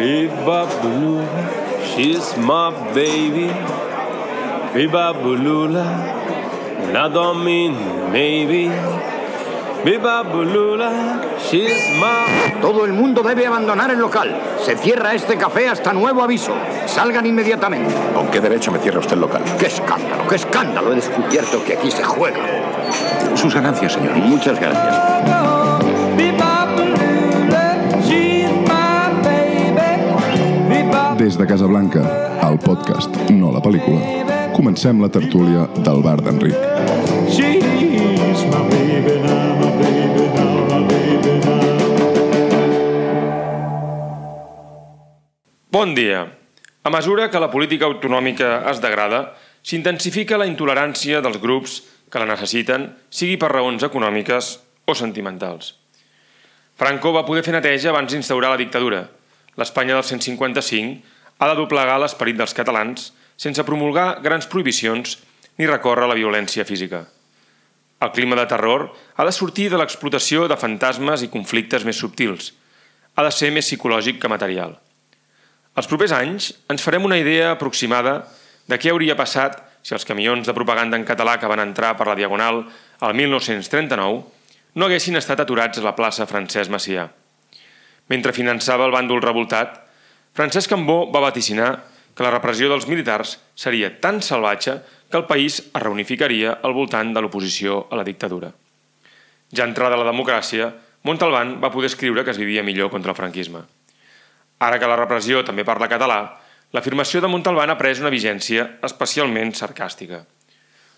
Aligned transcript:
Biba 0.00 0.64
Bulula, 0.80 1.28
she's 1.84 2.34
my 2.38 2.70
baby. 2.94 3.52
Biba 4.72 5.12
Bulula, 5.12 5.84
I 6.96 7.08
don't 7.12 7.44
mean 7.44 7.74
maybe. 8.10 8.68
Biba 9.84 10.24
Bulula, 10.24 11.38
she's 11.38 11.84
my... 12.00 12.60
Todo 12.62 12.86
el 12.86 12.94
mundo 12.94 13.22
debe 13.22 13.46
abandonar 13.46 13.90
el 13.90 13.98
local. 13.98 14.34
Se 14.64 14.74
cierra 14.78 15.12
este 15.12 15.36
café 15.36 15.68
hasta 15.68 15.92
nuevo 15.92 16.22
aviso. 16.22 16.54
Salgan 16.86 17.26
inmediatamente. 17.26 17.94
¿Con 18.14 18.28
qué 18.28 18.40
derecho 18.40 18.72
me 18.72 18.78
cierra 18.78 19.00
usted 19.00 19.12
el 19.12 19.20
local? 19.20 19.42
¡Qué 19.58 19.66
escándalo, 19.66 20.26
qué 20.26 20.36
escándalo! 20.36 20.92
He 20.92 20.96
descubierto 20.96 21.62
que 21.62 21.74
aquí 21.74 21.90
se 21.90 22.04
juega. 22.04 22.40
Sus 23.34 23.54
ganancias, 23.54 23.92
señor. 23.92 24.16
Muchas 24.16 24.58
gracias. 24.58 25.59
De 31.40 31.46
Casablanca, 31.46 32.02
el 32.44 32.58
podcast, 32.60 33.14
no 33.32 33.48
la 33.48 33.62
pel·lícula, 33.64 34.26
comencem 34.52 34.98
la 35.00 35.08
tertúlia 35.08 35.62
del 35.86 36.02
bar 36.04 36.18
d'Enric. 36.20 36.56
Bon 45.72 45.94
dia. 45.96 46.26
A 46.84 46.92
mesura 46.92 47.30
que 47.30 47.40
la 47.40 47.48
política 47.48 47.88
autonòmica 47.88 48.50
es 48.68 48.82
degrada, 48.84 49.20
s'intensifica 49.62 50.36
la 50.36 50.48
intolerància 50.50 51.22
dels 51.24 51.40
grups 51.40 51.78
que 52.12 52.20
la 52.20 52.28
necessiten, 52.28 52.90
sigui 53.08 53.38
per 53.40 53.48
raons 53.54 53.86
econòmiques 53.88 54.50
o 54.84 54.96
sentimentals. 54.98 55.72
Franco 56.76 57.14
va 57.16 57.24
poder 57.24 57.46
fer 57.46 57.56
neteja 57.56 57.94
abans 57.94 58.12
d'instaurar 58.12 58.52
la 58.52 58.60
dictadura. 58.60 59.06
L'Espanya 59.56 59.96
del 59.96 60.04
155 60.04 61.18
ha 61.40 61.48
de 61.48 61.56
doblegar 61.56 61.96
l'esperit 61.98 62.36
dels 62.36 62.54
catalans 62.56 63.10
sense 63.40 63.64
promulgar 63.64 64.20
grans 64.20 64.46
prohibicions 64.46 65.16
ni 65.56 65.68
recórrer 65.68 66.04
a 66.04 66.10
la 66.12 66.18
violència 66.18 66.66
física. 66.68 67.06
El 68.00 68.12
clima 68.16 68.36
de 68.36 68.46
terror 68.48 68.86
ha 69.16 69.24
de 69.24 69.32
sortir 69.32 69.70
de 69.72 69.80
l'explotació 69.80 70.46
de 70.48 70.56
fantasmes 70.60 71.24
i 71.24 71.32
conflictes 71.32 71.84
més 71.88 71.98
subtils. 72.00 72.52
Ha 73.16 73.24
de 73.24 73.32
ser 73.32 73.50
més 73.52 73.66
psicològic 73.68 74.20
que 74.20 74.30
material. 74.32 74.76
Els 75.76 75.88
propers 75.88 76.12
anys 76.16 76.52
ens 76.72 76.84
farem 76.84 77.04
una 77.08 77.18
idea 77.20 77.52
aproximada 77.56 78.22
de 78.68 78.78
què 78.80 78.92
hauria 78.92 79.16
passat 79.16 79.60
si 79.82 79.94
els 79.96 80.04
camions 80.04 80.46
de 80.46 80.56
propaganda 80.56 80.96
en 81.00 81.06
català 81.08 81.38
que 81.40 81.48
van 81.48 81.62
entrar 81.64 81.94
per 81.96 82.08
la 82.08 82.16
Diagonal 82.18 82.64
al 83.00 83.16
1939 83.16 84.24
no 84.76 84.86
haguessin 84.86 85.16
estat 85.16 85.40
aturats 85.40 85.80
a 85.80 85.84
la 85.84 85.96
plaça 85.96 86.28
Francesc 86.28 86.72
Macià. 86.72 87.08
Mentre 88.12 88.36
finançava 88.36 88.84
el 88.86 88.94
bàndol 88.94 89.22
revoltat, 89.24 89.78
Francesc 90.40 90.70
Cambó 90.72 91.10
va 91.12 91.20
vaticinar 91.20 91.66
que 92.16 92.24
la 92.24 92.30
repressió 92.32 92.70
dels 92.70 92.86
militars 92.88 93.34
seria 93.52 93.90
tan 94.00 94.22
salvatge 94.24 94.78
que 95.12 95.18
el 95.18 95.26
país 95.28 95.58
es 95.60 95.82
reunificaria 95.82 96.54
al 96.64 96.72
voltant 96.72 97.10
de 97.12 97.20
l'oposició 97.20 97.82
a 97.92 97.98
la 98.00 98.06
dictadura. 98.08 98.48
Ja 99.52 99.66
entrada 99.68 99.98
la 100.00 100.08
democràcia, 100.08 100.70
Montalbán 101.04 101.58
va 101.60 101.68
poder 101.74 101.92
escriure 101.92 102.24
que 102.24 102.32
es 102.32 102.40
vivia 102.40 102.64
millor 102.64 102.88
contra 102.88 103.12
el 103.12 103.18
franquisme. 103.20 103.66
Ara 104.64 104.80
que 104.80 104.88
la 104.88 104.96
repressió 104.96 105.44
també 105.44 105.68
parla 105.68 105.92
català, 105.92 106.20
l'afirmació 106.72 107.20
de 107.20 107.28
Montalbán 107.28 107.74
ha 107.74 107.76
pres 107.76 108.00
una 108.00 108.08
vigència 108.08 108.64
especialment 108.88 109.52
sarcàstica. 109.52 110.24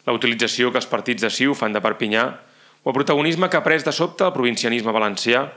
La 0.06 0.14
utilització 0.14 0.70
que 0.70 0.78
els 0.78 0.86
partits 0.86 1.27
de 1.27 1.34
Ciu 1.34 1.58
fan 1.58 1.74
de 1.74 1.82
Perpinyà 1.82 2.28
o 2.84 2.94
el 2.94 2.94
protagonisme 2.94 3.50
que 3.50 3.58
ha 3.58 3.66
pres 3.66 3.82
de 3.82 3.90
sobte 3.90 4.22
el 4.22 4.36
provincianisme 4.38 4.94
valencià 4.94 5.48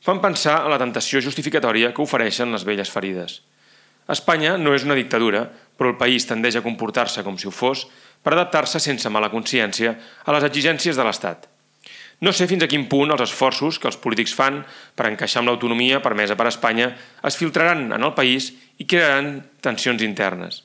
fan 0.00 0.20
pensar 0.20 0.62
en 0.64 0.72
la 0.72 0.80
tentació 0.80 1.20
justificatòria 1.20 1.92
que 1.94 2.02
ofereixen 2.02 2.52
les 2.52 2.64
velles 2.64 2.90
ferides. 2.90 3.40
Espanya 4.10 4.56
no 4.58 4.74
és 4.74 4.84
una 4.84 4.96
dictadura, 4.98 5.44
però 5.78 5.92
el 5.92 6.00
país 6.00 6.26
tendeix 6.26 6.56
a 6.58 6.64
comportar-se 6.64 7.22
com 7.22 7.36
si 7.38 7.46
ho 7.48 7.52
fos 7.54 7.86
per 8.24 8.34
adaptar-se 8.34 8.80
sense 8.82 9.08
mala 9.12 9.30
consciència 9.32 9.94
a 10.24 10.34
les 10.34 10.46
exigències 10.48 10.96
de 10.96 11.06
l'Estat. 11.06 11.46
No 12.20 12.34
sé 12.36 12.44
fins 12.50 12.66
a 12.66 12.68
quin 12.68 12.84
punt 12.90 13.14
els 13.14 13.22
esforços 13.24 13.78
que 13.80 13.88
els 13.88 13.96
polítics 13.96 14.34
fan 14.36 14.58
per 14.96 15.06
encaixar 15.08 15.40
amb 15.40 15.48
l'autonomia 15.48 16.02
permesa 16.04 16.36
per 16.36 16.50
Espanya 16.50 16.90
es 17.24 17.38
filtraran 17.40 17.86
en 17.96 18.04
el 18.04 18.12
país 18.12 18.50
i 18.76 18.84
crearan 18.84 19.38
tensions 19.64 20.04
internes. 20.04 20.64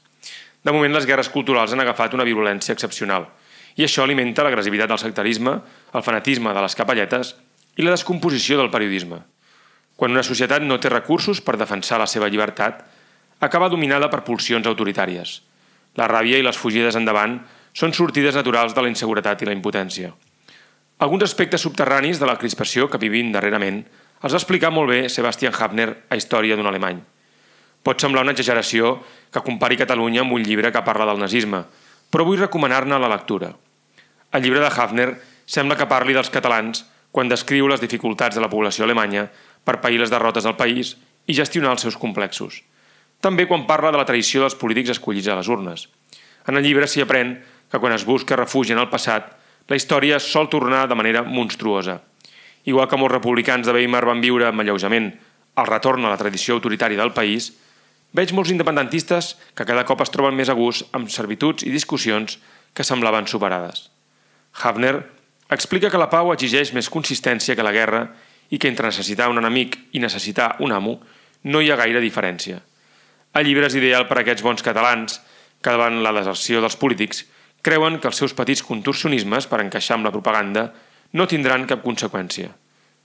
De 0.65 0.73
moment, 0.75 0.91
les 0.91 1.07
guerres 1.07 1.29
culturals 1.29 1.71
han 1.71 1.79
agafat 1.79 2.17
una 2.17 2.27
virulència 2.27 2.75
excepcional 2.75 3.29
i 3.75 3.85
això 3.85 4.03
alimenta 4.03 4.43
l'agressivitat 4.43 4.91
del 4.91 4.99
sectarisme, 4.99 5.59
el 5.93 6.03
fanatisme 6.03 6.51
de 6.55 6.63
les 6.63 6.75
capelletes 6.75 7.35
i 7.75 7.83
la 7.83 7.93
descomposició 7.95 8.57
del 8.59 8.71
periodisme. 8.71 9.21
Quan 9.95 10.11
una 10.11 10.23
societat 10.27 10.63
no 10.63 10.79
té 10.79 10.91
recursos 10.91 11.41
per 11.41 11.57
defensar 11.59 11.99
la 12.01 12.07
seva 12.07 12.29
llibertat, 12.31 12.83
acaba 13.39 13.69
dominada 13.69 14.09
per 14.11 14.23
pulsions 14.27 14.67
autoritàries. 14.67 15.41
La 15.95 16.07
ràbia 16.11 16.39
i 16.39 16.43
les 16.43 16.57
fugides 16.59 16.95
endavant 16.99 17.39
són 17.75 17.93
sortides 17.95 18.35
naturals 18.35 18.75
de 18.75 18.83
la 18.83 18.91
inseguretat 18.91 19.41
i 19.41 19.47
la 19.47 19.55
impotència. 19.55 20.11
Alguns 20.99 21.25
aspectes 21.27 21.63
subterranis 21.63 22.19
de 22.19 22.27
la 22.27 22.37
crispació 22.39 22.87
que 22.87 22.99
vivim 22.99 23.31
darrerament 23.31 23.81
els 24.23 24.31
va 24.31 24.39
explicar 24.39 24.71
molt 24.71 24.91
bé 24.91 25.01
Sebastian 25.11 25.53
Hafner 25.53 25.89
a 26.09 26.15
Història 26.15 26.55
d'un 26.55 26.67
alemany. 26.67 27.01
Pot 27.83 28.01
semblar 28.01 28.23
una 28.23 28.33
exageració 28.33 28.95
que 29.31 29.43
compari 29.43 29.77
Catalunya 29.77 30.23
amb 30.23 30.33
un 30.33 30.43
llibre 30.43 30.71
que 30.71 30.83
parla 30.87 31.05
del 31.05 31.19
nazisme, 31.19 31.65
però 32.09 32.23
vull 32.25 32.39
recomanar-ne 32.39 32.97
la 32.99 33.11
lectura. 33.11 33.51
El 34.31 34.43
llibre 34.43 34.63
de 34.63 34.71
Hafner 34.71 35.09
sembla 35.45 35.75
que 35.75 35.87
parli 35.91 36.15
dels 36.15 36.31
catalans 36.31 36.85
quan 37.15 37.31
descriu 37.31 37.69
les 37.71 37.79
dificultats 37.79 38.35
de 38.35 38.41
la 38.43 38.49
població 38.51 38.83
alemanya 38.83 39.29
per 39.63 39.79
pair 39.79 40.01
les 40.01 40.11
derrotes 40.11 40.43
del 40.43 40.57
país 40.59 40.97
i 41.31 41.37
gestionar 41.37 41.71
els 41.71 41.85
seus 41.85 41.95
complexos. 41.95 42.59
També 43.23 43.45
quan 43.47 43.63
parla 43.69 43.93
de 43.95 44.01
la 44.01 44.07
traïció 44.09 44.43
dels 44.43 44.57
polítics 44.59 44.91
escollits 44.97 45.29
a 45.31 45.37
les 45.39 45.47
urnes. 45.47 45.85
En 46.43 46.59
el 46.59 46.67
llibre 46.67 46.89
s'hi 46.91 47.05
aprèn 47.05 47.37
que 47.71 47.79
quan 47.79 47.95
es 47.95 48.03
busca 48.03 48.35
refugi 48.35 48.75
en 48.75 48.83
el 48.83 48.91
passat, 48.91 49.31
la 49.71 49.79
història 49.79 50.19
sol 50.19 50.51
tornar 50.51 50.89
de 50.91 50.99
manera 50.99 51.23
monstruosa. 51.23 52.01
Igual 52.67 52.91
que 52.91 52.99
molts 52.99 53.15
republicans 53.15 53.65
de 53.65 53.73
Weimar 53.79 54.03
van 54.05 54.21
viure 54.21 54.49
amb 54.49 54.61
alleujament 54.61 55.13
el 55.55 55.71
retorn 55.71 56.03
a 56.03 56.11
la 56.11 56.19
tradició 56.19 56.59
autoritària 56.59 56.99
del 56.99 57.15
país, 57.15 57.53
veig 58.11 58.35
molts 58.35 58.51
independentistes 58.51 59.37
que 59.55 59.65
cada 59.65 59.87
cop 59.87 60.03
es 60.03 60.11
troben 60.11 60.35
més 60.35 60.51
a 60.51 60.59
gust 60.59 60.91
amb 60.91 61.07
servituds 61.07 61.63
i 61.63 61.71
discussions 61.71 62.41
que 62.75 62.83
semblaven 62.83 63.31
superades. 63.31 63.87
Hafner 64.61 64.97
explica 65.55 65.89
que 65.89 65.99
la 66.01 66.09
pau 66.11 66.31
exigeix 66.33 66.73
més 66.75 66.89
consistència 66.91 67.55
que 67.55 67.65
la 67.65 67.73
guerra 67.75 68.05
i 68.49 68.59
que 68.59 68.69
entre 68.69 68.89
necessitar 68.91 69.29
un 69.31 69.41
enemic 69.41 69.77
i 69.93 70.01
necessitar 70.03 70.55
un 70.59 70.73
amo 70.75 70.99
no 71.43 71.61
hi 71.61 71.71
ha 71.71 71.79
gaire 71.79 72.01
diferència. 72.03 72.59
El 73.35 73.47
llibre 73.47 73.67
és 73.67 73.77
ideal 73.77 74.07
per 74.09 74.19
a 74.19 74.21
aquests 74.23 74.43
bons 74.45 74.63
catalans 74.65 75.19
que 75.61 75.73
davant 75.73 76.01
la 76.03 76.13
deserció 76.15 76.61
dels 76.61 76.77
polítics 76.79 77.25
creuen 77.65 77.99
que 77.99 78.07
els 78.11 78.19
seus 78.21 78.35
petits 78.37 78.61
contorsionismes 78.63 79.47
per 79.49 79.63
encaixar 79.63 79.97
amb 79.97 80.07
la 80.07 80.13
propaganda 80.13 80.69
no 81.17 81.27
tindran 81.27 81.65
cap 81.69 81.81
conseqüència. 81.83 82.51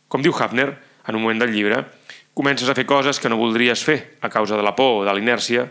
Com 0.09 0.23
diu 0.23 0.35
Hafner, 0.37 0.69
en 1.09 1.17
un 1.17 1.23
moment 1.23 1.41
del 1.41 1.55
llibre, 1.55 1.85
comences 2.35 2.69
a 2.69 2.75
fer 2.77 2.85
coses 2.87 3.21
que 3.21 3.31
no 3.33 3.41
voldries 3.41 3.83
fer 3.85 4.19
a 4.21 4.29
causa 4.29 4.57
de 4.57 4.65
la 4.67 4.75
por 4.77 5.01
o 5.01 5.07
de 5.07 5.15
l'inèrcia 5.17 5.65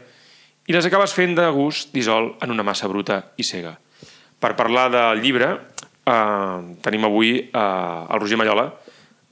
i 0.67 0.75
les 0.75 0.85
acabes 0.85 1.13
fent 1.15 1.35
de 1.37 1.47
gust 1.53 1.93
dissol 1.93 2.33
en 2.41 2.51
una 2.53 2.65
massa 2.65 2.89
bruta 2.89 3.21
i 3.37 3.45
cega. 3.45 3.75
Per 4.39 4.55
parlar 4.55 4.89
del 4.93 5.21
llibre, 5.21 5.49
eh, 6.09 6.57
tenim 6.81 7.05
avui 7.05 7.35
eh, 7.37 7.53
el 7.53 8.19
Roger 8.19 8.39
Mallola, 8.41 8.65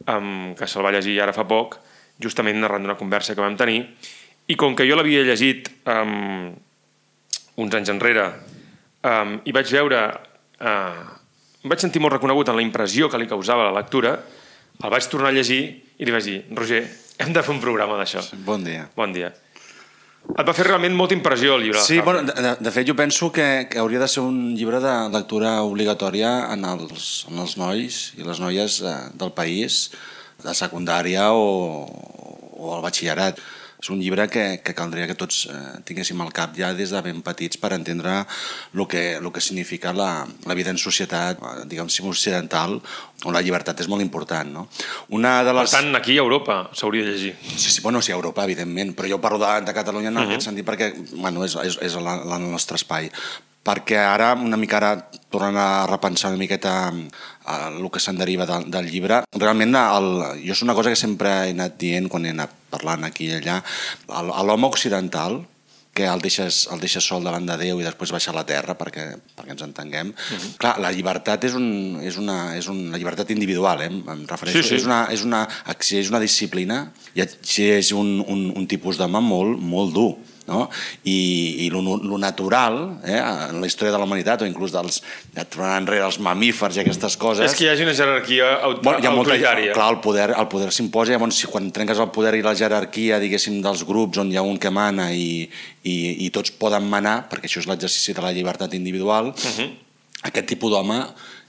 eh, 0.06 0.54
que 0.58 0.70
se'l 0.70 0.86
va 0.86 0.94
llegir 0.94 1.18
ara 1.24 1.36
fa 1.36 1.48
poc, 1.50 1.80
justament 2.22 2.62
narrant 2.62 2.86
una 2.86 2.98
conversa 2.98 3.36
que 3.36 3.44
vam 3.44 3.58
tenir, 3.58 3.82
i 4.48 4.56
com 4.56 4.78
que 4.78 4.86
jo 4.88 4.96
l'havia 4.96 5.26
llegit 5.28 5.68
eh, 5.84 6.54
uns 7.58 7.74
anys 7.74 7.90
enrere 7.90 8.30
um, 9.04 9.40
i 9.46 9.56
vaig 9.56 9.72
veure... 9.74 10.04
Uh, 10.58 11.16
em 11.66 11.72
vaig 11.74 11.82
sentir 11.84 12.00
molt 12.00 12.14
reconegut 12.16 12.48
en 12.48 12.56
la 12.56 12.64
impressió 12.64 13.10
que 13.12 13.20
li 13.20 13.28
causava 13.28 13.66
la 13.68 13.76
lectura, 13.76 14.14
el 14.78 14.94
vaig 14.94 15.08
tornar 15.12 15.34
a 15.34 15.36
llegir 15.36 15.60
i 15.98 16.06
li 16.08 16.14
vaig 16.14 16.24
dir, 16.24 16.38
Roger, 16.56 16.84
hem 17.20 17.34
de 17.36 17.44
fer 17.44 17.52
un 17.52 17.60
programa 17.60 17.98
d'això. 18.00 18.22
Bon 18.46 18.64
dia. 18.64 18.86
Bon 18.96 19.12
dia. 19.12 19.34
Et 20.38 20.46
va 20.46 20.54
fer 20.54 20.66
realment 20.68 20.96
molta 20.98 21.16
impressió 21.16 21.56
el 21.56 21.64
llibre. 21.66 21.82
Sí, 21.82 22.00
bueno, 22.04 22.22
de, 22.28 22.52
de 22.60 22.72
fet 22.74 22.88
jo 22.90 22.96
penso 23.00 23.32
que, 23.34 23.68
que 23.72 23.80
hauria 23.80 24.02
de 24.04 24.10
ser 24.12 24.26
un 24.26 24.56
llibre 24.58 24.82
de 24.84 24.96
lectura 25.14 25.62
obligatòria 25.66 26.32
en 26.54 26.66
els, 26.68 27.08
en 27.32 27.40
els 27.42 27.56
nois 27.58 28.02
i 28.20 28.28
les 28.28 28.42
noies 28.44 28.82
eh, 28.84 28.96
del 29.18 29.32
país, 29.38 29.88
de 30.44 30.54
secundària 30.58 31.32
o, 31.34 31.88
o 32.54 32.76
al 32.76 32.84
batxillerat. 32.86 33.40
És 33.88 33.92
un 33.94 34.02
llibre 34.04 34.26
que, 34.28 34.60
que 34.60 34.74
caldria 34.76 35.06
que 35.08 35.16
tots 35.16 35.46
eh, 35.48 35.80
tinguéssim 35.88 36.20
al 36.20 36.34
cap 36.36 36.52
ja 36.60 36.74
des 36.76 36.92
de 36.92 37.00
ben 37.06 37.22
petits 37.24 37.56
per 37.56 37.70
entendre 37.72 38.18
el 38.76 38.84
que, 38.92 39.04
el 39.16 39.30
que 39.32 39.40
significa 39.40 39.94
la, 39.96 40.28
la 40.44 40.58
vida 40.60 40.74
en 40.76 40.78
societat, 40.82 41.40
eh, 41.40 41.64
diguem 41.72 41.88
occidental, 42.12 42.82
on 43.24 43.32
la 43.32 43.40
llibertat 43.40 43.80
és 43.80 43.88
molt 43.88 44.04
important. 44.04 44.52
No? 44.52 44.66
Una 45.16 45.38
de 45.48 45.54
Per 45.56 45.62
les... 45.62 45.72
tant, 45.72 45.96
aquí 45.96 46.18
a 46.20 46.26
Europa 46.26 46.66
s'hauria 46.76 47.06
de 47.08 47.16
llegir. 47.16 47.34
Sí, 47.56 47.72
sí, 47.72 47.80
bueno, 47.80 48.02
sí, 48.04 48.12
a 48.12 48.20
Europa, 48.20 48.44
evidentment, 48.44 48.92
però 48.98 49.08
jo 49.08 49.22
parlo 49.24 49.40
de, 49.40 49.54
de 49.64 49.78
Catalunya 49.80 50.12
en 50.12 50.20
Mhm. 50.20 50.28
aquest 50.28 50.50
sentit 50.52 50.68
perquè 50.68 50.92
bueno, 51.16 51.46
és, 51.48 51.56
és, 51.64 51.80
és 51.88 51.96
la, 51.96 52.20
nostre 52.44 52.76
espai. 52.76 53.08
Perquè 53.64 54.04
ara, 54.04 54.34
una 54.36 54.60
mica 54.60 54.82
ara, 54.84 54.92
tornant 55.32 55.56
a 55.64 55.88
repensar 55.88 56.36
una 56.36 56.44
miqueta 56.44 56.92
eh, 56.92 57.68
el 57.72 57.88
que 57.92 58.04
se'n 58.04 58.20
deriva 58.20 58.46
del, 58.46 58.68
del 58.72 58.92
llibre, 58.92 59.24
realment 59.32 59.76
el, 59.80 60.08
jo 60.44 60.52
és 60.52 60.62
una 60.68 60.76
cosa 60.76 60.92
que 60.92 61.00
sempre 61.00 61.32
he 61.48 61.56
anat 61.56 61.80
dient 61.80 62.12
quan 62.12 62.28
he 62.28 62.36
anat 62.36 62.57
parlant 62.72 63.06
aquí 63.08 63.32
i 63.32 63.38
allà, 63.40 63.62
a 64.10 64.44
l'home 64.48 64.68
occidental, 64.68 65.42
que 65.98 66.06
el 66.06 66.22
deixes, 66.22 66.68
el 66.70 66.82
deixes 66.84 67.06
sol 67.10 67.26
davant 67.26 67.48
de 67.50 67.56
Déu 67.58 67.80
i 67.82 67.86
després 67.86 68.12
baixa 68.14 68.30
a 68.30 68.36
la 68.36 68.44
terra 68.46 68.76
perquè, 68.78 69.08
perquè 69.34 69.56
ens 69.56 69.64
entenguem. 69.66 70.12
Uh 70.14 70.36
-huh. 70.36 70.52
Clar, 70.62 70.76
la 70.84 70.92
llibertat 70.94 71.48
és, 71.50 71.56
un, 71.58 71.98
és, 72.04 72.18
una, 72.22 72.56
és 72.56 72.68
una 72.70 72.98
llibertat 72.98 73.32
individual, 73.34 73.82
eh? 73.82 73.90
em 73.90 74.24
refereixo. 74.30 74.62
Sí, 74.62 74.70
sí. 74.70 74.76
És, 74.76 74.86
una, 74.86 75.08
és, 75.10 75.24
una, 75.24 75.48
exigeix 75.74 76.10
una 76.10 76.20
disciplina 76.20 76.92
i 77.16 77.22
exigeix 77.22 77.92
un, 77.94 78.24
un, 78.28 78.52
un 78.56 78.68
tipus 78.68 78.98
d'home 78.98 79.22
molt, 79.22 79.58
molt 79.60 79.94
dur 79.94 80.12
no? 80.48 80.68
i, 81.04 81.66
i 81.66 81.70
lo, 81.74 81.82
lo 81.82 82.18
natural 82.18 82.80
eh, 83.04 83.20
en 83.20 83.62
la 83.62 83.70
història 83.70 83.94
de 83.94 84.02
la 84.02 84.08
humanitat 84.08 84.44
o 84.44 84.50
inclús 84.50 84.74
dels, 84.76 85.02
ja 85.36 85.46
tornant 85.46 85.84
enrere 85.84 86.06
els 86.08 86.20
mamífers 86.24 86.80
i 86.80 86.84
aquestes 86.84 87.18
coses 87.20 87.46
És 87.48 87.58
que 87.58 87.68
hi 87.68 87.72
hagi 87.72 87.86
una 87.88 87.96
jerarquia 87.98 88.52
aut 88.68 88.84
Bueno, 88.84 89.02
hi 89.04 89.10
ha 89.10 89.14
molta, 89.14 89.36
autoritària. 89.36 89.76
clar, 89.78 89.90
el 89.94 90.02
poder, 90.04 90.30
el 90.34 90.50
poder 90.52 90.72
s'imposa, 90.76 91.16
llavors 91.16 91.42
si 91.44 91.52
quan 91.52 91.72
trenques 91.76 92.00
el 92.04 92.12
poder 92.16 92.36
i 92.40 92.46
la 92.46 92.56
jerarquia, 92.58 93.22
diguéssim, 93.24 93.60
dels 93.64 93.84
grups 93.88 94.22
on 94.24 94.32
hi 94.32 94.40
ha 94.40 94.46
un 94.46 94.60
que 94.62 94.72
mana 94.74 95.10
i, 95.14 95.48
i, 95.84 95.98
i 96.28 96.30
tots 96.34 96.54
poden 96.60 96.88
manar, 96.90 97.20
perquè 97.32 97.50
això 97.50 97.64
és 97.64 97.70
l'exercici 97.70 98.16
de 98.18 98.24
la 98.24 98.34
llibertat 98.36 98.74
individual, 98.78 99.34
uh 99.34 99.52
-huh. 99.58 99.70
aquest 100.32 100.48
tipus 100.48 100.72
d'home 100.72 101.04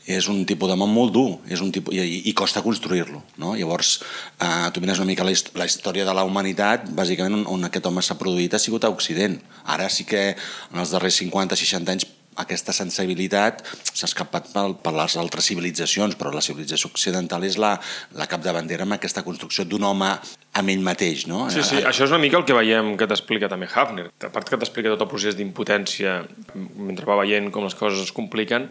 és 0.08 0.28
un 0.32 0.40
tipus 0.48 0.70
d'home 0.70 0.88
molt 0.88 1.12
dur 1.12 1.28
és 1.52 1.60
un 1.60 1.72
tipus, 1.74 1.92
i, 1.92 2.22
i 2.30 2.32
costa 2.36 2.62
construir-lo. 2.64 3.20
No? 3.36 3.54
Llavors, 3.58 3.98
eh, 4.40 4.68
tu 4.72 4.80
mires 4.80 5.02
una 5.02 5.10
mica 5.10 5.26
la, 5.26 5.34
la 5.60 5.68
història 5.68 6.06
de 6.08 6.14
la 6.16 6.24
humanitat, 6.24 6.88
bàsicament 6.96 7.42
on, 7.42 7.48
on 7.58 7.68
aquest 7.68 7.88
home 7.90 8.04
s'ha 8.04 8.16
produït 8.20 8.56
ha 8.56 8.62
sigut 8.62 8.88
a 8.88 8.92
Occident. 8.94 9.36
Ara 9.68 9.90
sí 9.92 10.08
que 10.08 10.30
en 10.32 10.80
els 10.80 10.94
darrers 10.94 11.20
50-60 11.20 11.92
anys 11.94 12.08
aquesta 12.38 12.72
sensibilitat 12.72 13.64
s'ha 13.82 14.06
escapat 14.06 14.52
per, 14.54 14.64
per 14.80 14.94
les 14.94 15.16
altres 15.20 15.48
civilitzacions, 15.50 16.16
però 16.18 16.32
la 16.32 16.42
civilització 16.44 16.90
occidental 16.92 17.44
és 17.44 17.58
la, 17.60 17.74
la 18.16 18.28
capdavantera 18.30 18.86
amb 18.86 18.96
aquesta 18.96 19.24
construcció 19.26 19.66
d'un 19.66 19.84
home 19.90 20.08
amb 20.08 20.72
ell 20.72 20.84
mateix. 20.86 21.26
No? 21.30 21.48
Sí, 21.52 21.64
sí, 21.66 21.82
això 21.82 22.06
és 22.06 22.14
una 22.14 22.22
mica 22.22 22.38
el 22.40 22.46
que 22.48 22.56
veiem 22.56 22.94
que 22.96 23.10
t'explica 23.10 23.50
també 23.50 23.68
Hafner. 23.68 24.08
A 24.22 24.30
part 24.34 24.48
que 24.48 24.60
t'explica 24.60 24.94
tot 24.94 25.04
el 25.04 25.10
procés 25.10 25.36
d'impotència 25.38 26.22
mentre 26.54 27.08
va 27.08 27.18
veient 27.24 27.50
com 27.54 27.66
les 27.66 27.76
coses 27.78 28.06
es 28.06 28.14
compliquen, 28.14 28.70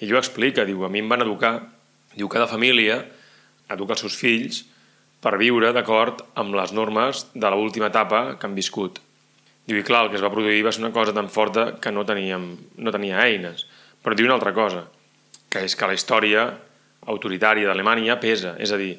ell 0.00 0.14
ho 0.14 0.20
explica, 0.20 0.66
diu, 0.68 0.84
a 0.84 0.90
mi 0.92 1.00
em 1.02 1.08
van 1.08 1.24
educar, 1.24 1.54
diu, 2.14 2.28
cada 2.32 2.48
família 2.50 3.02
educa 3.72 3.96
els 3.96 4.04
seus 4.04 4.16
fills 4.18 4.62
per 5.22 5.36
viure 5.40 5.72
d'acord 5.74 6.22
amb 6.38 6.54
les 6.54 6.72
normes 6.76 7.26
de 7.34 7.50
l'última 7.50 7.88
etapa 7.90 8.36
que 8.36 8.46
han 8.46 8.56
viscut. 8.56 9.00
Diu, 9.66 9.80
i 9.80 9.86
clar, 9.86 10.04
el 10.04 10.12
que 10.12 10.20
es 10.20 10.22
va 10.22 10.30
produir 10.30 10.62
va 10.62 10.72
ser 10.72 10.84
una 10.84 10.94
cosa 10.94 11.14
tan 11.16 11.28
forta 11.32 11.72
que 11.82 11.90
no, 11.90 12.04
teníem, 12.06 12.52
no 12.78 12.92
tenia 12.94 13.24
eines. 13.24 13.64
Però 14.02 14.14
diu 14.14 14.28
una 14.28 14.36
altra 14.36 14.52
cosa, 14.54 14.84
que 15.50 15.64
és 15.66 15.74
que 15.74 15.88
la 15.90 15.96
història 15.96 16.46
autoritària 17.10 17.66
d'Alemanya 17.66 18.20
pesa. 18.22 18.54
És 18.62 18.70
a 18.70 18.78
dir, 18.78 18.92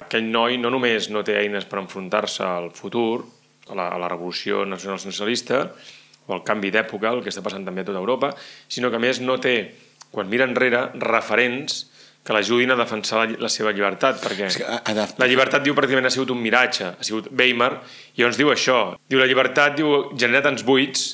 aquell 0.00 0.30
noi 0.30 0.56
no 0.60 0.70
només 0.72 1.10
no 1.12 1.24
té 1.26 1.36
eines 1.42 1.68
per 1.68 1.82
enfrontar-se 1.82 2.44
al 2.46 2.70
futur, 2.76 3.26
a 3.68 3.76
la, 3.76 3.90
a 3.92 4.00
la 4.00 4.08
revolució 4.08 4.64
nacional 4.64 5.02
socialista, 5.02 5.66
o 6.26 6.34
al 6.34 6.42
canvi 6.46 6.72
d'època, 6.74 7.12
el 7.12 7.22
que 7.22 7.30
està 7.30 7.42
passant 7.44 7.66
també 7.66 7.84
a 7.84 7.88
tota 7.90 8.00
Europa, 8.00 8.32
sinó 8.68 8.90
que 8.90 8.98
a 8.98 9.02
més 9.02 9.20
no 9.20 9.36
té, 9.42 9.56
quan 10.10 10.28
mira 10.28 10.44
enrere, 10.48 10.90
referents 11.02 11.84
que 12.26 12.32
l'ajudin 12.34 12.72
a 12.74 12.76
defensar 12.78 13.20
la, 13.20 13.36
la 13.46 13.48
seva 13.52 13.70
llibertat, 13.72 14.18
perquè 14.22 14.48
És 14.48 14.56
que 14.58 14.64
de- 14.94 15.06
la 15.22 15.26
llibertat, 15.30 15.62
diu, 15.62 15.74
pràcticament 15.78 16.08
ha 16.08 16.10
sigut 16.10 16.30
un 16.34 16.40
miratge, 16.42 16.88
ha 16.98 17.04
sigut 17.06 17.28
Weimar, 17.30 17.72
i 18.16 18.20
llavors 18.22 18.36
diu 18.40 18.50
això, 18.50 18.96
diu, 19.08 19.20
la 19.20 19.28
llibertat 19.30 19.76
diu, 19.78 19.92
genera 20.18 20.42
tants 20.48 20.64
buits 20.66 21.04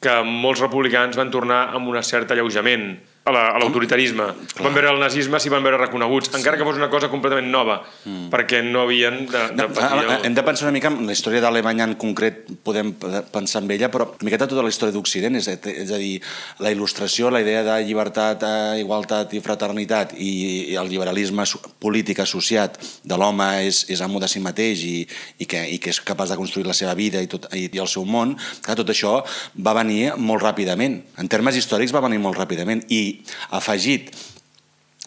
que 0.00 0.14
molts 0.24 0.60
republicans 0.62 1.16
van 1.18 1.30
tornar 1.30 1.68
amb 1.74 1.88
un 1.90 2.00
cert 2.02 2.30
alleujament 2.32 2.92
a 3.28 3.32
la- 3.34 3.46
a 3.54 3.58
l'autoritarisme. 3.60 4.24
La, 4.24 4.64
van 4.64 4.74
veure 4.74 4.90
el 4.94 5.00
nazisme 5.00 5.38
s'hi 5.40 5.50
van 5.52 5.62
veure 5.64 5.78
reconeguts, 5.80 6.32
encara 6.34 6.56
que 6.58 6.64
fos 6.66 6.76
una 6.80 6.88
cosa 6.90 7.10
completament 7.12 7.50
nova, 7.52 7.82
mm. 8.04 8.28
perquè 8.32 8.62
no 8.64 8.82
havien 8.86 9.26
de, 9.28 9.42
de 9.52 9.62
No, 9.62 9.68
patir 9.74 10.02
el... 10.04 10.24
hem 10.26 10.34
de 10.34 10.42
pensar 10.46 10.68
una 10.68 10.74
mica 10.78 10.88
en 10.92 11.06
la 11.06 11.12
història 11.16 11.40
d'Alemanya 11.44 11.84
en 11.90 11.94
concret, 12.00 12.44
podem 12.64 12.92
pensar 13.32 13.62
en 13.62 13.70
ella, 13.70 13.90
però 13.92 14.08
una 14.10 14.26
miqueta 14.28 14.48
tota 14.48 14.62
la 14.64 14.72
història 14.72 14.96
d'Occident, 14.96 15.36
és, 15.38 15.48
és 15.48 15.92
a 15.92 15.98
dir, 16.00 16.20
la 16.64 16.72
il·lustració, 16.74 17.30
la 17.30 17.40
idea 17.44 17.62
de 17.66 17.76
llibertat, 17.86 18.42
eh, 18.48 18.80
igualtat 18.82 19.34
i 19.36 19.40
fraternitat 19.44 20.14
i, 20.16 20.72
i 20.72 20.76
el 20.80 20.88
liberalisme 20.88 21.44
polític 21.82 22.20
associat 22.24 22.78
de 23.04 23.16
l'home 23.18 23.46
és, 23.66 23.84
és 23.92 24.00
amo 24.04 24.20
de 24.22 24.28
si 24.30 24.40
mateix 24.40 24.82
i, 24.86 24.96
i, 25.38 25.46
que, 25.46 25.60
i 25.74 25.78
que 25.82 25.90
és 25.92 26.00
capaç 26.00 26.32
de 26.32 26.36
construir 26.40 26.66
la 26.66 26.74
seva 26.76 26.94
vida 26.98 27.20
i, 27.22 27.28
tot, 27.30 27.46
i, 27.54 27.68
i 27.72 27.78
el 27.82 27.88
seu 27.90 28.04
món, 28.08 28.36
clar, 28.64 28.76
tot 28.78 28.88
això 28.92 29.18
va 29.56 29.74
venir 29.78 30.14
molt 30.16 30.42
ràpidament. 30.42 31.00
En 31.18 31.28
termes 31.28 31.56
històrics 31.58 31.92
va 31.94 32.00
venir 32.04 32.18
molt 32.22 32.38
ràpidament 32.38 32.84
i 32.88 33.17
afegit 33.50 34.12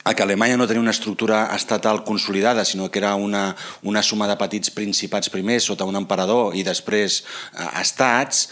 a 0.04 0.16
que 0.16 0.24
Alemanya 0.24 0.58
no 0.58 0.66
tenia 0.66 0.82
una 0.82 0.96
estructura 0.96 1.52
estatal 1.54 2.04
consolidada, 2.04 2.66
sinó 2.66 2.90
que 2.90 3.00
era 3.00 3.14
una, 3.16 3.56
una 3.84 4.02
suma 4.02 4.28
de 4.28 4.38
petits 4.40 4.74
principats 4.74 5.30
primers 5.30 5.68
sota 5.70 5.86
un 5.86 6.00
emperador 6.00 6.56
i 6.58 6.64
després 6.66 7.22
eh, 7.22 7.68
estats, 7.84 8.48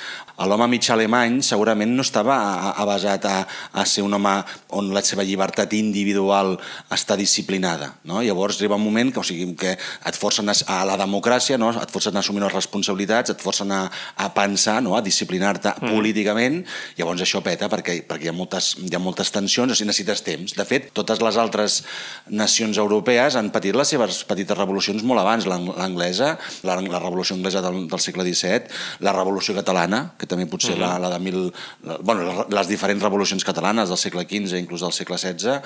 l'home 0.48 0.68
mig 0.72 0.86
alemany 0.92 1.42
segurament 1.44 1.92
no 1.96 2.04
estava 2.06 2.36
a- 2.38 2.70
a- 2.70 2.74
avasat 2.84 3.26
a, 3.26 3.36
a 3.74 3.86
ser 3.86 4.04
un 4.06 4.14
home 4.14 4.36
on 4.78 4.94
la 4.94 5.02
seva 5.04 5.24
llibertat 5.28 5.74
individual 5.74 6.54
està 6.94 7.18
disciplinada. 7.20 7.94
No? 8.08 8.22
Llavors 8.24 8.60
arriba 8.60 8.76
un 8.80 8.84
moment 8.86 9.12
que, 9.12 9.20
o 9.20 9.24
sigui, 9.26 9.50
que 9.60 9.74
et 9.76 10.16
forcen 10.20 10.48
a, 10.50 10.56
a 10.68 10.80
la 10.88 10.96
democràcia, 11.02 11.58
no? 11.60 11.72
et 11.76 11.92
forcen 11.92 12.16
a 12.16 12.20
assumir 12.24 12.44
les 12.44 12.54
responsabilitats, 12.54 13.34
et 13.34 13.42
forcen 13.42 13.72
a, 13.76 13.82
a 14.18 14.30
pensar, 14.34 14.80
no? 14.86 14.96
a 14.96 15.02
disciplinar-te 15.04 15.74
mm. 15.76 15.90
políticament, 15.92 16.62
llavors 17.00 17.26
això 17.26 17.42
peta 17.44 17.68
perquè, 17.72 18.00
perquè 18.08 18.30
hi, 18.30 18.32
ha 18.32 18.36
moltes, 18.38 18.76
hi 18.80 18.94
ha 18.96 19.02
moltes 19.02 19.32
tensions, 19.36 19.74
o 19.74 19.76
sigui, 19.76 19.90
necessites 19.90 20.24
temps. 20.24 20.56
De 20.56 20.66
fet, 20.70 20.92
totes 20.96 21.20
les 21.26 21.38
altres 21.42 21.82
nacions 22.30 22.78
europees 22.78 23.36
han 23.40 23.50
patit 23.54 23.76
les 23.76 23.90
seves 23.96 24.22
petites 24.30 24.58
revolucions 24.58 25.04
molt 25.04 25.22
abans, 25.24 25.48
l'ang- 25.50 25.72
l'anglesa, 25.76 26.36
la, 26.64 26.78
la 26.80 27.02
revolució 27.02 27.36
anglesa 27.36 27.62
del, 27.66 27.82
del 27.90 28.00
segle 28.04 28.24
XVII, 28.28 28.70
la 29.06 29.14
revolució 29.16 29.56
catalana, 29.58 30.04
que 30.20 30.29
també 30.30 30.46
potser 30.50 30.76
uh 30.76 30.78
-huh. 30.78 30.86
la, 30.86 31.00
la 31.00 31.10
de 31.16 31.20
mil... 31.20 31.40
La, 31.84 31.98
bueno, 32.02 32.46
les, 32.50 32.68
diferents 32.68 33.04
revolucions 33.04 33.44
catalanes 33.44 33.90
del 33.90 33.98
segle 33.98 34.24
XV, 34.24 34.58
inclús 34.58 34.82
del 34.82 34.94
segle 34.94 35.18
XVI, 35.18 35.60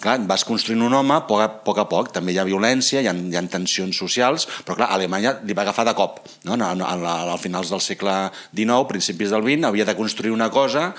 clar, 0.00 0.18
vas 0.26 0.44
construint 0.44 0.82
un 0.82 0.94
home 0.94 1.14
a 1.14 1.20
poc 1.26 1.40
a 1.40 1.48
poc, 1.48 1.78
a 1.78 1.84
poc. 1.88 2.12
també 2.12 2.32
hi 2.32 2.38
ha 2.38 2.44
violència, 2.44 3.00
hi 3.00 3.06
ha, 3.06 3.14
hi 3.14 3.36
ha 3.36 3.42
tensions 3.48 3.96
socials, 3.96 4.48
però 4.64 4.76
clar, 4.76 4.90
Alemanya 4.90 5.40
li 5.44 5.54
va 5.54 5.62
agafar 5.62 5.84
de 5.84 5.94
cop, 5.94 6.20
no? 6.44 6.54
a, 6.54 6.72
a, 6.72 6.94
a, 6.94 7.34
a 7.34 7.38
finals 7.38 7.70
del 7.70 7.80
segle 7.80 8.30
XIX, 8.54 8.86
principis 8.88 9.30
del 9.30 9.42
XX, 9.42 9.64
havia 9.64 9.84
de 9.84 9.96
construir 9.96 10.32
una 10.32 10.50
cosa 10.50 10.94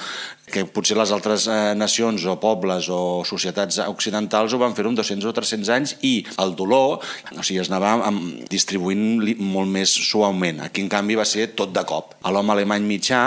que 0.52 0.66
potser 0.66 0.98
les 1.00 1.14
altres 1.16 1.48
eh, 1.48 1.74
nacions 1.78 2.26
o 2.30 2.36
pobles 2.42 2.90
o 2.94 3.24
societats 3.28 3.82
occidentals 3.88 4.54
ho 4.54 4.62
van 4.62 4.76
fer 4.78 4.86
en 4.90 4.98
200 4.98 5.30
o 5.30 5.34
300 5.36 5.74
anys 5.76 5.96
i 6.06 6.14
el 6.42 6.56
dolor 6.60 7.00
o 7.00 7.44
sigui, 7.44 7.62
es 7.62 7.72
anava 7.72 8.12
distribuint 8.50 9.22
molt 9.40 9.70
més 9.70 9.92
suaument. 10.10 10.64
Aquí, 10.66 10.84
en 10.84 10.92
canvi, 10.92 11.18
va 11.20 11.28
ser 11.28 11.52
tot 11.58 11.74
de 11.76 11.84
cop. 11.88 12.16
A 12.24 12.34
l'home 12.34 12.56
alemany 12.56 12.86
mitjà 12.88 13.24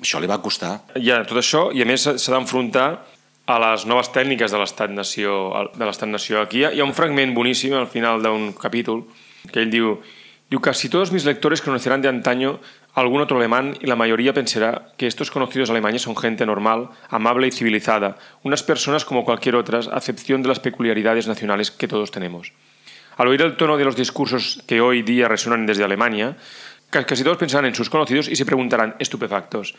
això 0.00 0.20
li 0.20 0.28
va 0.30 0.40
costar. 0.40 0.78
Ha 0.96 1.22
tot 1.28 1.38
això, 1.40 1.68
i 1.76 1.82
a 1.84 1.88
més 1.88 2.06
s'ha 2.08 2.32
d'enfrontar 2.32 2.88
a 3.50 3.58
les 3.58 3.84
noves 3.88 4.10
tècniques 4.14 4.52
de 4.52 4.60
l'estat-nació 4.60 5.34
de 5.74 5.84
l'estat-nació. 5.84 6.44
Aquí 6.44 6.62
hi 6.62 6.80
ha, 6.80 6.86
un 6.86 6.96
fragment 6.96 7.34
boníssim 7.36 7.74
al 7.76 7.88
final 7.90 8.22
d'un 8.24 8.52
capítol 8.56 9.04
que 9.50 9.62
ell 9.64 9.72
diu, 9.72 9.96
diu 10.50 10.62
casi 10.62 10.88
todos 10.92 11.12
mis 11.12 11.26
lectores 11.28 11.62
conocerán 11.64 12.02
de 12.02 12.08
antaño 12.08 12.58
algún 12.94 13.20
otro 13.20 13.36
alemán 13.38 13.76
y 13.80 13.86
la 13.86 13.96
mayoría 13.96 14.34
pensará 14.34 14.92
que 14.96 15.06
estos 15.06 15.30
conocidos 15.30 15.70
alemanes 15.70 16.02
son 16.02 16.16
gente 16.16 16.44
normal, 16.44 16.88
amable 17.08 17.46
y 17.48 17.52
civilizada, 17.52 18.16
unas 18.42 18.62
personas 18.62 19.04
como 19.04 19.24
cualquier 19.24 19.56
otras, 19.56 19.88
a 19.88 19.96
excepción 19.98 20.42
de 20.42 20.48
las 20.48 20.60
peculiaridades 20.60 21.26
nacionales 21.28 21.70
que 21.70 21.88
todos 21.88 22.10
tenemos. 22.10 22.52
Al 23.16 23.28
oír 23.28 23.42
el 23.42 23.56
tono 23.56 23.76
de 23.76 23.84
los 23.84 23.96
discursos 23.96 24.62
que 24.66 24.80
hoy 24.80 25.02
día 25.02 25.28
resuenan 25.28 25.66
desde 25.66 25.84
Alemania, 25.84 26.36
ca- 26.90 27.04
casi 27.04 27.22
todos 27.22 27.36
pensarán 27.36 27.66
en 27.66 27.74
sus 27.74 27.90
conocidos 27.90 28.28
y 28.28 28.36
se 28.36 28.46
preguntarán, 28.46 28.96
estupefactos, 28.98 29.74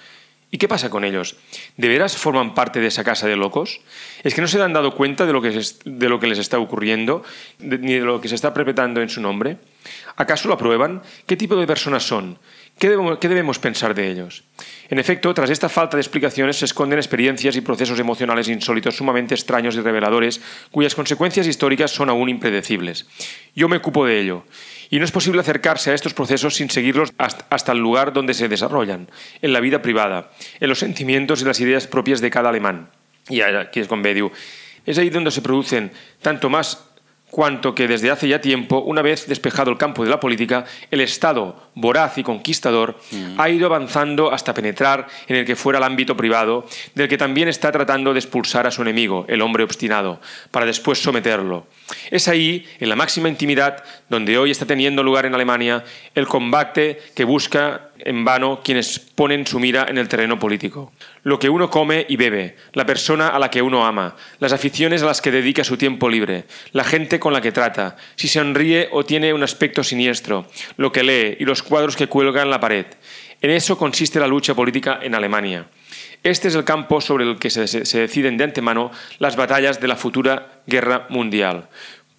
¿y 0.52 0.58
qué 0.58 0.68
pasa 0.68 0.90
con 0.90 1.04
ellos? 1.04 1.38
¿De 1.76 1.88
veras 1.88 2.16
forman 2.18 2.54
parte 2.54 2.80
de 2.80 2.88
esa 2.88 3.04
casa 3.04 3.28
de 3.28 3.36
locos? 3.36 3.82
¿Es 4.24 4.36
que 4.36 4.42
no 4.42 4.48
se 4.48 4.62
han 4.62 4.74
dado 4.74 4.96
cuenta 4.96 5.26
de 5.26 5.34
lo 5.34 5.42
que, 5.42 5.50
les 5.50 6.38
está 6.40 6.60
ocurriendo, 6.60 7.24
ni 7.60 7.94
de 7.94 8.02
lo 8.02 8.22
que 8.22 8.28
se 8.28 8.36
está 8.36 8.54
perpetrando 8.54 9.02
en 9.02 9.10
su 9.10 9.22
nombre? 9.22 9.58
¿Acaso 10.18 10.48
lo 10.48 10.54
aprueban? 10.54 11.02
¿Qué 11.26 11.36
tipo 11.36 11.56
de 11.56 11.66
personas 11.66 12.04
son? 12.04 12.38
¿Qué 12.82 12.90
debemos, 12.90 13.60
pensar 13.60 13.94
de 13.94 14.10
ellos? 14.10 14.44
En 14.90 14.98
efecto, 14.98 15.32
tras 15.36 15.52
esta 15.52 15.70
falta 15.70 15.98
de 15.98 16.02
explicaciones 16.02 16.58
se 16.58 16.66
esconden 16.66 16.98
experiencias 16.98 17.56
y 17.56 17.62
procesos 17.62 18.00
emocionales 18.00 18.48
insólitos 18.48 18.96
sumamente 18.96 19.36
extraños 19.36 19.76
y 19.76 19.82
reveladores, 19.82 20.42
cuyas 20.72 20.96
consecuencias 20.96 21.46
históricas 21.46 21.92
son 21.92 22.10
aún 22.10 22.28
impredecibles. 22.28 23.06
Yo 23.56 23.70
me 23.70 23.78
ocupo 23.78 24.08
de 24.08 24.20
ello. 24.20 24.46
Y 24.90 24.98
no 24.98 25.06
es 25.06 25.12
posible 25.12 25.42
acercarse 25.42 25.92
a 25.92 25.94
estos 25.94 26.16
procesos 26.16 26.56
sin 26.56 26.72
seguirlos 26.72 27.14
hasta 27.20 27.72
el 27.72 27.78
lugar 27.78 28.14
donde 28.14 28.34
se 28.34 28.50
desarrollan, 28.50 29.12
en 29.44 29.54
la 29.54 29.60
vida 29.60 29.84
privada, 29.84 30.32
en 30.60 30.68
los 30.68 30.80
sentimientos 30.80 31.44
y 31.44 31.46
las 31.46 31.60
ideas 31.60 31.86
propias 31.86 32.20
de 32.20 32.32
cada 32.32 32.50
alemán. 32.50 32.90
Y 33.30 33.42
aquí 33.42 33.80
es 33.80 33.88
con 33.88 34.02
ve, 34.02 34.16
diu, 34.16 34.32
es 34.88 34.98
ahí 34.98 35.12
donde 35.12 35.30
se 35.30 35.44
producen 35.44 35.92
tanto 36.24 36.50
más 36.50 36.91
cuanto 37.32 37.74
que 37.74 37.88
desde 37.88 38.12
hace 38.12 38.28
ya 38.28 38.42
tiempo, 38.42 38.80
una 38.80 39.02
vez 39.02 39.26
despejado 39.26 39.72
el 39.72 39.78
campo 39.78 40.04
de 40.04 40.10
la 40.10 40.20
política, 40.20 40.66
el 40.92 41.02
Estado, 41.02 41.56
voraz 41.74 42.18
y 42.18 42.24
conquistador, 42.24 43.00
ha 43.38 43.50
ido 43.50 43.66
avanzando 43.66 44.32
hasta 44.32 44.54
penetrar 44.54 45.08
en 45.28 45.38
el 45.38 45.46
que 45.46 45.56
fuera 45.56 45.80
el 45.80 45.86
ámbito 45.86 46.16
privado, 46.16 46.68
del 46.94 47.08
que 47.08 47.18
también 47.18 47.48
está 47.48 47.72
tratando 47.72 48.14
de 48.14 48.20
expulsar 48.20 48.68
a 48.68 48.72
su 48.72 48.82
enemigo, 48.82 49.26
el 49.30 49.42
hombre 49.42 49.64
obstinado, 49.64 50.20
para 50.52 50.66
después 50.66 51.00
someterlo. 51.02 51.66
Es 52.12 52.28
ahí, 52.28 52.68
en 52.80 52.90
la 52.90 52.96
máxima 52.96 53.30
intimidad, 53.30 53.84
donde 54.10 54.38
hoy 54.38 54.52
está 54.52 54.66
teniendo 54.66 55.02
lugar 55.02 55.26
en 55.26 55.34
Alemania 55.34 55.84
el 56.14 56.28
combate 56.28 57.00
que 57.16 57.24
busca 57.24 57.91
en 58.06 58.26
vano 58.26 58.62
quienes 58.64 59.00
ponen 59.00 59.46
su 59.46 59.60
mira 59.60 59.86
en 59.88 59.98
el 59.98 60.08
terreno 60.08 60.40
político. 60.40 60.92
Lo 61.24 61.40
que 61.40 61.50
uno 61.50 61.70
come 61.70 62.06
y 62.08 62.16
bebe, 62.16 62.56
la 62.74 62.86
persona 62.86 63.30
a 63.30 63.40
la 63.40 63.50
que 63.50 63.62
uno 63.62 63.86
ama, 63.86 64.16
las 64.40 64.54
aficiones 64.54 65.04
a 65.04 65.06
las 65.06 65.22
que 65.22 65.32
dedica 65.32 65.64
su 65.64 65.78
tiempo 65.78 66.10
libre, 66.10 66.46
la 66.72 66.84
gente 66.84 67.20
con 67.20 67.34
la 67.34 67.42
que 67.42 67.52
trata, 67.52 67.98
si 68.16 68.28
sonríe 68.28 68.90
o 68.92 69.06
tiene 69.06 69.34
un 69.34 69.44
aspecto 69.44 69.84
siniestro, 69.84 70.48
lo 70.78 70.92
que 70.92 71.04
lee 71.04 71.38
y 71.40 71.46
los 71.46 71.64
cuadros 71.64 71.96
que 71.96 72.08
cuelga 72.08 72.42
en 72.42 72.50
la 72.50 72.60
pared. 72.60 72.86
En 73.42 73.50
eso 73.50 73.78
consiste 73.78 74.20
la 74.20 74.28
lucha 74.28 74.54
política 74.54 75.00
en 75.02 75.16
Alemania. 75.16 75.66
Este 76.24 76.48
es 76.48 76.56
el 76.56 76.64
campo 76.64 77.02
sobre 77.02 77.24
el 77.24 77.40
que 77.40 77.50
se, 77.50 77.68
se 77.68 78.00
deciden 78.00 78.38
de 78.38 78.44
antemano 78.44 78.92
las 79.18 79.36
batallas 79.36 79.82
de 79.82 79.88
la 79.88 79.96
futura 79.96 80.62
guerra 80.68 81.08
mundial. 81.10 81.68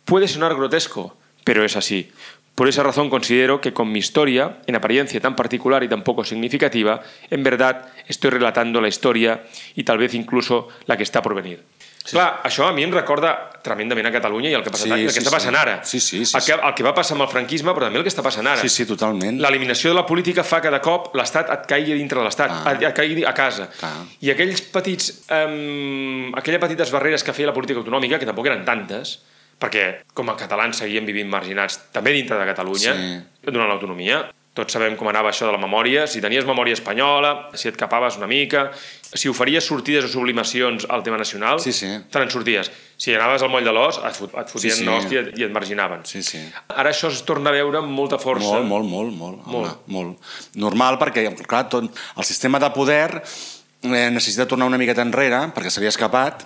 Puede 0.04 0.26
sonar 0.26 0.54
grotesco, 0.56 1.16
pero 1.44 1.64
es 1.64 1.76
así. 1.76 2.10
Por 2.54 2.68
esa 2.68 2.82
razón 2.82 3.08
considero 3.08 3.60
que 3.62 3.72
con 3.72 3.90
mi 3.90 3.98
historia, 3.98 4.58
en 4.66 4.76
apariencia 4.76 5.20
tan 5.20 5.34
particular 5.34 5.82
y 5.84 5.88
tan 5.88 6.04
poco 6.04 6.22
significativa, 6.22 7.00
en 7.30 7.42
verdad 7.42 7.88
estoy 8.06 8.30
relatando 8.30 8.80
la 8.80 8.88
historia 8.88 9.44
i 9.74 9.82
tal 9.84 9.96
vez 9.96 10.12
incluso 10.12 10.68
la 10.86 10.96
que 10.98 11.02
està 11.04 11.22
por 11.24 11.32
venir. 11.34 11.64
Sí. 12.04 12.16
Clar, 12.18 12.42
això 12.42 12.66
a 12.66 12.72
mi 12.74 12.82
em 12.82 12.90
recorda 12.92 13.30
tremendament 13.62 14.08
a 14.08 14.10
Catalunya 14.12 14.50
i 14.50 14.54
el 14.58 14.62
que, 14.66 14.72
passa, 14.74 14.84
Sí, 14.84 14.90
el 14.90 15.06
que 15.06 15.12
sí, 15.14 15.20
està 15.22 15.30
sí. 15.30 15.34
passant 15.36 15.56
ara. 15.56 15.74
Sí, 15.86 16.00
sí, 16.00 16.24
sí, 16.26 16.36
el, 16.36 16.42
que, 16.44 16.52
el 16.66 16.74
que 16.74 16.82
va 16.82 16.92
passar 16.92 17.14
amb 17.14 17.22
el 17.24 17.30
franquisme, 17.30 17.70
però 17.72 17.86
també 17.86 18.00
el 18.02 18.04
que 18.04 18.10
està 18.10 18.24
passant 18.26 18.44
ara. 18.50 18.60
Sí, 18.60 18.68
sí, 18.68 18.84
totalment. 18.84 19.38
L'eliminació 19.40 19.92
de 19.94 20.00
la 20.00 20.04
política 20.04 20.42
fa 20.44 20.60
que 20.60 20.68
de 20.74 20.80
cop 20.82 21.14
l'Estat 21.14 21.48
et 21.54 21.64
caigui 21.70 21.94
dintre 21.94 22.18
de 22.18 22.24
l'Estat, 22.26 22.50
Ah. 22.50 22.74
et, 22.74 22.92
caigui 22.92 23.24
a 23.24 23.32
casa. 23.32 23.68
Clar. 23.78 23.92
I 24.20 24.30
aquells 24.34 24.60
petits, 24.74 25.22
um, 25.30 26.34
aquelles 26.34 26.60
petites 26.60 26.90
barreres 26.90 27.22
que 27.22 27.32
feia 27.32 27.46
la 27.46 27.54
política 27.54 27.78
autonòmica, 27.78 28.18
que 28.18 28.26
tampoc 28.26 28.46
eren 28.50 28.64
tantes, 28.66 29.20
perquè 29.62 30.02
com 30.12 30.28
a 30.32 30.36
catalans 30.36 30.82
seguíem 30.82 31.06
vivint 31.06 31.30
marginats 31.30 31.78
també 31.94 32.10
dintre 32.16 32.38
de 32.40 32.46
Catalunya, 32.50 32.94
Sí. 32.98 33.50
durant 33.50 33.68
l'autonomia. 33.70 34.24
Tots 34.52 34.74
sabem 34.74 34.98
com 35.00 35.08
anava 35.08 35.30
això 35.30 35.46
de 35.48 35.52
la 35.54 35.56
memòria, 35.58 36.02
si 36.06 36.20
tenies 36.20 36.44
memòria 36.44 36.74
espanyola, 36.76 37.48
si 37.56 37.68
et 37.70 37.76
capaves 37.80 38.18
una 38.18 38.26
mica, 38.28 38.66
si 39.14 39.30
oferies 39.30 39.64
sortides 39.64 40.04
o 40.04 40.08
sublimacions 40.12 40.84
al 40.90 41.02
tema 41.02 41.16
nacional, 41.16 41.58
Sí, 41.58 41.72
sí. 41.72 41.86
te 42.10 42.18
n'en 42.20 42.28
sorties. 42.28 42.68
Si 42.98 43.14
anaves 43.14 43.40
al 43.42 43.48
moll 43.48 43.64
de 43.64 43.72
l'os, 43.72 43.96
et, 44.04 44.12
fot, 44.14 44.34
et 44.36 44.50
fotien 44.52 44.74
Sí, 44.76 44.84
sí. 44.84 45.08
sí. 45.08 45.14
i, 45.40 45.44
et, 45.46 45.50
marginaven. 45.50 46.04
Sí, 46.04 46.22
sí. 46.22 46.42
Ara 46.68 46.90
això 46.92 47.08
es 47.08 47.22
torna 47.24 47.48
a 47.48 47.52
veure 47.56 47.78
amb 47.78 47.88
molta 47.96 48.18
força. 48.18 48.44
Molt, 48.44 48.66
molt, 48.68 48.84
molt, 48.84 49.14
molt, 49.16 49.46
Molt. 49.46 49.86
molt. 49.86 49.88
molt. 49.88 50.18
Normal, 50.54 50.98
perquè, 51.00 51.24
clar, 51.46 51.70
tot, 51.70 51.84
el 52.18 52.24
sistema 52.24 52.58
de 52.60 52.68
poder 52.76 53.22
eh, 53.84 54.10
necessita 54.12 54.46
tornar 54.46 54.66
una 54.66 54.76
miqueta 54.78 55.00
enrere, 55.00 55.48
perquè 55.56 55.70
s'havia 55.70 55.88
escapat, 55.88 56.44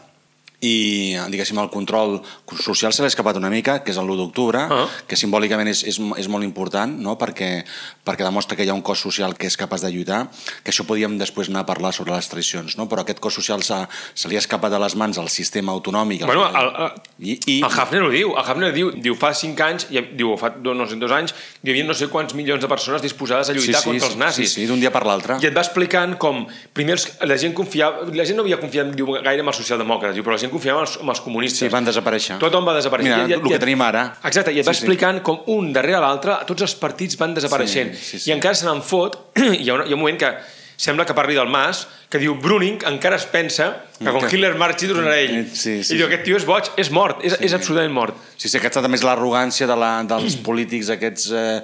i, 0.60 1.16
diguéssim, 1.28 1.58
el 1.60 1.68
control 1.70 2.20
social 2.62 2.92
se 2.96 3.02
l'ha 3.04 3.10
escapat 3.12 3.36
una 3.36 3.50
mica, 3.52 3.82
que 3.84 3.92
és 3.92 3.98
el 4.00 4.06
l'1 4.08 4.16
d'octubre, 4.16 4.62
Ah. 4.70 4.86
que 5.06 5.16
simbòlicament 5.16 5.68
és, 5.68 5.82
és, 5.84 5.98
és 6.16 6.28
molt 6.28 6.44
important, 6.44 6.90
no? 6.98 7.16
perquè, 7.18 7.64
perquè 8.04 8.24
demostra 8.24 8.56
que 8.56 8.64
hi 8.64 8.70
ha 8.70 8.74
un 8.74 8.82
cos 8.82 9.00
social 9.00 9.36
que 9.36 9.46
és 9.46 9.56
capaç 9.56 9.82
de 9.84 9.90
lluitar, 9.92 10.30
que 10.64 10.72
això 10.72 10.86
podíem 10.88 11.18
després 11.18 11.48
anar 11.48 11.64
a 11.64 11.66
parlar 11.66 11.92
sobre 11.92 12.14
les 12.14 12.28
tradicions, 12.28 12.76
no? 12.78 12.88
però 12.88 13.02
aquest 13.04 13.20
cos 13.20 13.34
social 13.34 13.62
se 13.62 14.28
li 14.28 14.36
ha 14.36 14.42
escapat 14.42 14.72
de 14.72 14.80
les 14.80 14.96
mans 14.96 15.18
al 15.18 15.28
sistema 15.28 15.72
autonòmic. 15.72 16.24
Bueno, 16.24 16.46
el, 16.48 16.70
el, 16.86 16.90
I, 17.18 17.38
i, 17.46 17.58
el 17.60 17.70
Hafner 17.70 18.02
ho 18.02 18.10
diu, 18.10 18.32
el 18.36 18.44
Hafner 18.44 18.72
diu, 18.72 18.90
diu 18.96 19.14
fa 19.18 19.32
5 19.34 19.62
anys, 19.66 19.86
i, 19.90 20.00
diu 20.16 20.34
fa 20.40 20.54
no 20.56 20.86
sé, 20.88 20.96
dos 21.00 21.12
anys, 21.12 21.34
hi 21.62 21.72
havia 21.72 21.84
no 21.86 21.94
sé 21.94 22.08
quants 22.12 22.34
milions 22.38 22.62
de 22.62 22.68
persones 22.68 23.02
disposades 23.04 23.50
a 23.50 23.56
lluitar 23.56 23.82
contra 23.84 24.08
els 24.08 24.16
nazis. 24.16 24.52
Sí, 24.54 24.62
sí, 24.62 24.66
d'un 24.70 24.80
dia 24.80 24.92
per 24.94 25.04
l'altre. 25.06 25.38
I 25.42 25.48
et 25.50 25.56
va 25.56 25.64
explicant 25.64 26.16
com, 26.20 26.44
primer 26.76 26.96
la 27.28 27.36
gent 27.40 27.54
confiava, 27.56 28.08
la 28.12 28.24
gent 28.28 28.40
no 28.40 28.44
havia 28.46 28.58
confiat 28.60 28.92
diu, 28.96 29.12
gaire 29.24 29.44
en 29.44 29.52
els 29.52 29.60
socialdemòcrates, 29.62 30.16
diu, 30.16 30.24
però 30.26 30.36
la 30.36 30.42
gent 30.42 30.45
confiava 30.50 30.80
en 30.82 30.86
els, 30.86 30.96
en 31.02 31.08
els 31.08 31.20
comunistes. 31.20 31.58
Sí, 31.60 31.68
van 31.72 31.84
desaparèixer. 31.84 32.38
Tothom 32.38 32.66
va 32.66 32.74
desaparèixer. 32.76 33.12
Mira, 33.14 33.26
I- 33.26 33.30
i- 33.30 33.34
el 33.34 33.42
que 33.42 33.58
tenim 33.58 33.82
ara. 33.82 34.04
Exacte, 34.24 34.52
i 34.52 34.60
et 34.60 34.66
va 34.66 34.72
Sí, 34.74 34.80
sí. 34.80 34.84
explicant 34.84 35.22
com 35.22 35.40
un 35.46 35.72
darrere 35.72 36.00
l'altre 36.00 36.38
tots 36.46 36.62
els 36.62 36.74
partits 36.74 37.16
van 37.18 37.34
desapareixent. 37.34 37.94
Sí, 37.94 38.04
sí, 38.04 38.18
sí. 38.20 38.30
I 38.30 38.34
encara 38.34 38.54
se 38.54 38.66
n'en 38.66 38.82
fot, 38.82 39.18
i 39.36 39.40
hi 39.64 39.70
ha, 39.70 39.74
un, 39.74 39.86
hi 39.86 39.92
ha 39.92 39.94
un 39.94 40.00
moment 40.00 40.18
que 40.18 40.32
sembla 40.76 41.06
que 41.06 41.14
parli 41.14 41.34
del 41.34 41.48
Mas, 41.48 41.86
que 42.10 42.20
diu 42.22 42.36
Bruning 42.38 42.84
encara 42.86 43.18
es 43.18 43.26
pensa 43.26 43.72
que 43.96 44.12
quan 44.12 44.26
Hitler 44.28 44.52
marxi 44.60 44.88
tornarà 44.90 45.16
ell. 45.16 45.46
Sí, 45.48 45.78
sí, 45.80 45.94
I 45.94 45.96
diu, 45.96 46.04
sí. 46.04 46.10
aquest 46.10 46.24
tio 46.26 46.36
és 46.36 46.44
boig, 46.46 46.68
és 46.78 46.90
mort, 46.92 47.22
és, 47.24 47.32
és 47.40 47.54
absolutament 47.56 47.94
mort. 47.96 48.18
Sí, 48.36 48.50
sí, 48.50 48.58
aquesta 48.58 48.82
també 48.84 48.98
és 48.98 49.04
l'arrogància 49.06 49.64
de 49.68 49.76
la, 49.78 49.90
dels 50.08 50.36
polítics 50.46 50.90
aquests 50.92 51.30
eh, 51.32 51.54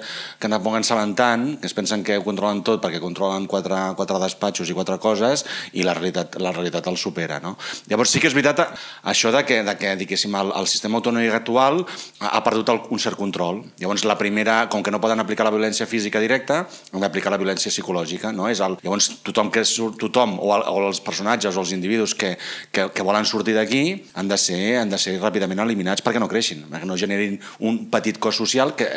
que 0.41 0.49
tampoc 0.49 0.79
en 0.79 0.87
saben 0.87 1.13
tant, 1.17 1.45
que 1.61 1.69
es 1.69 1.75
pensen 1.77 2.01
que 2.05 2.17
ho 2.17 2.25
controlen 2.25 2.63
tot 2.65 2.81
perquè 2.81 3.01
controlen 3.03 3.45
quatre, 3.49 3.77
quatre 3.99 4.17
despatxos 4.23 4.71
i 4.71 4.77
quatre 4.77 4.97
coses 5.03 5.45
i 5.77 5.85
la 5.85 5.93
realitat, 5.93 6.39
la 6.41 6.55
realitat 6.55 6.89
el 6.89 6.97
supera. 6.97 7.37
No? 7.43 7.53
Llavors 7.91 8.15
sí 8.15 8.23
que 8.23 8.31
és 8.31 8.37
veritat 8.37 8.63
eh, 8.65 8.69
això 9.13 9.31
de 9.35 9.45
que, 9.45 9.61
de 9.67 9.77
que 9.77 9.93
diguéssim, 10.01 10.33
el, 10.41 10.51
el 10.57 10.69
sistema 10.71 10.97
autonòmic 10.99 11.37
actual 11.37 11.83
ha, 11.85 12.33
ha 12.33 12.43
perdut 12.45 12.73
el, 12.73 12.81
un 12.89 13.03
cert 13.03 13.19
control. 13.19 13.61
Llavors 13.77 14.07
la 14.09 14.17
primera, 14.17 14.63
com 14.73 14.81
que 14.81 14.91
no 14.91 15.03
poden 15.03 15.21
aplicar 15.21 15.45
la 15.45 15.53
violència 15.53 15.85
física 15.85 16.23
directa, 16.23 16.63
han 16.65 17.05
d'aplicar 17.05 17.31
la 17.31 17.41
violència 17.41 17.69
psicològica. 17.69 18.33
No? 18.33 18.49
És 18.49 18.63
el, 18.65 18.79
llavors 18.81 19.11
tothom, 19.21 19.53
que 19.53 19.61
surt, 19.69 20.01
tothom 20.01 20.32
o, 20.39 20.53
el, 20.55 20.63
o 20.67 20.87
els 20.87 20.99
personatges 21.03 21.55
o 21.57 21.61
els 21.63 21.71
individus 21.75 22.13
que, 22.15 22.33
que, 22.71 22.87
que 22.93 23.03
volen 23.05 23.25
sortir 23.25 23.55
d'aquí 23.57 23.83
han, 24.15 24.27
de 24.27 24.37
ser, 24.37 24.77
han 24.81 24.89
de 24.91 24.97
ser 25.01 25.15
ràpidament 25.21 25.59
eliminats 25.63 26.03
perquè 26.05 26.19
no 26.21 26.29
creixin, 26.31 26.65
perquè 26.71 26.87
no 26.89 26.97
generin 26.99 27.39
un 27.59 27.83
petit 27.93 28.17
cos 28.19 28.35
social 28.39 28.75
que... 28.75 28.87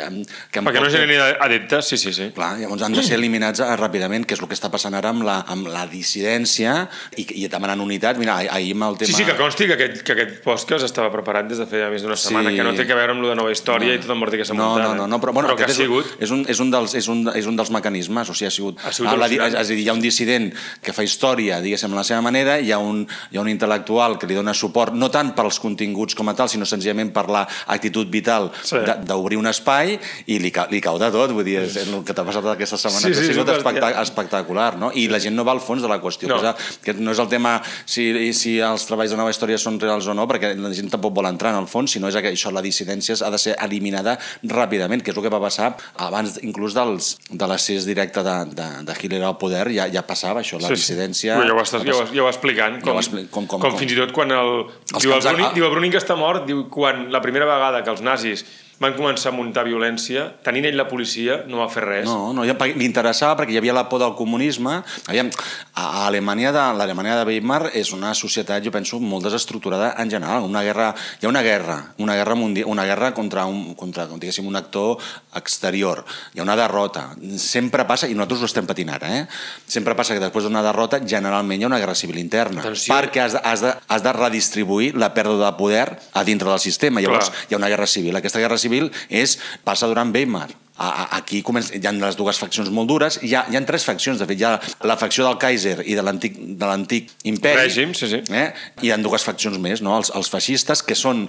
que 0.51 0.61
Perquè 0.61 0.79
no 0.81 0.87
poc- 0.87 0.93
generi 0.95 1.17
adeptes, 1.17 1.87
sí, 1.93 1.97
sí, 1.97 2.13
sí. 2.13 2.29
Clar, 2.35 2.55
llavors 2.61 2.83
han 2.87 2.93
de 2.97 3.03
ser 3.03 3.17
eliminats 3.19 3.61
eh, 3.63 3.69
ràpidament, 3.79 4.25
que 4.27 4.35
és 4.37 4.41
el 4.43 4.47
que 4.49 4.57
està 4.57 4.71
passant 4.73 4.95
ara 4.97 5.11
amb 5.13 5.23
la, 5.27 5.39
amb 5.47 5.67
la 5.71 5.85
dissidència 5.91 6.87
i, 7.17 7.25
i 7.43 7.47
demanant 7.51 7.81
unitat. 7.83 8.17
Mira, 8.21 8.37
ah- 8.41 8.55
ahir 8.57 8.73
amb 8.75 8.87
el 8.89 8.97
tema... 9.01 9.11
Sí, 9.11 9.17
sí, 9.21 9.25
que 9.27 9.35
consti 9.39 9.67
que 9.69 9.75
aquest, 9.77 10.01
que 10.07 10.15
aquest 10.15 10.39
podcast 10.45 10.85
estava 10.87 11.11
preparat 11.13 11.47
des 11.49 11.59
de 11.61 11.67
feia 11.69 11.89
més 11.93 12.01
d'una 12.05 12.15
Sí. 12.17 12.27
setmana, 12.31 12.49
que 12.55 12.63
no 12.65 12.71
té 12.73 12.85
que 12.89 12.95
veure 12.97 13.13
amb 13.13 13.23
de 13.27 13.35
nova 13.37 13.51
història 13.53 13.93
i 13.93 13.99
tot 14.01 14.09
el 14.13 14.17
morter 14.17 14.39
que 14.41 14.45
s'ha 14.47 14.55
no, 14.57 14.71
muntat. 14.73 14.87
no, 14.87 14.95
no, 15.03 15.07
no, 15.11 15.19
però, 15.21 15.33
bueno, 15.35 15.51
però 15.51 15.57
que 15.59 15.67
ha 15.69 15.73
sigut... 15.75 16.15
és, 16.19 16.31
un, 16.33 16.45
és, 16.49 16.59
un 16.63 16.71
dels, 16.73 16.95
és, 16.97 17.07
un, 17.11 17.21
és 17.35 17.45
un 17.45 17.55
dels 17.59 17.69
mecanismes, 17.75 18.29
o 18.31 18.33
sigui, 18.33 18.47
ha 18.49 18.55
sigut... 18.55 18.81
Ha 18.87 18.91
sigut 18.95 19.11
ah, 19.11 19.17
la, 19.21 19.27
és 19.29 19.55
a 19.59 19.63
dir, 19.69 19.77
hi 19.83 19.89
ha 19.91 19.93
un 19.93 20.01
dissident 20.01 20.49
que 20.81 20.93
fa 20.95 21.03
història, 21.05 21.26
diguéssim, 21.35 21.91
a 21.93 21.95
la 21.99 22.03
seva 22.03 22.21
manera, 22.21 22.59
hi 22.59 22.71
ha 22.71 22.77
un, 22.79 23.07
hi 23.31 23.37
ha 23.37 23.41
un 23.41 23.47
intel·lectual 23.51 24.17
que 24.19 24.27
li 24.27 24.35
dona 24.37 24.53
suport, 24.53 24.93
no 24.93 25.09
tant 25.11 25.33
pels 25.35 25.59
continguts 25.59 26.15
com 26.15 26.29
a 26.29 26.33
tal, 26.35 26.49
sinó 26.49 26.65
senzillament 26.65 27.11
per 27.13 27.25
l'actitud 27.29 28.07
vital 28.09 28.51
Sí. 28.63 28.77
d'obrir 29.05 29.37
un 29.37 29.47
espai 29.47 29.97
i 30.27 30.39
li, 30.39 30.51
ca, 30.51 30.67
li 30.71 30.79
cau 30.81 30.97
de 30.99 31.09
tot, 31.11 31.31
vull 31.31 31.43
dir, 31.45 31.59
és 31.63 31.75
el 31.87 32.03
que 32.03 32.13
t'ha 32.13 32.23
passat 32.25 32.45
aquesta 32.45 32.77
setmana, 32.77 33.01
Sí, 33.01 33.07
que 33.09 33.15
sí, 33.15 33.29
ha 33.31 33.33
sigut 33.33 33.49
espectac 33.49 33.93
dia. 33.93 34.01
espectacular, 34.01 34.77
no? 34.77 34.91
I 34.93 35.07
la 35.07 35.19
gent 35.19 35.35
no 35.35 35.43
va 35.45 35.51
al 35.51 35.59
fons 35.61 35.81
de 35.81 35.87
la 35.87 35.99
qüestió, 36.01 36.27
No. 36.27 36.53
que 36.83 36.93
no 36.93 37.11
és 37.11 37.19
el 37.19 37.27
tema 37.27 37.61
si, 37.85 38.33
si 38.33 38.59
els 38.59 38.85
treballs 38.85 39.11
de 39.11 39.17
nova 39.17 39.29
història 39.31 39.57
són 39.57 39.79
reals 39.79 40.07
o 40.07 40.13
no, 40.13 40.27
perquè 40.27 40.55
la 40.57 40.73
gent 40.73 40.89
tampoc 40.91 41.13
vol 41.13 41.25
entrar 41.25 41.53
en 41.53 41.59
el 41.61 41.67
fons, 41.67 41.91
sinó 41.91 42.07
és 42.09 42.15
que 42.15 42.31
això, 42.33 42.51
la 42.51 42.61
dissidència 42.61 43.15
ha 43.25 43.29
de 43.31 43.37
ser 43.37 43.55
eliminada 43.63 44.17
ràpidament, 44.43 45.01
que 45.03 45.11
és 45.11 45.17
el 45.17 45.23
que 45.23 45.29
va 45.29 45.39
passar 45.41 45.75
abans 45.97 46.37
inclús 46.43 46.73
dels, 46.75 47.17
de 47.29 47.47
l'accés 47.47 47.85
directe 47.85 48.23
de, 48.23 48.35
de, 48.53 48.67
de 48.85 48.93
Hitler 49.01 49.23
al 49.23 49.37
poder, 49.37 49.67
ja, 49.73 49.87
ja 49.91 50.01
passava 50.07 50.41
això, 50.41 50.59
la 50.61 50.67
dissidència... 50.69 51.16
Però 51.25 51.47
ja 51.47 51.53
ho, 51.57 51.63
estàs, 51.65 51.83
ja, 51.87 51.95
ho, 51.97 52.05
ja 52.13 52.23
ho 52.23 52.29
explicant. 52.29 52.77
Ja 52.79 52.85
Com, 52.85 52.95
ho 52.97 53.01
expli- 53.01 53.25
com- 53.31 53.47
com- 53.47 53.59
com, 53.61 53.71
com. 53.71 53.79
fins 53.79 53.91
i 53.95 53.97
tot 53.99 54.11
quan 54.15 54.31
el... 54.31 54.53
Els 54.93 55.01
Diu 55.03 55.13
el, 55.13 55.21
de- 55.23 55.33
Bruning, 55.33 55.53
diu 55.57 55.65
el 55.65 55.71
Bruning 55.73 55.91
que 55.91 56.01
està 56.03 56.15
mort, 56.19 56.45
diu 56.45 56.65
quan 56.69 57.07
la 57.11 57.21
primera 57.25 57.45
vegada 57.49 57.83
que 57.83 57.89
els 57.95 58.01
nazis 58.05 58.45
van 58.79 58.93
començar 58.97 59.31
a 59.31 59.35
muntar 59.35 59.65
violència, 59.65 60.27
tenint 60.45 60.67
ell 60.69 60.77
la 60.77 60.87
policia, 60.89 61.41
no 61.49 61.63
va 61.63 61.69
fer 61.71 61.83
res. 61.85 62.05
No, 62.05 62.33
no, 62.35 62.45
ja 62.45 62.55
li 62.67 62.85
interessava 62.85 63.37
perquè 63.39 63.55
hi 63.55 63.61
havia 63.61 63.73
la 63.73 63.87
por 63.89 64.01
del 64.01 64.13
comunisme. 64.17 64.81
Aviam, 65.07 65.31
a 65.73 65.87
a 65.87 66.07
Alemanya 66.07 66.51
de 66.51 66.63
l'Alemanya 66.77 67.15
de 67.19 67.25
Weimar 67.25 67.71
és 67.73 67.91
una 67.95 68.13
societat, 68.17 68.63
jo 68.63 68.71
penso, 68.73 68.99
molt 68.99 69.25
desestructurada 69.25 69.93
en 70.01 70.11
general. 70.11 70.45
Una 70.45 70.61
guerra, 70.63 70.91
hi 71.21 71.25
ha 71.25 71.29
una 71.29 71.41
guerra, 71.41 71.77
una 71.97 72.15
guerra 72.15 72.35
mundial, 72.35 72.67
una 72.69 72.85
guerra 72.85 73.13
contra 73.13 73.45
un, 73.45 73.73
contra, 73.75 74.07
diguéssim, 74.07 74.47
un 74.47 74.55
actor 74.55 74.97
exterior. 75.35 76.03
Hi 76.33 76.39
ha 76.39 76.45
una 76.45 76.57
derrota. 76.59 77.07
Sempre 77.37 77.85
passa, 77.89 78.07
i 78.07 78.15
nosaltres 78.17 78.43
ho 78.43 78.49
estem 78.51 78.67
patint 78.69 78.91
ara, 78.93 79.09
eh? 79.21 79.25
Sempre 79.65 79.95
passa 79.97 80.13
que 80.13 80.23
després 80.23 80.45
d'una 80.45 80.63
derrota 80.65 80.99
generalment 81.01 81.61
hi 81.61 81.65
ha 81.65 81.71
una 81.71 81.81
guerra 81.81 81.95
civil 81.97 82.19
interna. 82.21 82.61
Atenció. 82.61 82.93
Perquè 82.93 83.23
has 83.25 83.37
de, 83.37 83.43
has, 83.43 83.65
de, 83.65 83.73
has 83.87 84.05
de 84.05 84.13
redistribuir 84.13 84.93
la 84.95 85.13
pèrdua 85.15 85.39
de 85.47 85.53
poder 85.57 85.87
a 86.13 86.23
dintre 86.27 86.49
del 86.49 86.61
sistema. 86.61 87.01
Llavors 87.01 87.31
Clar. 87.31 87.47
hi 87.49 87.55
ha 87.55 87.61
una 87.61 87.71
guerra 87.71 87.87
civil. 87.87 88.15
Aquesta 88.19 88.43
guerra 88.43 88.57
civil 88.57 88.66
és, 89.09 89.37
passa 89.63 89.87
durant 89.87 90.11
Weimar. 90.13 90.47
Aquí 90.77 91.39
comença, 91.41 91.73
hi 91.73 91.81
ha 91.89 91.91
les 91.91 92.15
dues 92.19 92.37
faccions 92.37 92.69
molt 92.69 92.87
dures, 92.91 93.15
hi 93.25 93.31
ha, 93.33 93.45
hi 93.49 93.55
ha 93.57 93.61
tres 93.65 93.83
faccions, 93.87 94.19
de 94.21 94.27
fet, 94.29 94.37
hi 94.39 94.45
ha 94.45 94.51
la 94.85 94.95
facció 95.01 95.25
del 95.25 95.37
Kaiser 95.41 95.79
i 95.89 95.95
de 95.97 96.03
l'antic 96.05 97.09
imperi, 97.25 97.63
Règim, 97.63 97.95
sí, 97.97 98.05
sí. 98.11 98.19
Eh? 98.29 98.51
hi 98.85 98.91
ha 98.93 98.97
dues 99.01 99.25
faccions 99.25 99.57
més, 99.57 99.81
no? 99.81 99.95
els, 99.97 100.11
els 100.13 100.29
feixistes, 100.29 100.83
que 100.85 100.93
són, 100.93 101.23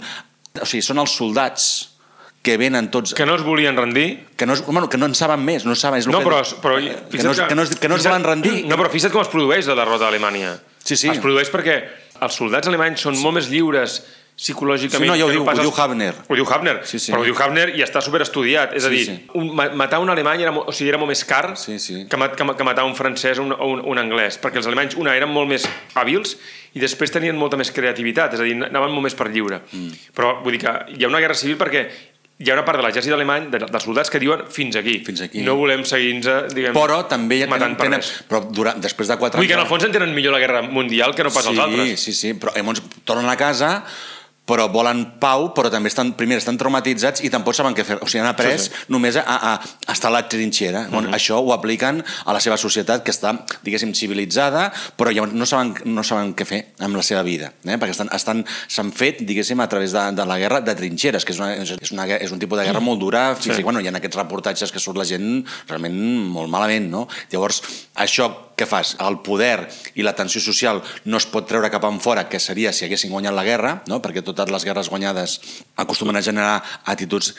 o 0.60 0.66
sigui, 0.68 0.82
són 0.84 1.00
els 1.00 1.14
soldats 1.16 1.70
que 2.44 2.58
venen 2.60 2.90
tots... 2.92 3.14
Que 3.16 3.24
no 3.26 3.34
es 3.34 3.42
volien 3.42 3.76
rendir. 3.76 4.26
que 4.36 4.44
no, 4.46 4.52
es, 4.52 4.60
bueno, 4.66 4.88
que 4.88 4.98
no 5.00 5.08
en 5.08 5.14
saben 5.16 5.40
més, 5.44 5.64
no 5.64 5.74
saben... 5.74 5.98
És 6.04 6.06
No, 6.06 6.20
que, 6.20 6.28
però, 6.28 6.42
però 6.62 6.76
que, 6.78 7.22
no, 7.24 7.32
que, 7.34 7.54
no, 7.56 7.62
es- 7.64 7.74
que 7.80 7.88
no 7.88 7.96
es 7.96 8.04
volen 8.04 8.24
rendir. 8.28 8.66
No, 8.68 8.76
però 8.76 8.92
fixa't 8.92 9.12
com 9.16 9.24
es 9.24 9.32
produeix 9.32 9.66
la 9.66 9.74
derrota 9.80 10.04
d'Alemanya. 10.06 10.58
Sí, 10.84 10.94
sí. 10.96 11.08
Es 11.10 11.18
produeix 11.24 11.48
perquè 11.52 11.80
els 12.20 12.36
soldats 12.36 12.68
alemanys 12.68 13.00
són 13.00 13.16
molt 13.20 13.40
més 13.40 13.48
lliures 13.50 13.98
psicològicament... 14.38 15.02
Sí, 15.02 15.10
no, 15.10 15.16
ja 15.18 15.26
ho 15.26 15.30
diu- 15.32 15.44
pas 15.44 15.58
ho 15.58 15.62
els- 15.62 15.68
diu 15.68 15.82
Hafner. 15.82 16.12
Ho 16.28 16.36
diu 16.38 16.46
Hafner, 16.46 16.76
Sí, 16.86 16.98
sí. 17.02 17.10
però 17.12 17.20
ho 17.22 17.26
diu 17.26 17.34
Hafner 17.36 17.72
i 17.74 17.82
està 17.82 18.00
superestudiat. 18.04 18.74
És 18.78 18.84
a 18.86 18.88
Sí, 18.92 18.94
dir, 18.94 19.04
sí. 19.06 19.16
un, 19.34 19.48
ma- 19.58 19.68
matar 19.74 19.98
un 20.00 20.10
alemany 20.10 20.42
era, 20.46 20.52
o 20.52 20.72
sigui, 20.72 20.88
era 20.92 20.98
molt 21.00 21.10
més 21.10 21.24
car 21.26 21.56
Sí, 21.58 21.78
sí. 21.82 22.04
Que, 22.08 22.16
mat, 22.16 22.36
que, 22.38 22.46
que 22.56 22.64
matar 22.66 22.84
un 22.86 22.94
francès 22.94 23.38
o 23.38 23.42
un, 23.48 23.52
un, 23.52 23.82
un 23.84 23.98
anglès, 23.98 24.38
perquè 24.40 24.62
els 24.62 24.66
alemanys, 24.70 24.94
una, 24.96 25.16
eren 25.18 25.28
molt 25.34 25.48
més 25.50 25.66
hàbils 25.94 26.36
i 26.74 26.80
després 26.80 27.10
tenien 27.10 27.36
molta 27.36 27.56
més 27.58 27.72
creativitat, 27.74 28.34
és 28.34 28.40
a 28.40 28.46
dir, 28.46 28.54
anaven 28.62 28.92
molt 28.94 29.08
més 29.08 29.14
per 29.18 29.26
lliure. 29.32 29.62
Mm. 29.72 29.90
Però 30.14 30.36
vull 30.44 30.54
dir 30.54 30.62
que 30.62 30.76
hi 30.94 31.04
ha 31.04 31.08
una 31.10 31.18
guerra 31.20 31.34
civil 31.34 31.56
perquè 31.58 31.88
hi 32.38 32.50
ha 32.50 32.54
una 32.54 32.62
part 32.64 32.78
de 32.78 32.84
l'exèrcit 32.84 33.10
alemany, 33.16 33.48
de, 33.50 33.58
dels 33.66 33.82
soldats, 33.82 34.10
que 34.14 34.20
diuen 34.22 34.44
fins 34.54 34.76
aquí. 34.78 35.00
Fins 35.02 35.24
aquí. 35.24 35.40
No 35.42 35.56
volem 35.58 35.82
seguir-nos, 35.88 36.52
diguem, 36.54 36.76
Però 36.76 37.00
també 37.10 37.40
ja 37.40 37.48
tenen, 37.50 37.74
per 37.74 37.88
tenen 37.88 38.04
però 38.30 38.44
durant, 38.46 38.78
després 38.78 39.08
de 39.10 39.16
4 39.18 39.40
Vull 39.40 39.42
dir 39.42 39.48
que 39.50 39.56
en 39.56 39.58
el 39.58 39.64
anys... 39.66 39.72
fons 39.72 39.88
entenen 39.88 40.14
millor 40.14 40.36
la 40.36 40.38
guerra 40.38 40.62
mundial 40.62 41.16
que 41.16 41.26
no 41.26 41.32
pas 41.34 41.42
sí, 41.48 41.50
els 41.50 41.58
altres. 41.64 41.98
Sí, 42.04 42.12
sí, 42.14 42.34
però 42.38 42.54
llavors 42.54 42.84
tornen 43.04 43.26
a 43.32 43.34
casa 43.36 43.72
però 44.48 44.68
volen 44.72 45.04
pau, 45.20 45.50
però 45.56 45.68
també 45.72 45.90
estan, 45.92 46.14
primer 46.16 46.38
estan 46.40 46.56
traumatitzats 46.60 47.22
i 47.26 47.30
tampoc 47.32 47.56
saben 47.56 47.76
què 47.76 47.84
fer. 47.84 47.98
O 48.00 48.08
sigui, 48.08 48.22
han 48.22 48.30
après 48.30 48.56
sí, 48.56 48.70
sí. 48.70 48.86
només 48.94 49.18
a, 49.20 49.24
a, 49.28 49.52
a 49.60 49.92
estar 49.92 50.08
a 50.08 50.14
la 50.14 50.24
trinxera. 50.28 50.86
Uh 50.88 51.02
-huh. 51.02 51.14
Això 51.14 51.36
ho 51.42 51.52
apliquen 51.52 52.02
a 52.24 52.32
la 52.32 52.40
seva 52.40 52.56
societat, 52.56 53.04
que 53.04 53.12
està, 53.12 53.36
diguéssim, 53.62 53.92
civilitzada, 53.94 54.72
però 54.96 55.12
llavors 55.12 55.32
no 55.32 55.46
saben, 55.46 55.74
no 55.84 56.02
saben 56.02 56.34
què 56.34 56.44
fer 56.44 56.64
amb 56.78 56.96
la 56.96 57.02
seva 57.02 57.22
vida, 57.22 57.52
eh? 57.64 57.76
perquè 57.76 57.90
estan 57.90 58.08
estan 58.12 58.44
s'han 58.68 58.92
fet, 58.92 59.20
diguéssim, 59.20 59.60
a 59.60 59.68
través 59.68 59.92
de, 59.92 60.12
de 60.12 60.24
la 60.24 60.38
guerra 60.38 60.60
de 60.60 60.74
trinxeres, 60.74 61.24
que 61.24 61.32
és, 61.32 61.38
una, 61.38 61.54
és, 61.54 61.92
una, 61.92 62.06
és 62.06 62.30
un 62.32 62.38
tipus 62.38 62.58
de 62.58 62.64
guerra 62.64 62.80
molt 62.80 63.00
dura, 63.00 63.34
físic. 63.36 63.56
Sí. 63.56 63.62
Bueno, 63.62 63.80
hi 63.80 63.88
ha 63.88 63.96
aquests 63.96 64.16
reportatges 64.16 64.72
que 64.72 64.80
surt 64.80 64.96
la 64.96 65.04
gent 65.04 65.44
realment 65.68 65.98
molt 66.28 66.48
malament, 66.48 66.90
no? 66.90 67.08
Llavors, 67.30 67.62
això 67.94 68.47
què 68.58 68.66
fas? 68.68 68.96
El 69.04 69.20
poder 69.26 69.68
i 69.94 70.06
la 70.06 70.16
tensió 70.18 70.42
social 70.42 70.82
no 71.06 71.20
es 71.20 71.28
pot 71.30 71.46
treure 71.48 71.70
cap 71.70 71.86
en 71.88 72.00
fora, 72.02 72.26
que 72.28 72.40
seria 72.42 72.72
si 72.74 72.86
haguessin 72.86 73.14
guanyat 73.14 73.36
la 73.36 73.46
guerra, 73.46 73.76
no? 73.86 74.02
perquè 74.02 74.24
totes 74.26 74.50
les 74.50 74.66
guerres 74.66 74.90
guanyades 74.90 75.38
acostumen 75.76 76.18
a 76.18 76.24
generar 76.24 76.58
actituds 76.84 77.34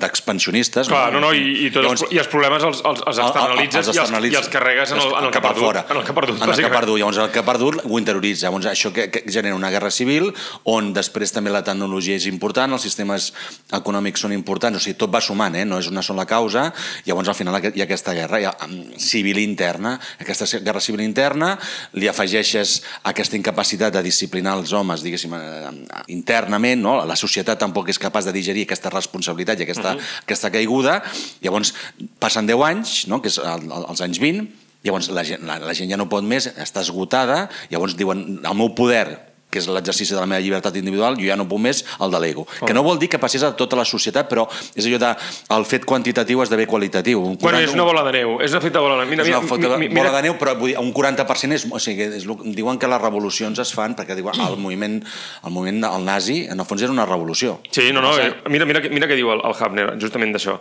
d'expansionistes. 0.00 0.88
Clar, 0.88 1.12
no, 1.14 1.20
no, 1.22 1.32
i, 1.36 1.66
i, 1.66 1.70
tots 1.74 1.84
Llavors, 1.84 2.04
els, 2.06 2.14
i 2.14 2.20
els 2.22 2.30
problemes 2.32 2.64
els, 2.68 2.82
els, 2.88 3.02
els 3.10 3.20
externalitzes, 3.24 3.88
els 3.92 3.96
i, 3.96 4.00
els, 4.02 4.28
i 4.32 4.38
els 4.40 4.50
carregues 4.52 4.94
en 4.94 5.00
el, 5.02 5.14
en 5.18 5.28
el 5.28 5.34
que 5.34 5.42
perdut. 5.44 5.64
fora. 5.64 5.84
En 5.88 6.00
el 6.00 6.06
que 6.06 6.16
perdut, 6.16 6.42
en 6.42 6.52
el 6.52 6.62
que 6.62 6.72
perdut. 6.72 6.98
Llavors, 7.02 7.20
el 7.24 7.32
que 7.34 7.44
perdut 7.46 7.80
ho 7.84 8.00
interioritza. 8.00 8.46
Llavors, 8.46 8.68
això 8.72 8.92
que, 8.94 9.08
que 9.12 9.24
genera 9.26 9.58
una 9.58 9.70
guerra 9.74 9.90
civil 9.94 10.30
on 10.70 10.92
després 10.96 11.34
també 11.34 11.52
la 11.52 11.64
tecnologia 11.66 12.16
és 12.18 12.26
important, 12.30 12.72
els 12.76 12.86
sistemes 12.86 13.30
econòmics 13.74 14.24
són 14.24 14.34
importants, 14.36 14.78
o 14.78 14.84
sigui, 14.84 14.98
tot 15.00 15.12
va 15.12 15.22
sumant, 15.24 15.56
eh? 15.58 15.64
no 15.68 15.80
és 15.82 15.90
una 15.90 16.04
sola 16.04 16.26
causa. 16.28 16.68
Llavors, 17.06 17.32
al 17.32 17.38
final, 17.38 17.58
hi 17.62 17.82
ha 17.82 17.88
aquesta 17.88 18.14
guerra 18.16 18.40
hi 18.40 18.48
ha, 18.48 18.54
mm, 18.66 18.98
civil 19.02 19.40
interna. 19.42 19.96
Aquesta 20.22 20.48
guerra 20.60 20.80
civil 20.80 21.02
interna 21.04 21.54
li 21.98 22.08
afegeixes 22.10 22.78
aquesta 23.08 23.38
incapacitat 23.38 23.92
de 23.94 24.02
disciplinar 24.04 24.56
els 24.58 24.72
homes, 24.72 25.02
diguéssim, 25.02 25.34
eh, 25.34 25.72
internament, 26.14 26.80
no? 26.82 26.96
la 27.06 27.16
societat 27.18 27.58
tampoc 27.58 27.90
és 27.92 28.00
capaç 28.00 28.28
de 28.28 28.34
digerir 28.34 28.66
aquesta 28.66 28.90
responsabilitat 28.92 29.60
i 29.60 29.66
aquesta, 29.66 29.81
uh 29.90 30.00
-huh. 30.00 30.22
aquesta 30.22 30.50
caiguda. 30.50 31.02
Llavors, 31.42 31.74
passen 32.18 32.46
10 32.46 32.62
anys, 32.62 33.06
no? 33.06 33.20
que 33.20 33.28
és 33.28 33.38
el, 33.38 33.62
el, 33.70 33.84
els 33.88 34.00
anys 34.00 34.18
20, 34.18 34.46
Llavors 34.82 35.10
la 35.10 35.22
gent, 35.22 35.44
la, 35.46 35.60
la 35.62 35.74
gent 35.74 35.90
ja 35.90 35.96
no 35.96 36.08
pot 36.10 36.24
més, 36.24 36.48
està 36.58 36.80
esgotada, 36.80 37.48
llavors 37.70 37.94
diuen 37.94 38.40
el 38.42 38.54
meu 38.58 38.74
poder 38.74 39.31
que 39.52 39.60
és 39.60 39.66
l'exercici 39.68 40.14
de 40.16 40.20
la 40.22 40.26
meva 40.26 40.40
llibertat 40.40 40.76
individual, 40.80 41.18
jo 41.20 41.28
ja 41.28 41.36
no 41.36 41.44
puc 41.48 41.60
més 41.60 41.82
el 42.00 42.10
de 42.10 42.20
l'ego. 42.22 42.46
Oh. 42.62 42.66
Que 42.66 42.72
no 42.72 42.82
vol 42.82 42.96
dir 42.98 43.10
que 43.12 43.18
passés 43.20 43.42
a 43.44 43.50
tota 43.56 43.76
la 43.76 43.84
societat, 43.84 44.30
però 44.30 44.46
és 44.74 44.86
allò 44.88 44.98
de 45.02 45.10
el 45.58 45.66
fet 45.68 45.84
quantitatiu 45.84 46.40
esdevé 46.42 46.64
qualitatiu. 46.66 47.20
Un 47.20 47.36
Bueno, 47.42 47.58
40 47.60 47.68
és 47.68 47.74
una 47.76 47.84
bola 47.84 48.02
de 48.08 48.12
neu, 48.16 48.38
és 48.40 48.50
un 48.56 48.58
efecte 48.62 48.80
bola 48.80 48.96
de 48.96 49.02
neu. 49.04 49.10
Mira, 49.12 49.22
és 49.22 49.28
una 49.28 49.40
mira, 49.58 49.76
mi- 49.76 49.88
mi- 49.88 49.94
bola 49.94 50.08
mira, 50.08 50.16
de 50.16 50.22
neu, 50.30 50.38
però 50.40 50.56
vull 50.56 50.72
dir, 50.72 50.78
un 50.80 50.92
40% 50.94 51.52
és... 51.58 51.66
O 51.70 51.78
sigui, 51.78 52.08
és, 52.16 52.24
diuen 52.56 52.78
que 52.80 52.88
les 52.88 53.02
revolucions 53.02 53.58
es 53.60 53.74
fan 53.76 53.94
perquè 53.98 54.16
diuen, 54.16 54.40
el 54.40 54.56
moviment, 54.56 54.98
el 55.44 55.52
moviment 55.52 55.84
el 55.92 56.04
nazi, 56.08 56.46
en 56.48 56.58
el 56.58 56.64
fons, 56.66 56.80
era 56.82 56.92
una 56.94 57.04
revolució. 57.04 57.60
Sí, 57.70 57.90
no, 57.92 58.00
no, 58.00 58.14
mira, 58.48 58.64
mira, 58.64 58.80
mira 58.88 59.06
què 59.10 59.16
diu 59.20 59.30
el, 59.36 59.44
el 59.44 59.52
Hafner, 59.58 59.90
justament 60.00 60.32
d'això. 60.32 60.56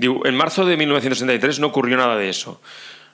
Diu, 0.00 0.22
en 0.24 0.34
marzo 0.38 0.64
de 0.64 0.78
1963 0.80 1.60
no 1.60 1.68
ocurrió 1.68 1.96
nada 2.00 2.16
de 2.16 2.30
eso. 2.30 2.60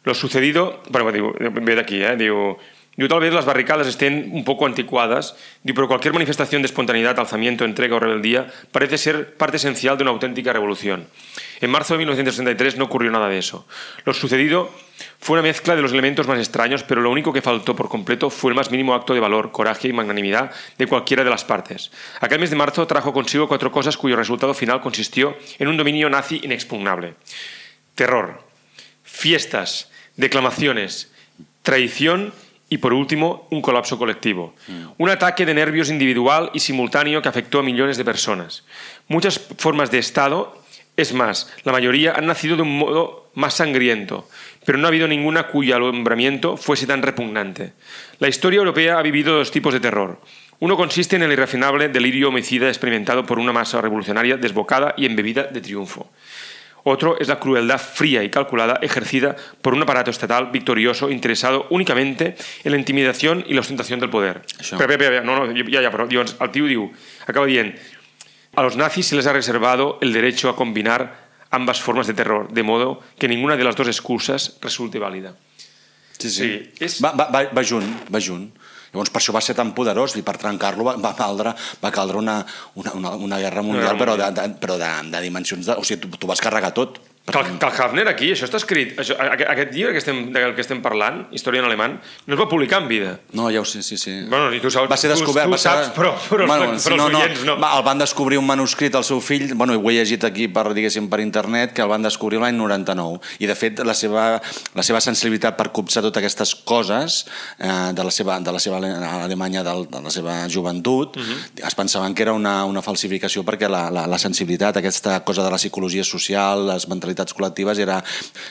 Lo 0.04 0.14
sucedido, 0.14 0.82
bueno, 0.88 1.10
diu, 1.10 1.32
ve 1.34 1.74
d'aquí, 1.74 1.98
eh, 2.04 2.14
diu, 2.14 2.54
diu, 2.96 3.08
tal 3.08 3.20
vez 3.20 3.32
las 3.32 3.44
barricadas 3.44 3.86
estén 3.86 4.32
un 4.32 4.44
poco 4.44 4.64
anticuadas, 4.64 5.36
pero 5.64 5.88
cualquier 5.88 6.14
manifestación 6.14 6.62
de 6.62 6.66
espontaneidad, 6.66 7.18
alzamiento, 7.20 7.64
entrega 7.64 7.96
o 7.96 8.00
rebeldía 8.00 8.48
parece 8.72 8.96
ser 8.96 9.36
parte 9.36 9.58
esencial 9.58 9.96
de 9.96 10.02
una 10.02 10.12
auténtica 10.12 10.52
revolución. 10.52 11.06
En 11.60 11.70
marzo 11.70 11.94
de 11.94 11.98
1963 11.98 12.76
no 12.76 12.84
ocurrió 12.84 13.10
nada 13.10 13.28
de 13.28 13.38
eso. 13.38 13.66
Lo 14.04 14.12
sucedido 14.12 14.70
fue 15.18 15.34
una 15.34 15.42
mezcla 15.42 15.76
de 15.76 15.82
los 15.82 15.92
elementos 15.92 16.26
más 16.26 16.38
extraños, 16.38 16.82
pero 16.82 17.00
lo 17.00 17.10
único 17.10 17.32
que 17.32 17.42
faltó 17.42 17.76
por 17.76 17.88
completo 17.88 18.30
fue 18.30 18.50
el 18.50 18.56
más 18.56 18.70
mínimo 18.70 18.94
acto 18.94 19.14
de 19.14 19.20
valor, 19.20 19.52
coraje 19.52 19.88
y 19.88 19.92
magnanimidad 19.92 20.50
de 20.78 20.86
cualquiera 20.86 21.24
de 21.24 21.30
las 21.30 21.44
partes. 21.44 21.90
Aquel 22.20 22.40
mes 22.40 22.50
de 22.50 22.56
marzo 22.56 22.86
trajo 22.86 23.12
consigo 23.12 23.48
cuatro 23.48 23.70
cosas 23.72 23.96
cuyo 23.96 24.16
resultado 24.16 24.54
final 24.54 24.80
consistió 24.80 25.36
en 25.58 25.68
un 25.68 25.76
dominio 25.76 26.08
nazi 26.08 26.40
inexpugnable. 26.42 27.14
Terror, 27.94 28.42
fiestas, 29.02 29.90
declamaciones, 30.16 31.12
traición 31.62 32.32
y, 32.68 32.78
por 32.78 32.92
último, 32.92 33.46
un 33.50 33.62
colapso 33.62 33.98
colectivo. 33.98 34.54
Un 34.98 35.08
ataque 35.08 35.46
de 35.46 35.54
nervios 35.54 35.90
individual 35.90 36.50
y 36.52 36.60
simultáneo 36.60 37.22
que 37.22 37.28
afectó 37.28 37.60
a 37.60 37.62
millones 37.62 37.96
de 37.96 38.04
personas. 38.04 38.64
Muchas 39.08 39.38
formas 39.38 39.90
de 39.90 39.98
Estado, 39.98 40.60
es 40.96 41.12
más, 41.12 41.52
la 41.64 41.72
mayoría 41.72 42.14
han 42.14 42.26
nacido 42.26 42.56
de 42.56 42.62
un 42.62 42.78
modo 42.78 43.30
más 43.34 43.54
sangriento, 43.54 44.28
pero 44.64 44.78
no 44.78 44.86
ha 44.86 44.88
habido 44.88 45.06
ninguna 45.06 45.46
cuyo 45.46 45.76
alumbramiento 45.76 46.56
fuese 46.56 46.86
tan 46.86 47.02
repugnante. 47.02 47.74
La 48.18 48.28
historia 48.28 48.58
europea 48.58 48.98
ha 48.98 49.02
vivido 49.02 49.36
dos 49.36 49.50
tipos 49.50 49.74
de 49.74 49.80
terror. 49.80 50.18
Uno 50.58 50.76
consiste 50.76 51.16
en 51.16 51.22
el 51.22 51.32
irrefinable 51.32 51.90
delirio 51.90 52.28
homicida 52.28 52.68
experimentado 52.68 53.26
por 53.26 53.38
una 53.38 53.52
masa 53.52 53.82
revolucionaria 53.82 54.38
desbocada 54.38 54.94
y 54.96 55.04
embebida 55.04 55.44
de 55.44 55.60
triunfo. 55.60 56.10
Otro 56.88 57.18
es 57.18 57.26
la 57.26 57.40
crueldad 57.40 57.80
fría 57.80 58.22
y 58.22 58.30
calculada 58.30 58.78
ejercida 58.80 59.34
por 59.60 59.74
un 59.74 59.82
aparato 59.82 60.12
estatal 60.12 60.52
victorioso 60.52 61.10
interesado 61.10 61.66
únicamente 61.70 62.36
en 62.62 62.70
la 62.70 62.78
intimidación 62.78 63.42
i 63.48 63.54
la 63.54 63.60
ostentación 63.60 63.98
del 63.98 64.08
poder. 64.08 64.42
Això. 64.60 64.78
Espera, 64.78 64.94
espera, 64.94 65.16
espera, 65.18 65.22
no, 65.26 65.34
no, 65.34 65.50
ja, 65.50 65.82
ja, 65.82 65.90
però 65.90 66.06
llavors, 66.06 66.36
el 66.38 66.50
tio 66.54 66.68
diu, 66.70 66.84
acaba 67.26 67.46
dient, 67.50 67.74
a 68.54 68.62
los 68.62 68.76
nazis 68.78 69.06
se 69.10 69.16
les 69.18 69.26
ha 69.26 69.32
reservado 69.34 69.98
el 70.00 70.12
derecho 70.14 70.48
a 70.48 70.54
combinar 70.54 71.26
ambas 71.50 71.80
formas 71.82 72.06
de 72.06 72.14
terror, 72.14 72.52
de 72.54 72.62
modo 72.62 73.02
que 73.18 73.26
ninguna 73.26 73.56
de 73.56 73.64
las 73.64 73.74
dos 73.74 73.88
excusas 73.88 74.56
resulte 74.62 75.00
válida. 75.00 75.34
Sí, 76.18 76.30
sí. 76.30 76.70
Sí, 76.78 76.84
és- 76.84 77.02
Va, 77.02 77.10
va, 77.18 77.26
va, 77.34 77.50
va 77.50 77.64
junt, 77.66 77.90
va 78.14 78.20
junt. 78.22 78.54
Llavors, 78.96 79.12
per 79.12 79.20
això 79.20 79.34
va 79.36 79.44
ser 79.44 79.52
tan 79.58 79.74
poderós 79.76 80.16
i 80.16 80.24
per 80.24 80.38
trencar-lo 80.40 80.86
va, 80.86 80.96
va, 80.96 81.12
caldre, 81.18 81.52
va 81.82 81.92
caldre 81.92 82.16
una, 82.22 82.38
una, 82.80 82.94
una, 82.96 83.12
una 83.28 83.40
guerra 83.42 83.64
mundial, 83.66 84.00
però, 84.00 84.16
de, 84.16 84.30
de, 84.32 84.48
però 84.62 84.78
de, 84.80 84.88
de 85.12 85.20
dimensions... 85.20 85.68
De, 85.68 85.76
o 85.76 85.84
sigui, 85.84 86.00
tu, 86.06 86.16
tu 86.16 86.30
vas 86.30 86.40
carregar 86.40 86.72
tot. 86.76 86.96
Que 87.26 87.40
el, 87.40 87.58
que 87.58 87.66
el 87.66 87.72
Hafner 87.82 88.06
aquí, 88.06 88.28
això 88.30 88.46
està 88.46 88.60
escrit, 88.60 88.92
això, 89.02 89.16
aquest, 89.18 89.48
aquest 89.50 89.72
llibre 89.74 89.90
que 89.90 89.98
estem, 89.98 90.18
del 90.30 90.52
que 90.54 90.62
estem 90.62 90.78
parlant, 90.80 91.24
Història 91.34 91.58
en 91.58 91.66
alemany, 91.66 91.96
no 92.28 92.36
es 92.36 92.38
va 92.38 92.44
publicar 92.48 92.78
en 92.84 92.86
vida. 92.86 93.16
No, 93.34 93.48
ja 93.50 93.58
ho 93.60 93.64
sé, 93.66 93.82
sí, 93.82 93.96
sí. 93.98 94.12
Bueno, 94.30 94.52
i 94.54 94.60
tu 94.62 94.70
saps, 94.70 94.86
va 94.86 94.96
ser 94.96 95.10
descobert, 95.10 95.48
tu, 95.48 95.50
tu 95.50 95.56
va 95.56 95.58
ser... 95.58 95.72
saps, 95.72 95.90
però, 95.96 96.12
però, 96.30 96.46
bueno, 96.46 96.68
però, 96.68 96.76
els 96.76 96.86
no, 96.94 97.08
no, 97.10 97.18
oients 97.24 97.42
no. 97.48 97.56
Va, 97.58 97.72
el 97.80 97.82
van 97.82 97.98
descobrir 97.98 98.38
un 98.38 98.46
manuscrit 98.46 98.94
al 98.94 99.02
seu 99.02 99.18
fill, 99.20 99.56
bueno, 99.58 99.74
ho 99.74 99.90
he 99.90 99.96
llegit 99.96 100.22
aquí 100.28 100.46
per, 100.46 100.68
diguéssim, 100.78 101.08
per 101.10 101.18
internet, 101.24 101.72
que 101.74 101.82
el 101.82 101.90
van 101.90 102.06
descobrir 102.06 102.38
l'any 102.38 102.54
99. 102.60 103.18
I, 103.42 103.50
de 103.50 103.58
fet, 103.58 103.82
la 103.82 103.98
seva, 103.98 104.28
la 104.78 104.86
seva 104.86 105.02
sensibilitat 105.02 105.58
per 105.58 105.72
copsar 105.74 106.04
totes 106.06 106.22
aquestes 106.22 106.54
coses 106.62 107.24
eh, 107.58 107.90
de 107.90 108.06
la 108.06 108.14
seva, 108.14 108.38
de 108.38 108.54
la 108.54 108.62
seva 108.62 108.78
ale- 108.78 108.94
Alemanya, 109.26 109.64
del, 109.66 109.88
de 109.90 110.04
la 110.06 110.14
seva 110.14 110.38
joventut, 110.46 111.16
Mhm. 111.18 111.66
es 111.66 111.74
pensaven 111.74 112.14
que 112.14 112.22
era 112.22 112.32
una, 112.38 112.64
una 112.70 112.82
falsificació 112.86 113.42
perquè 113.42 113.66
la, 113.68 113.90
la, 113.90 114.06
la 114.06 114.18
sensibilitat, 114.22 114.76
aquesta 114.78 115.18
cosa 115.26 115.42
de 115.42 115.50
la 115.50 115.58
psicologia 115.58 116.04
social, 116.04 116.68
les 116.70 116.86
mentalitats 116.86 117.15
col·lectives, 117.36 117.80
era... 117.82 118.00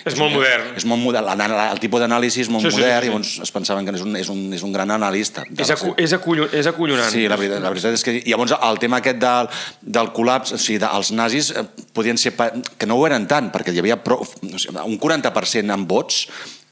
És 0.06 0.18
molt 0.18 0.34
modern. 0.34 0.72
És 0.80 0.86
molt 0.90 1.02
modern. 1.04 1.30
El, 1.46 1.56
el 1.76 1.82
tipus 1.84 2.04
d'anàlisi 2.04 2.46
és 2.46 2.50
molt 2.52 2.66
Sí, 2.66 2.72
sí, 2.72 2.78
sí, 2.78 2.82
modern 2.82 3.04
sí. 3.04 3.08
i 3.08 3.12
llavors 3.12 3.34
es 3.46 3.54
pensaven 3.54 3.86
que 3.86 3.96
és 3.96 4.04
un, 4.06 4.16
és 4.18 4.32
un, 4.34 4.42
és 4.56 4.66
un 4.66 4.74
gran 4.74 4.92
analista. 4.96 5.46
És, 5.58 5.72
acu 5.76 5.94
és, 6.02 6.16
acollo 6.18 6.50
és 6.52 6.70
acollonant. 6.72 7.12
Sí, 7.12 7.28
la 7.30 7.38
veritat, 7.40 7.64
la 7.64 7.74
veritat 7.74 7.98
és 7.98 8.06
que... 8.06 8.18
Llavors, 8.26 8.56
el 8.58 8.82
tema 8.82 9.02
aquest 9.04 9.22
del, 9.22 9.52
del 10.00 10.12
col·lapse, 10.16 10.58
o 10.58 10.62
sigui, 10.62 10.80
de, 10.82 10.90
els 10.90 11.12
nazis 11.16 11.52
eh, 11.54 11.66
podien 11.94 12.18
ser... 12.22 12.34
que 12.36 12.90
no 12.90 12.98
ho 13.00 13.06
eren 13.08 13.28
tant, 13.30 13.52
perquè 13.54 13.76
hi 13.76 13.82
havia 13.84 14.00
prou, 14.02 14.26
o 14.26 14.62
sigui, 14.62 14.82
un 14.82 15.00
40% 15.02 15.76
en 15.76 15.88
vots, 15.90 16.26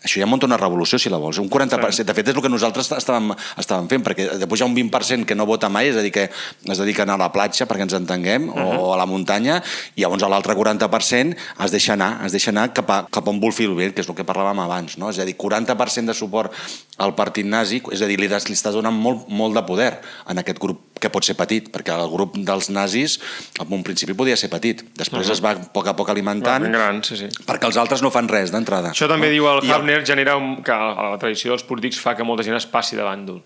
això 0.04 0.20
ja 0.20 0.28
munta 0.28 0.46
una 0.46 0.58
revolució, 0.60 1.00
si 1.00 1.10
la 1.10 1.18
vols. 1.18 1.40
Un 1.40 1.50
40%, 1.50 2.04
de 2.10 2.16
fet, 2.16 2.28
és 2.28 2.36
el 2.36 2.44
que 2.44 2.52
nosaltres 2.52 2.92
estàvem, 2.92 3.32
estàvem 3.62 3.88
fent, 3.92 4.04
perquè 4.04 4.28
després 4.42 4.62
hi 4.62 4.66
ha 4.66 4.68
un 4.68 4.76
20% 4.76 5.28
que 5.30 5.38
no 5.38 5.48
vota 5.48 5.70
mai, 5.72 5.90
és 5.94 6.00
a 6.00 6.04
dir, 6.04 6.12
que 6.12 6.28
es 6.28 6.82
dediquen 6.82 7.10
a 7.10 7.18
la 7.20 7.32
platja, 7.32 7.68
perquè 7.70 7.88
ens 7.88 7.96
entenguem, 7.98 8.50
o 8.52 8.92
a 8.94 9.00
la 9.00 9.08
muntanya, 9.10 9.62
i 9.96 10.04
llavors 10.04 10.28
l'altre 10.28 10.58
40% 10.60 11.38
es 11.64 11.72
deixa 11.72 11.96
anar, 11.96 12.18
es 12.28 12.36
deixa 12.36 12.52
anar 12.52 12.70
cap 12.76 12.92
a, 12.92 13.00
cap 13.14 13.28
on 13.32 13.40
vol 13.40 13.56
fer 13.56 13.70
el 13.72 13.78
bé, 13.80 13.92
que 13.96 14.04
és 14.04 14.12
el 14.12 14.18
que 14.18 14.28
parlàvem 14.28 14.60
abans, 14.66 14.98
no? 15.00 15.12
És 15.14 15.22
a 15.24 15.28
dir, 15.28 15.38
40% 15.40 16.12
de 16.12 16.18
suport 16.18 16.52
al 17.02 17.16
partit 17.18 17.48
nazi, 17.48 17.82
és 17.92 18.02
a 18.04 18.10
dir, 18.10 18.20
li, 18.22 18.28
li 18.30 18.56
estàs 18.56 18.76
donant 18.76 18.94
molt, 18.94 19.26
molt 19.34 19.58
de 19.58 19.64
poder 19.66 19.90
en 20.30 20.42
aquest 20.42 20.60
grup 20.62 20.94
que 21.02 21.10
pot 21.12 21.26
ser 21.26 21.36
petit, 21.36 21.68
perquè 21.74 21.96
el 21.96 22.12
grup 22.12 22.38
dels 22.38 22.70
nazis 22.72 23.18
en 23.60 23.74
un 23.76 23.84
principi 23.84 24.16
podia 24.16 24.38
ser 24.40 24.50
petit, 24.54 24.86
després 25.00 25.32
es 25.34 25.42
va 25.44 25.56
a 25.58 25.66
poc 25.74 25.90
a 25.90 25.96
poc 25.98 26.14
alimentant, 26.14 26.70
gran, 26.72 27.02
sí, 27.04 27.18
sí. 27.20 27.30
perquè 27.48 27.68
els 27.68 27.80
altres 27.82 28.06
no 28.06 28.14
fan 28.14 28.30
res 28.32 28.54
d'entrada. 28.54 28.94
Això 28.94 29.10
també 29.12 29.32
no? 29.32 29.36
diu 29.36 29.50
el 29.52 29.64
I 29.68 29.74
Hafner, 29.74 30.00
genera 30.08 30.38
un, 30.40 30.60
que 30.64 30.78
la 30.78 31.18
tradició 31.20 31.56
dels 31.56 31.66
polítics 31.68 32.00
fa 32.00 32.16
que 32.16 32.28
molta 32.28 32.46
gent 32.46 32.60
es 32.60 32.70
passi 32.70 33.00
de 33.00 33.04
bàndol. 33.04 33.42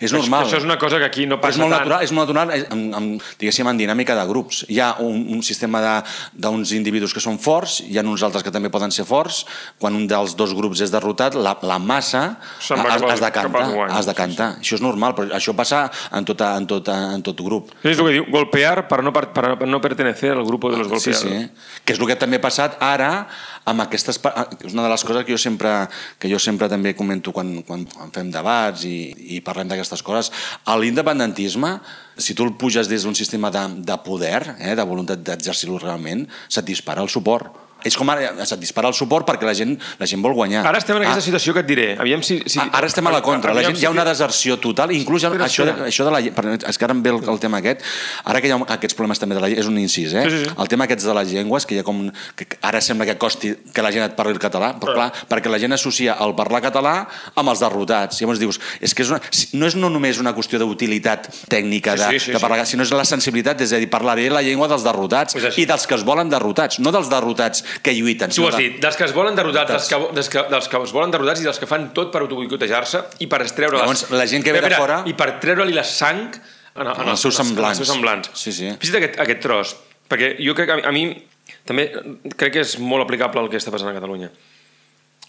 És 0.00 0.12
normal. 0.12 0.44
Això 0.46 0.58
és 0.58 0.64
una 0.64 0.78
cosa 0.78 0.98
que 0.98 1.04
aquí 1.04 1.26
no 1.26 1.40
passa 1.40 1.54
és 1.54 1.60
molt 1.62 1.72
tant. 1.72 1.80
natural, 1.84 2.02
és 2.04 2.12
molt 2.12 2.28
natural 2.28 2.50
eh, 2.56 2.66
en, 2.72 2.82
en, 2.94 3.08
diguéssim, 3.38 3.68
en 3.68 3.76
dinàmica 3.78 4.14
de 4.18 4.26
grups. 4.28 4.64
Hi 4.68 4.80
ha 4.80 4.94
un, 5.00 5.26
un 5.34 5.42
sistema 5.42 6.02
d'uns 6.34 6.72
individus 6.72 7.14
que 7.14 7.20
són 7.20 7.38
forts, 7.38 7.80
hi 7.86 7.98
ha 7.98 8.02
uns 8.02 8.22
altres 8.26 8.42
que 8.42 8.50
també 8.54 8.70
poden 8.70 8.90
ser 8.94 9.04
forts. 9.08 9.44
Quan 9.78 9.94
un 9.94 10.06
dels 10.10 10.34
dos 10.36 10.54
grups 10.54 10.80
és 10.80 10.90
derrotat, 10.94 11.34
la, 11.34 11.56
la 11.62 11.78
massa 11.78 12.36
es, 12.60 12.70
es 12.70 13.20
decanta. 13.20 13.64
Es 13.98 14.06
decanta. 14.06 14.50
Això 14.60 14.74
és 14.78 14.82
normal, 14.84 15.14
però 15.14 15.30
això 15.36 15.54
passa 15.56 15.86
en, 16.12 16.24
tota, 16.24 16.54
en, 16.58 16.66
tota, 16.66 16.96
en 17.14 17.22
tot 17.22 17.40
grup. 17.44 17.70
És 17.84 17.98
el 17.98 18.04
que 18.06 18.12
diu, 18.18 18.26
golpear 18.30 18.86
para 18.88 19.02
no, 19.02 19.12
par- 19.12 19.32
para 19.32 19.54
no 19.66 19.80
pertenecer 19.80 20.32
al 20.32 20.44
grupo 20.44 20.70
de 20.70 20.78
los 20.78 20.88
Sí, 21.02 21.10
golpeados. 21.12 21.20
sí. 21.22 21.80
Que 21.84 21.92
és 21.94 22.00
el 22.00 22.06
que 22.06 22.16
també 22.16 22.36
ha 22.38 22.44
passat 22.44 22.76
ara 22.80 23.26
amb 23.64 23.84
aquestes... 23.84 24.20
ah, 24.30 24.46
És 24.60 24.72
una 24.72 24.84
de 24.84 24.92
les 24.92 25.04
coses 25.04 25.24
que 25.24 25.34
jo 25.34 25.40
sempre, 25.40 25.72
que 26.20 26.30
jo 26.30 26.38
sempre 26.42 26.68
també 26.72 26.94
comento 26.96 27.32
quan, 27.32 27.56
quan, 27.66 27.84
quan 27.90 28.12
fem 28.14 28.30
debats 28.34 28.84
i, 28.88 28.96
i 29.36 29.40
parlem 29.44 29.70
d'aquestes 29.70 30.04
coses. 30.04 30.30
L'independentisme, 30.68 31.78
si 32.16 32.36
tu 32.36 32.46
el 32.46 32.54
puges 32.60 32.90
des 32.90 33.04
d'un 33.04 33.16
sistema 33.16 33.50
de, 33.54 33.66
de 33.84 33.98
poder, 34.04 34.42
eh, 34.58 34.74
de 34.76 34.88
voluntat 34.88 35.24
d'exercir-lo 35.24 35.80
realment, 35.82 36.26
se't 36.48 36.66
dispara 36.68 37.04
el 37.04 37.12
suport. 37.12 37.63
És 37.84 37.96
com 38.00 38.08
ara, 38.08 38.32
se't 38.48 38.58
dispara 38.60 38.88
el 38.88 38.94
suport 38.96 39.26
perquè 39.28 39.44
la 39.44 39.52
gent, 39.54 39.74
la 40.00 40.06
gent 40.08 40.22
vol 40.24 40.32
guanyar. 40.34 40.62
Ara 40.66 40.78
estem 40.80 40.96
en 40.96 41.02
aquesta 41.04 41.20
Ah, 41.20 41.26
situació 41.26 41.52
que 41.54 41.60
et 41.60 41.66
diré. 41.68 41.86
Aviam 42.00 42.22
si... 42.22 42.40
si 42.46 42.58
a- 42.58 42.70
Ara 42.72 42.86
estem 42.88 43.06
a 43.06 43.12
la 43.12 43.20
contra, 43.22 43.52
la 43.54 43.62
gent, 43.62 43.76
hi 43.76 43.84
ha 43.84 43.90
si- 43.90 43.94
una 43.94 44.04
deserció 44.04 44.58
total, 44.58 44.90
inclús 44.92 45.22
ja, 45.22 45.28
Espera, 45.28 45.44
això, 45.46 45.64
de, 45.64 45.70
espera. 45.70 45.88
això 45.90 46.04
de 46.06 46.10
la 46.14 46.20
lle- 46.20 46.32
per- 46.34 46.70
és 46.70 46.78
que 46.78 46.84
ara 46.86 46.94
em 46.96 47.02
ve 47.04 47.10
el, 47.10 47.20
el 47.28 47.38
tema 47.40 47.58
aquest, 47.60 47.82
ara 48.24 48.40
que 48.40 48.48
hi 48.48 48.52
ha 48.52 48.58
aquests 48.76 48.94
problemes 48.96 49.20
també 49.20 49.34
de 49.36 49.40
la 49.44 49.48
lle- 49.48 49.58
és 49.60 49.66
un 49.68 49.76
incís, 49.78 50.14
eh? 50.14 50.24
Sí, 50.24 50.30
sí, 50.30 50.44
sí. 50.46 50.50
el 50.58 50.68
tema 50.68 50.84
aquests 50.88 51.04
de 51.04 51.14
les 51.14 51.28
llengües, 51.34 51.66
que 51.66 51.74
hi 51.76 51.78
ha 51.80 51.84
com, 51.84 52.00
que 52.34 52.46
ara 52.62 52.80
sembla 52.80 53.04
que 53.06 53.18
costi 53.18 53.54
que 53.74 53.82
la 53.84 53.92
gent 53.92 54.04
et 54.08 54.16
parli 54.16 54.32
el 54.32 54.40
català, 54.40 54.72
però 54.80 54.94
clar, 54.96 55.10
perquè 55.28 55.50
la 55.52 55.58
gent 55.60 55.72
associa 55.76 56.16
el 56.24 56.34
parlar 56.34 56.62
català 56.64 56.94
amb 57.36 57.48
els 57.52 57.60
derrotats, 57.60 58.20
llavors 58.20 58.40
dius, 58.40 58.60
és 58.80 58.94
que 58.94 59.02
és 59.04 59.10
una, 59.12 59.20
si- 59.30 59.50
no 59.58 59.66
és 59.68 59.76
no 59.76 59.90
només 59.92 60.18
una 60.18 60.32
qüestió 60.34 60.58
d'utilitat 60.58 61.28
tècnica 61.52 61.94
de, 61.96 62.04
Sí, 62.14 62.18
sí, 62.18 62.24
sí, 62.26 62.32
de 62.32 62.40
parlar, 62.40 62.64
sinó 62.66 62.82
és 62.82 62.90
la 62.92 63.04
sensibilitat, 63.04 63.60
és 63.60 63.72
a 63.72 63.76
dir, 63.82 63.90
parlaré 63.90 64.28
la 64.30 64.42
llengua 64.42 64.68
dels 64.68 64.82
derrotats 64.84 65.36
així. 65.36 65.62
i 65.62 65.66
dels 65.68 65.86
que 65.86 65.94
es 65.94 66.04
volen 66.04 66.28
derrotats, 66.32 66.78
no 66.80 66.90
dels 66.92 67.08
derrotats 67.12 67.64
que 67.82 67.92
lluiten. 67.94 68.30
Tu 68.30 68.46
has 68.46 68.56
dit, 68.56 68.76
dels 68.80 68.96
que 68.96 69.04
es 69.04 69.12
volen 69.14 69.34
derrotats, 69.34 69.70
dels 69.72 69.88
que, 69.88 69.98
dels, 70.14 70.28
que, 70.28 70.42
dels 70.50 70.68
que 70.68 70.82
es 70.84 70.92
volen 70.92 71.10
derrotats 71.10 71.40
i 71.40 71.44
dels 71.44 71.58
que 71.58 71.66
fan 71.66 71.88
tot 71.96 72.10
per 72.12 72.20
autoboicotejar-se 72.22 73.02
i 73.24 73.26
per 73.26 73.42
estreure 73.42 73.78
Llavors, 73.78 74.06
la 74.10 74.26
gent 74.26 74.44
que 74.44 74.52
ve 74.52 74.60
de 74.60 74.70
fora- 74.76 75.02
i 75.06 75.14
per 75.14 75.38
treure-li 75.40 75.72
la 75.74 75.84
sang 75.84 76.28
en, 76.34 76.86
en, 76.86 76.92
En 77.04 77.08
els 77.14 77.20
seus 77.20 77.34
semblants. 77.36 77.78
En 77.78 77.82
els 77.82 77.86
seus 77.86 77.94
semblants. 77.94 78.30
Sí, 78.34 78.52
sí. 78.52 78.70
Visita 78.80 78.98
aquest, 78.98 79.18
aquest 79.20 79.40
tros, 79.40 79.76
perquè 80.10 80.34
jo 80.44 80.54
crec 80.54 80.66
que 80.70 80.72
a, 80.74 80.76
mi- 80.76 80.84
a 80.88 80.92
mi 80.92 81.26
també 81.64 81.88
crec 82.36 82.52
que 82.58 82.60
és 82.64 82.78
molt 82.78 83.04
aplicable 83.04 83.40
al 83.40 83.48
que 83.50 83.56
està 83.60 83.70
passant 83.72 83.88
a 83.90 83.94
Catalunya. 83.96 84.30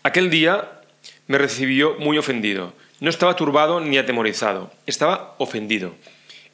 Aquel 0.03 0.29
día 0.29 0.60
me 1.27 1.38
recibió 1.38 1.95
muy 1.99 2.17
ofendido. 2.17 2.73
No 2.99 3.10
estaba 3.10 3.36
turbado 3.36 3.79
ni 3.81 3.97
atemorizado, 3.97 4.71
estaba 4.86 5.36
ofendido. 5.38 5.95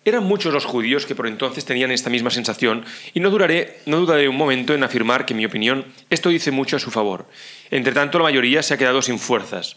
Eran 0.03 0.23
muchos 0.23 0.51
los 0.51 0.65
judíos 0.65 1.05
que 1.05 1.13
por 1.13 1.27
entonces 1.27 1.63
tenían 1.63 1.91
esta 1.91 2.09
misma 2.09 2.31
sensación 2.31 2.85
y 3.13 3.19
no, 3.19 3.29
duraré, 3.29 3.81
no 3.85 3.97
dudaré 3.97 4.27
un 4.27 4.35
momento 4.35 4.73
en 4.73 4.83
afirmar 4.83 5.25
que, 5.25 5.33
en 5.33 5.37
mi 5.37 5.45
opinión, 5.45 5.85
esto 6.09 6.29
dice 6.29 6.49
mucho 6.49 6.75
a 6.75 6.79
su 6.79 6.89
favor. 6.89 7.27
Entre 7.69 7.93
tanto, 7.93 8.17
la 8.17 8.23
mayoría 8.23 8.63
se 8.63 8.73
ha 8.73 8.77
quedado 8.77 9.03
sin 9.03 9.19
fuerzas. 9.19 9.75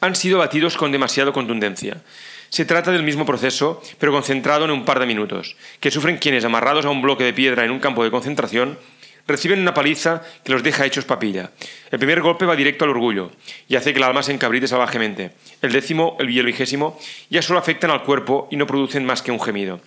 Han 0.00 0.14
sido 0.14 0.38
batidos 0.38 0.76
con 0.76 0.92
demasiada 0.92 1.32
contundencia. 1.32 2.02
Se 2.48 2.64
trata 2.64 2.92
del 2.92 3.02
mismo 3.02 3.26
proceso, 3.26 3.82
pero 3.98 4.12
concentrado 4.12 4.66
en 4.66 4.70
un 4.70 4.84
par 4.84 5.00
de 5.00 5.06
minutos, 5.06 5.56
que 5.80 5.90
sufren 5.90 6.18
quienes, 6.18 6.44
amarrados 6.44 6.84
a 6.84 6.90
un 6.90 7.02
bloque 7.02 7.24
de 7.24 7.32
piedra 7.32 7.64
en 7.64 7.72
un 7.72 7.80
campo 7.80 8.04
de 8.04 8.12
concentración, 8.12 8.78
reciben 9.28 9.60
una 9.60 9.74
paliza 9.74 10.22
que 10.44 10.52
los 10.52 10.62
deja 10.62 10.84
hechos 10.86 11.04
papilla. 11.04 11.50
El 11.90 11.98
primer 11.98 12.20
golpe 12.20 12.46
va 12.46 12.54
directo 12.56 12.84
al 12.84 12.90
orgullo 12.90 13.30
y 13.68 13.76
hace 13.76 13.92
que 13.92 13.98
el 13.98 14.04
alma 14.04 14.22
se 14.22 14.32
encabrite 14.32 14.68
salvajemente. 14.68 15.32
El 15.62 15.72
décimo 15.72 16.16
el 16.20 16.30
y 16.30 16.38
el 16.38 16.46
vigésimo 16.46 16.98
ya 17.30 17.42
solo 17.42 17.58
afectan 17.58 17.90
al 17.90 18.02
cuerpo 18.04 18.48
y 18.50 18.56
no 18.56 18.66
producen 18.66 19.04
más 19.04 19.22
que 19.22 19.32
un 19.32 19.40
gemido. 19.40 19.80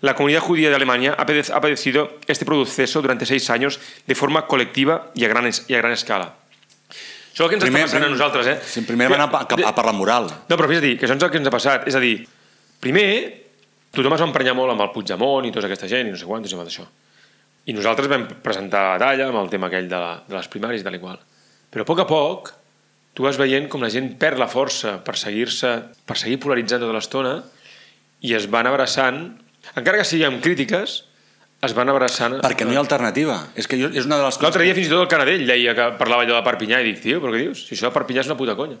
La 0.00 0.14
comunidad 0.14 0.40
judía 0.40 0.68
de 0.70 0.76
Alemania 0.76 1.14
ha 1.18 1.26
pade- 1.26 1.50
ha 1.52 1.60
padecido 1.60 2.18
este 2.28 2.44
proceso 2.44 3.02
durante 3.02 3.26
seis 3.26 3.50
años 3.50 3.80
de 4.06 4.14
forma 4.14 4.46
colectiva 4.46 5.10
y 5.14 5.24
a 5.24 5.28
gran, 5.28 5.46
es- 5.46 5.64
y 5.68 5.74
a 5.74 5.78
gran 5.78 5.92
escala. 5.92 6.34
Això 7.34 7.44
el 7.44 7.50
que 7.50 7.54
ens 7.56 7.64
Primer- 7.64 7.82
està 7.82 7.86
passant 7.92 8.04
a 8.04 8.08
nosaltres, 8.10 8.46
eh? 8.46 8.58
Sí, 8.66 8.80
primer 8.82 9.08
van 9.10 9.20
a, 9.20 9.24
a, 9.30 9.46
a 9.68 9.74
per 9.74 9.84
la 9.86 9.92
moral. 9.92 10.26
No, 10.48 10.56
però 10.56 10.66
dir, 10.80 10.96
que 10.98 11.06
això 11.06 11.14
és 11.14 11.22
el 11.22 11.30
que 11.30 11.38
ens 11.38 11.46
ha 11.46 11.50
passat. 11.54 11.86
És 11.86 11.94
a 11.94 12.00
dir, 12.00 12.26
primer, 12.80 13.44
tothom 13.94 14.14
es 14.14 14.20
va 14.22 14.26
emprenyar 14.26 14.54
molt 14.58 14.72
amb 14.74 14.80
el 14.82 14.90
Puigdemont 14.90 15.46
i 15.46 15.52
tota 15.54 15.66
aquesta 15.70 15.86
gent 15.90 16.08
i 16.08 16.10
no 16.10 16.16
sé 16.18 16.26
quantos 16.26 16.50
i 16.50 16.56
amb 16.56 16.66
això. 16.66 16.86
I 17.68 17.74
nosaltres 17.76 18.08
vam 18.08 18.24
presentar 18.44 18.84
la 18.94 19.00
talla 19.02 19.26
amb 19.28 19.42
el 19.42 19.50
tema 19.52 19.68
aquell 19.68 19.90
de, 19.90 19.98
la, 20.00 20.14
de 20.24 20.36
les 20.38 20.48
primàries 20.48 20.80
i 20.80 20.86
tal 20.86 20.96
i 20.96 21.02
qual. 21.02 21.18
Però 21.68 21.84
a 21.84 21.88
poc 21.88 22.00
a 22.00 22.06
poc 22.08 22.54
tu 23.18 23.26
vas 23.26 23.36
veient 23.36 23.66
com 23.68 23.82
la 23.84 23.90
gent 23.92 24.12
perd 24.20 24.40
la 24.40 24.48
força 24.48 24.96
per 25.04 25.16
seguir-se, 25.20 25.74
per 26.06 26.16
seguir 26.16 26.38
polaritzant 26.40 26.80
tota 26.84 26.94
l'estona 26.96 27.34
i 28.24 28.32
es 28.38 28.46
van 28.50 28.68
abraçant, 28.70 29.20
encara 29.74 30.00
que 30.00 30.06
sigui 30.08 30.24
amb 30.26 30.40
crítiques, 30.42 31.02
es 31.66 31.74
van 31.74 31.90
abraçant... 31.90 32.38
Perquè 32.44 32.66
no 32.66 32.72
hi 32.72 32.78
ha 32.78 32.82
alternativa. 32.84 33.36
És 33.58 33.66
que 33.70 33.78
jo, 33.80 33.90
és 33.90 34.06
una 34.06 34.20
de 34.20 34.24
les 34.28 34.38
coses... 34.38 34.46
L'altre 34.46 34.64
dia 34.66 34.76
fins 34.78 34.86
i 34.86 34.92
tot 34.92 35.02
el 35.02 35.10
Canadell 35.10 35.44
deia 35.48 35.74
que 35.74 35.90
parlava 35.98 36.24
allò 36.24 36.38
de 36.38 36.46
Perpinyà 36.46 36.80
i 36.82 36.88
dic, 36.92 37.02
tio, 37.02 37.20
però 37.22 37.34
què 37.34 37.42
dius? 37.42 37.64
Si 37.66 37.74
això 37.74 37.90
de 37.90 37.94
Perpinyà 37.96 38.22
és 38.22 38.30
una 38.30 38.38
puta 38.38 38.54
conya. 38.58 38.78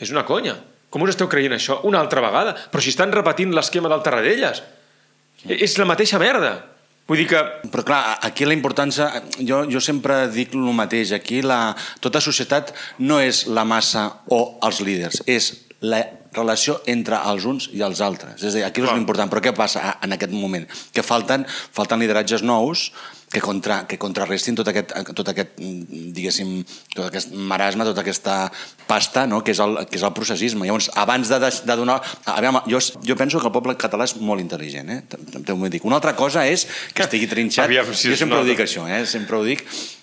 És 0.00 0.12
una 0.14 0.24
conya. 0.28 0.56
Com 0.90 1.04
us 1.04 1.12
esteu 1.12 1.28
creient 1.30 1.54
això 1.54 1.78
una 1.86 2.00
altra 2.00 2.24
vegada? 2.24 2.56
Però 2.72 2.82
si 2.82 2.92
estan 2.94 3.12
repetint 3.12 3.52
l'esquema 3.54 3.92
del 3.92 4.02
Tarradellas. 4.06 4.64
És 5.44 5.76
la 5.78 5.86
mateixa 5.88 6.18
merda. 6.20 6.54
Vull 7.08 7.22
dir 7.22 7.26
que... 7.32 7.40
Però 7.72 7.84
clar, 7.86 8.02
aquí 8.26 8.46
la 8.46 8.54
importància... 8.56 9.08
Jo, 9.38 9.64
jo 9.70 9.82
sempre 9.82 10.22
dic 10.30 10.54
el 10.54 10.70
mateix. 10.76 11.14
Aquí 11.16 11.40
la, 11.42 11.74
tota 12.04 12.22
societat 12.22 12.74
no 13.02 13.18
és 13.22 13.46
la 13.50 13.66
massa 13.66 14.06
o 14.30 14.42
els 14.66 14.82
líders, 14.86 15.22
és 15.26 15.52
la 15.80 16.04
relació 16.36 16.76
entre 16.86 17.18
els 17.26 17.46
uns 17.50 17.68
i 17.74 17.82
els 17.82 18.00
altres. 18.04 18.38
És 18.38 18.52
a 18.52 18.58
dir, 18.58 18.66
aquí 18.66 18.84
és 18.84 18.92
l'important. 18.92 19.30
Però 19.32 19.42
què 19.42 19.54
passa 19.56 19.96
en 20.04 20.14
aquest 20.14 20.34
moment? 20.34 20.68
Que 20.94 21.02
falten, 21.02 21.46
falten 21.74 22.02
lideratges 22.02 22.44
nous 22.46 22.90
que, 23.30 23.40
contra, 23.40 23.84
que 23.86 23.98
contrarrestin 24.02 24.56
tot 24.58 24.66
aquest, 24.72 24.90
tot 25.14 25.28
aquest, 25.30 25.52
mm, 25.62 26.10
diguéssim, 26.16 26.48
tot 26.94 27.06
aquest 27.06 27.30
marasme, 27.32 27.84
tota 27.86 28.02
aquesta 28.02 28.38
pasta, 28.90 29.26
no? 29.30 29.42
que, 29.46 29.52
és 29.54 29.60
el, 29.62 29.78
que 29.86 30.00
és 30.00 30.02
el 30.06 30.12
processisme. 30.16 30.66
Llavors, 30.66 30.90
abans 30.98 31.30
de, 31.30 31.38
deix- 31.42 31.62
de 31.68 31.76
donar... 31.78 32.00
A 32.26 32.40
veure, 32.42 32.64
jo, 32.66 32.80
jo 33.06 33.16
penso 33.16 33.38
que 33.38 33.46
el 33.46 33.54
poble 33.54 33.76
català 33.78 34.08
és 34.10 34.16
molt 34.18 34.42
intel·ligent, 34.42 34.90
eh? 34.90 35.00
També 35.30 35.54
ho 35.54 35.70
dic. 35.70 35.86
Una 35.86 36.00
altra 36.00 36.16
cosa 36.18 36.42
és 36.50 36.66
que 36.94 37.06
estigui 37.06 37.30
trinxat. 37.30 37.68
Aviam 37.70 37.94
si 37.94 38.10
jo 38.10 38.18
sempre 38.18 38.42
ho 38.42 38.44
dic, 38.48 38.64
això, 38.66 38.88
eh? 38.90 39.04
sempre 39.06 39.38
ho 39.38 39.46
dic. 39.46 39.62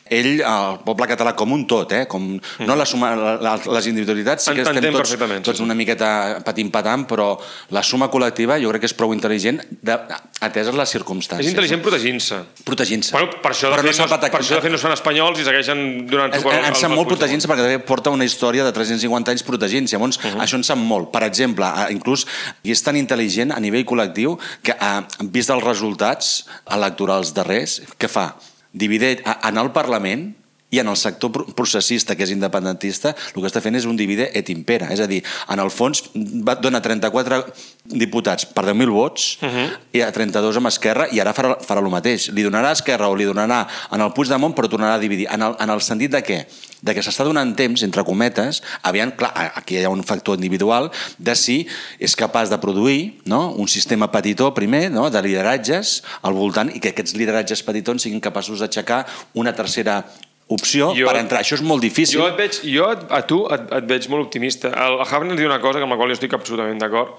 Ell, 0.09 0.41
el 0.41 0.79
poble 0.85 1.07
català 1.09 1.33
com 1.35 1.51
un 1.51 1.65
tot, 1.67 1.91
eh? 1.91 2.05
com, 2.07 2.39
no 2.59 2.75
la 2.75 2.85
suma, 2.85 3.11
la, 3.15 3.55
les 3.57 3.87
individualitats 3.91 4.45
sí 4.47 4.53
que 4.55 4.61
estem 4.61 4.91
tots, 4.93 5.15
tots 5.43 5.59
una 5.63 5.73
miqueta 5.75 6.39
patim-patam, 6.45 7.05
però 7.09 7.37
la 7.75 7.83
suma 7.83 8.07
col·lectiva 8.13 8.59
jo 8.61 8.69
crec 8.71 8.81
que 8.85 8.89
és 8.91 8.95
prou 8.97 9.13
intel·ligent 9.15 9.59
de, 9.81 9.97
ateses 10.41 10.75
les 10.75 10.93
circumstàncies. 10.95 11.47
És 11.47 11.53
intel·ligent 11.53 11.81
protegint-se. 11.81 12.39
Protegint-se. 12.65 13.11
Bueno, 13.17 13.31
per 13.41 13.51
això, 13.51 13.69
de 13.71 13.75
Però 13.77 13.83
fet, 13.87 13.99
no 13.99 14.07
no, 14.07 14.19
per 14.31 14.41
això 14.41 14.55
de 14.55 14.61
fet 14.61 14.71
no 14.71 14.77
fan 14.81 14.95
espanyols 14.95 15.39
i 15.39 15.47
segueixen 15.47 15.83
donant 16.07 16.33
suport 16.35 16.55
al- 16.55 16.65
ens 16.71 16.79
sap 16.85 16.91
molt 16.95 17.07
protegint-se 17.11 17.47
perquè 17.47 17.65
també 17.67 17.79
porta 17.79 18.09
una 18.13 18.25
història 18.25 18.63
de 18.67 18.71
350 18.71 19.31
anys 19.35 19.43
protegint-se. 19.43 19.95
Llavors, 19.97 20.19
Mhm. 20.23 20.41
això 20.43 20.55
ens 20.61 20.67
sap 20.67 20.77
molt. 20.77 21.11
Per 21.11 21.23
exemple, 21.23 21.65
eh, 21.65 21.91
inclús, 21.93 22.25
i 22.63 22.71
és 22.71 22.83
tan 22.83 22.95
intel·ligent 22.95 23.51
a 23.55 23.59
nivell 23.59 23.85
col·lectiu 23.85 24.37
que, 24.63 24.71
eh, 24.71 25.01
vist 25.31 25.49
els 25.49 25.63
resultats 25.63 26.45
electorals 26.69 27.33
darrers, 27.33 27.81
què 27.99 28.07
fa? 28.09 28.35
Divideix 28.73 29.21
a- 29.25 29.39
en 29.49 29.57
el 29.57 29.71
Parlament 29.71 30.33
i 30.69 30.79
en 30.79 30.87
el 30.87 30.97
sector 30.97 31.31
pro- 31.31 31.45
processista, 31.55 32.15
que 32.15 32.25
és 32.27 32.33
independentista, 32.33 33.13
el 33.33 33.39
que 33.39 33.47
està 33.47 33.61
fent 33.63 33.77
és 33.79 33.85
un 33.87 33.95
divide 33.95 34.27
et 34.35 34.49
impera. 34.51 34.89
És 34.91 34.99
a 34.99 35.07
dir, 35.07 35.21
en 35.47 35.61
el 35.63 35.71
fons 35.71 36.03
va, 36.43 36.57
dona 36.59 36.81
34 36.83 37.39
diputats 37.95 38.49
per 38.51 38.65
10.000 38.67 38.91
vots 38.91 39.37
uh 39.41 39.47
-huh. 39.47 39.67
i 39.93 40.01
a 40.01 40.11
32 40.11 40.57
amb 40.57 40.67
Esquerra 40.67 41.07
i 41.11 41.21
ara 41.21 41.33
farà, 41.33 41.55
farà 41.63 41.79
el 41.79 41.89
mateix. 41.89 42.29
Li 42.33 42.43
donarà 42.43 42.69
a 42.69 42.73
Esquerra 42.73 43.07
o 43.07 43.15
li 43.15 43.23
donarà 43.23 43.65
en 43.91 44.01
el 44.01 44.11
Puigdemont 44.11 44.53
però 44.53 44.67
tornarà 44.67 44.95
a 44.95 44.99
dividir. 44.99 45.27
En 45.31 45.41
el, 45.41 45.55
en 45.59 45.69
el 45.69 45.81
sentit 45.81 46.11
de 46.11 46.21
què? 46.21 46.45
De 46.81 46.93
que 46.93 47.01
s'està 47.01 47.23
donant 47.23 47.55
temps, 47.55 47.81
entre 47.83 48.03
cometes, 48.03 48.61
aviam, 48.83 49.11
clar, 49.11 49.31
aquí 49.55 49.77
hi 49.77 49.83
ha 49.83 49.89
un 49.89 50.03
factor 50.03 50.35
individual 50.35 50.91
de 51.17 51.35
si 51.35 51.65
és 51.99 52.15
capaç 52.15 52.49
de 52.49 52.57
produir 52.57 53.21
no? 53.25 53.51
un 53.51 53.67
sistema 53.67 54.11
petitó 54.11 54.53
primer, 54.53 54.91
no? 54.91 55.09
de 55.09 55.21
lideratges 55.21 56.03
al 56.21 56.33
voltant 56.33 56.75
i 56.75 56.79
que 56.79 56.89
aquests 56.89 57.15
lideratges 57.15 57.63
petitons 57.63 58.01
siguin 58.01 58.19
capaços 58.19 58.59
d'aixecar 58.59 59.05
una 59.33 59.55
tercera 59.55 60.05
opció 60.49 60.93
Jo- 60.95 61.07
per 61.09 61.17
entrar. 61.19 61.41
Això 61.43 61.55
és 61.59 61.61
molt 61.61 61.81
difícil. 61.83 62.19
Jo, 62.21 62.27
et 62.29 62.37
veig, 62.39 62.59
jo 62.63 62.91
et- 62.91 63.05
a 63.11 63.21
tu 63.27 63.45
et, 63.51 63.71
et 63.81 63.85
veig 63.89 64.07
molt 64.09 64.25
optimista. 64.27 64.69
El 64.69 64.99
Havner 65.03 65.35
diu 65.35 65.47
una 65.49 65.59
cosa 65.61 65.79
amb 65.83 65.91
la 65.91 65.97
qual 65.99 66.09
jo 66.09 66.17
estic 66.19 66.33
absolutament 66.33 66.79
d'acord, 66.79 67.17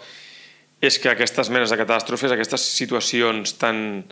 és 0.80 0.98
que 0.98 1.10
aquestes 1.10 1.50
menes 1.50 1.70
de 1.70 1.76
catàstrofes, 1.76 2.32
aquestes 2.32 2.62
situacions 2.76 3.56
tan... 3.58 4.04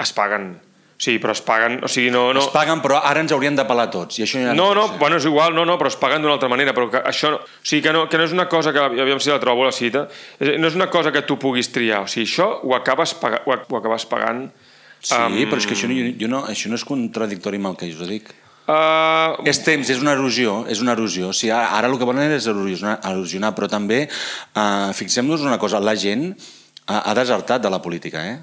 es 0.00 0.12
paguen. 0.12 0.54
O 0.94 1.02
sigui, 1.04 1.18
però 1.18 1.32
es 1.34 1.40
paguen... 1.42 1.80
O 1.84 1.88
sigui, 1.90 2.10
no... 2.14 2.28
no... 2.32 2.40
Es 2.40 2.46
paguen, 2.54 2.80
però 2.80 3.00
ara 3.02 3.20
ens 3.20 3.32
haurien 3.34 3.56
de 3.58 3.64
pelar 3.66 3.88
tots. 3.90 4.20
I 4.20 4.22
això 4.24 4.38
ja 4.40 4.52
No, 4.54 4.68
no, 4.78 4.86
ser. 4.88 4.98
bueno, 5.00 5.16
és 5.18 5.24
igual, 5.26 5.52
no, 5.52 5.64
no, 5.66 5.74
però 5.76 5.90
es 5.90 5.96
paguen 5.98 6.22
d'una 6.22 6.36
altra 6.38 6.48
manera, 6.48 6.72
però 6.72 6.86
que 6.88 7.02
això 7.02 7.32
no, 7.34 7.40
o 7.42 7.66
sigui, 7.66 7.82
que 7.82 7.92
no, 7.92 8.04
que 8.08 8.16
no 8.16 8.24
és 8.24 8.32
una 8.32 8.46
cosa 8.48 8.72
que, 8.72 8.78
aviam 8.78 9.18
si 9.20 9.28
la 9.28 9.40
trobo 9.42 9.66
la 9.66 9.72
cita, 9.74 10.06
no 10.40 10.68
és 10.70 10.74
una 10.78 10.86
cosa 10.88 11.10
que 11.12 11.22
tu 11.26 11.36
puguis 11.42 11.72
triar, 11.74 12.04
o 12.06 12.06
sigui, 12.06 12.28
això 12.30 12.46
ho 12.62 12.76
acabes, 12.78 13.12
paga, 13.18 13.42
ho, 13.44 13.52
ho 13.58 13.76
acabes 13.82 14.06
pagant 14.06 14.46
Sí, 15.04 15.12
amb- 15.18 15.36
però 15.50 15.58
és 15.60 15.66
que 15.66 15.74
això 15.74 15.90
no, 15.90 15.98
jo 16.16 16.28
no, 16.30 16.44
això 16.48 16.70
no 16.72 16.78
és 16.78 16.84
contradictori 16.88 17.58
amb 17.60 17.72
el 17.74 17.76
que 17.76 17.90
jo 17.92 18.06
dic. 18.08 18.30
Uh, 18.64 19.44
És 19.44 19.58
temps, 19.60 19.84
és 19.92 20.00
una 20.00 20.14
erosió, 20.16 20.62
és 20.72 20.80
una 20.80 20.94
erosió. 20.96 21.28
O 21.28 21.36
sigui, 21.36 21.52
ara, 21.52 21.68
ara 21.76 21.90
el 21.90 21.98
que 22.00 22.08
volen 22.08 22.32
és 22.32 22.46
erosionar, 22.48 22.96
erosionar 23.10 23.52
però 23.56 23.68
també, 23.68 24.06
uh, 24.56 24.88
fixem-nos 24.96 25.44
una 25.44 25.58
cosa, 25.60 25.82
la 25.84 25.92
gent 26.00 26.30
ha, 26.86 27.02
ha 27.10 27.14
desertat 27.16 27.60
de 27.60 27.72
la 27.72 27.82
política, 27.84 28.24
eh? 28.24 28.38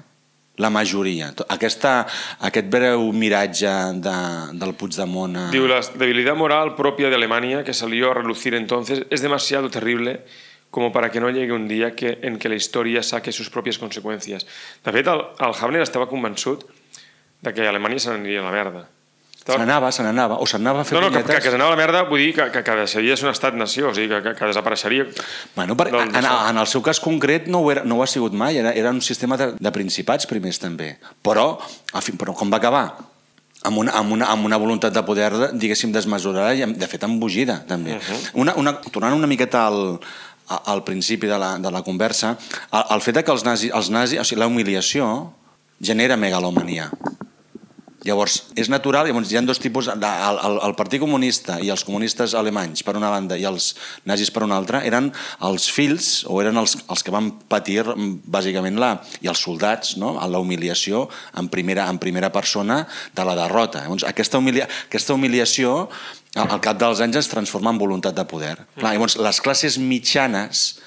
La 0.62 0.68
majoria. 0.70 1.30
Aquesta, 1.50 2.06
aquest 2.44 2.68
breu 2.70 3.08
miratge 3.16 3.72
de, 4.04 4.16
del 4.60 4.74
Puigdemont... 4.78 5.38
A... 5.40 5.44
Diu, 5.50 5.66
la 5.66 5.80
debilidad 5.96 6.36
moral 6.36 6.74
propia 6.76 7.08
de 7.10 7.16
Alemania 7.16 7.64
que 7.64 7.74
salió 7.74 8.10
a 8.10 8.14
relucir 8.14 8.54
entonces 8.54 9.06
es 9.10 9.22
demasiado 9.22 9.70
terrible 9.70 10.20
como 10.70 10.92
para 10.92 11.10
que 11.10 11.20
no 11.20 11.30
llegue 11.30 11.52
un 11.52 11.68
día 11.68 11.96
que, 11.96 12.18
en 12.22 12.38
que 12.38 12.48
la 12.48 12.54
historia 12.54 13.02
saque 13.02 13.32
sus 13.32 13.50
propias 13.50 13.78
consecuencias. 13.78 14.46
De 14.84 14.92
fet, 14.92 15.08
el, 15.08 15.24
el 15.40 15.52
Havner 15.56 15.82
estava 15.84 16.06
convençut 16.08 16.64
de 17.42 17.52
que 17.52 17.66
Alemanya 17.66 17.98
se 18.00 18.12
n'aniria 18.12 18.40
a 18.40 18.46
la 18.46 18.52
merda. 18.54 18.86
Se 19.46 19.58
n'anava, 19.58 19.90
se 19.90 20.04
n'anava, 20.06 20.36
o 20.38 20.46
se 20.46 20.58
n'anava 20.58 20.82
a 20.82 20.84
fer 20.84 20.94
No, 20.94 21.00
no, 21.00 21.08
que, 21.10 21.18
punyetes. 21.18 21.34
que, 21.34 21.42
que 21.42 21.50
s'anava 21.50 21.72
a 21.72 21.76
la 21.76 21.80
merda 21.80 22.02
vull 22.06 22.20
dir 22.22 22.32
que, 22.36 22.44
que, 22.54 22.62
que 22.62 22.76
deixaria 22.78 23.10
de 23.10 23.16
ser 23.18 23.26
un 23.26 23.32
estat-nació, 23.32 23.88
o 23.90 23.94
sigui, 23.94 24.08
que, 24.12 24.20
que, 24.22 24.34
que 24.38 24.50
desapareixeria. 24.52 25.06
Bueno, 25.56 25.76
per, 25.76 25.90
Doncs 25.90 26.14
en, 26.18 26.26
en 26.26 26.58
el 26.62 26.66
seu 26.70 26.82
cas 26.82 27.00
concret 27.02 27.48
no 27.50 27.62
ho, 27.64 27.70
era, 27.74 27.82
no 27.84 27.98
ho 27.98 28.04
ha 28.04 28.06
sigut 28.06 28.32
mai, 28.38 28.60
era, 28.62 28.72
era 28.78 28.90
un 28.94 29.02
sistema 29.02 29.36
de, 29.36 29.52
de 29.58 29.72
principats 29.74 30.28
primers 30.30 30.62
també. 30.62 30.96
Però, 31.26 31.58
a 31.92 32.00
fi, 32.04 32.14
però 32.18 32.36
com 32.38 32.52
va 32.52 32.62
acabar? 32.62 32.84
Amb 33.66 33.78
una, 33.78 33.92
amb, 33.98 34.14
una, 34.14 34.26
amb 34.30 34.46
una 34.46 34.58
voluntat 34.58 34.94
de 34.94 35.02
poder, 35.06 35.30
diguéssim, 35.54 35.92
desmesurada 35.94 36.54
i, 36.54 36.66
de 36.66 36.86
fet, 36.90 37.02
embogida, 37.06 37.62
també. 37.66 37.94
Uh 37.94 37.98
-huh. 37.98 38.30
una, 38.34 38.54
una, 38.54 38.72
tornant 38.90 39.14
una 39.14 39.26
miqueta 39.26 39.66
al, 39.66 39.98
al 40.46 40.82
principi 40.84 41.26
de 41.26 41.38
la, 41.38 41.58
de 41.58 41.70
la 41.70 41.82
conversa, 41.82 42.36
el, 42.72 42.84
el 42.90 43.00
fet 43.00 43.24
que 43.24 43.32
els 43.32 43.44
nazis, 43.44 43.70
els 43.74 43.90
nazis 43.90 44.20
o 44.20 44.24
sigui, 44.24 44.40
la 44.40 44.46
humiliació 44.46 45.32
genera 45.80 46.16
megalomania. 46.16 46.90
Llavors, 48.02 48.40
és 48.58 48.66
natural, 48.72 49.06
llavors 49.06 49.30
hi 49.30 49.36
ha 49.38 49.42
dos 49.46 49.60
tipus, 49.62 49.86
de- 49.86 50.08
el, 50.28 50.38
el, 50.48 50.56
el 50.66 50.74
Partit 50.78 50.98
Comunista 51.02 51.60
i 51.62 51.70
els 51.70 51.84
comunistes 51.86 52.34
alemanys 52.34 52.82
per 52.82 52.96
una 52.98 53.10
banda 53.12 53.36
i 53.38 53.44
els 53.46 53.72
nazis 54.10 54.32
per 54.34 54.42
una 54.42 54.56
altra 54.58 54.80
eren 54.88 55.12
els 55.46 55.68
fills 55.70 56.24
o 56.26 56.40
eren 56.42 56.58
els, 56.58 56.74
els 56.90 57.02
que 57.06 57.14
van 57.14 57.30
patir 57.52 57.84
mm, 57.84 58.24
bàsicament 58.26 58.80
la, 58.82 58.92
i 59.22 59.30
els 59.30 59.38
soldats 59.46 59.96
no? 60.02 60.16
la 60.18 60.40
humiliació 60.42 61.04
en 61.38 61.48
primera, 61.52 61.86
en 61.90 61.98
primera 62.02 62.32
persona 62.34 62.82
de 63.14 63.24
la 63.28 63.36
derrota. 63.38 63.84
Llavors, 63.86 64.04
aquesta, 64.08 64.38
humilia, 64.42 64.66
aquesta 64.88 65.14
humiliació 65.14 65.88
al, 66.34 66.48
al 66.56 66.60
cap 66.64 66.78
dels 66.80 67.00
anys 67.04 67.20
es 67.22 67.28
transforma 67.30 67.70
en 67.70 67.78
voluntat 67.78 68.16
de 68.18 68.24
poder. 68.26 68.56
Clar, 68.78 68.94
llavors, 68.96 69.18
les 69.20 69.40
classes 69.44 69.78
mitjanes 69.78 70.80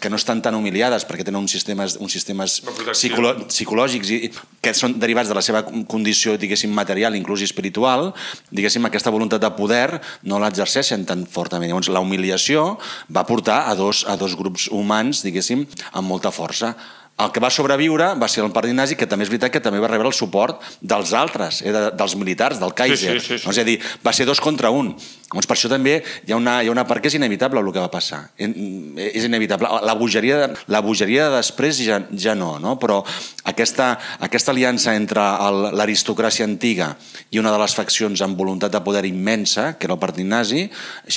que 0.00 0.10
no 0.10 0.18
estan 0.20 0.42
tan 0.44 0.54
humiliades 0.54 1.06
perquè 1.08 1.24
tenen 1.24 1.40
uns 1.40 1.54
sistemes, 1.56 1.96
uns 2.02 2.12
sistemes 2.12 2.58
psicolo 2.92 3.32
psicològics 3.48 4.10
i, 4.12 4.18
que 4.60 4.74
són 4.76 4.98
derivats 5.00 5.30
de 5.30 5.36
la 5.38 5.44
seva 5.44 5.62
condició, 5.88 6.36
diguéssim, 6.36 6.72
material, 6.74 7.16
inclús 7.16 7.44
espiritual, 7.46 8.10
diguéssim, 8.50 8.84
aquesta 8.84 9.12
voluntat 9.14 9.40
de 9.40 9.50
poder 9.56 10.00
no 10.28 10.40
l'exerceixen 10.42 11.06
tan 11.08 11.24
fortament. 11.24 11.70
Llavors, 11.72 11.88
la 11.88 12.04
humiliació 12.04 12.76
va 13.08 13.24
portar 13.28 13.64
a 13.70 13.74
dos, 13.78 14.04
a 14.04 14.18
dos 14.20 14.36
grups 14.36 14.68
humans, 14.68 15.24
diguéssim, 15.24 15.64
amb 15.92 16.12
molta 16.12 16.34
força. 16.34 16.74
El 17.18 17.30
que 17.32 17.40
va 17.40 17.48
sobreviure 17.48 18.10
va 18.20 18.26
ser 18.28 18.42
el 18.44 18.50
partit 18.52 18.74
nazi, 18.76 18.92
que 18.94 19.06
també 19.08 19.24
és 19.24 19.30
veritat 19.32 19.48
que 19.54 19.60
també 19.64 19.78
va 19.80 19.88
rebre 19.88 20.04
el 20.10 20.12
suport 20.12 20.60
dels 20.84 21.14
altres, 21.16 21.62
eh, 21.64 21.72
de, 21.72 21.84
dels 21.96 22.14
militars, 22.20 22.58
del 22.60 22.74
Kaiser. 22.76 23.14
sí, 23.20 23.26
sí, 23.26 23.38
sí. 23.38 23.46
No? 23.46 23.52
És 23.54 23.58
a 23.58 23.64
dir, 23.64 23.78
va 24.04 24.12
ser 24.12 24.26
dos 24.28 24.38
contra 24.44 24.68
un. 24.68 24.90
Llavors, 25.30 25.46
per 25.48 25.56
això 25.56 25.70
també 25.72 25.94
hi 26.26 26.32
ha 26.32 26.36
una, 26.36 26.58
hi 26.62 26.68
ha 26.68 26.74
una 26.74 26.84
part 26.86 27.00
que 27.00 27.08
és 27.08 27.14
inevitable 27.16 27.58
el 27.64 27.72
que 27.72 27.80
va 27.80 27.90
passar. 27.90 28.30
En- 28.36 28.94
És 29.00 29.24
inevitable. 29.24 29.66
La 29.82 29.94
bogeria, 29.94 30.50
la 30.68 30.80
bogeria 30.84 31.30
de 31.30 31.36
després 31.40 31.80
ja, 31.80 32.02
ja 32.12 32.34
no, 32.34 32.58
no? 32.60 32.76
però 32.78 33.00
aquesta, 33.44 33.98
aquesta 34.20 34.52
aliança 34.52 34.94
entre 34.94 35.24
l'aristocràcia 35.72 36.44
antiga 36.44 36.96
i 37.30 37.38
una 37.40 37.50
de 37.50 37.58
les 37.58 37.74
faccions 37.74 38.20
amb 38.22 38.36
voluntat 38.38 38.70
de 38.72 38.80
poder 38.84 39.06
immensa, 39.08 39.78
que 39.78 39.86
era 39.88 39.94
el 39.96 40.00
partit 40.00 40.26
nazi, 40.28 40.68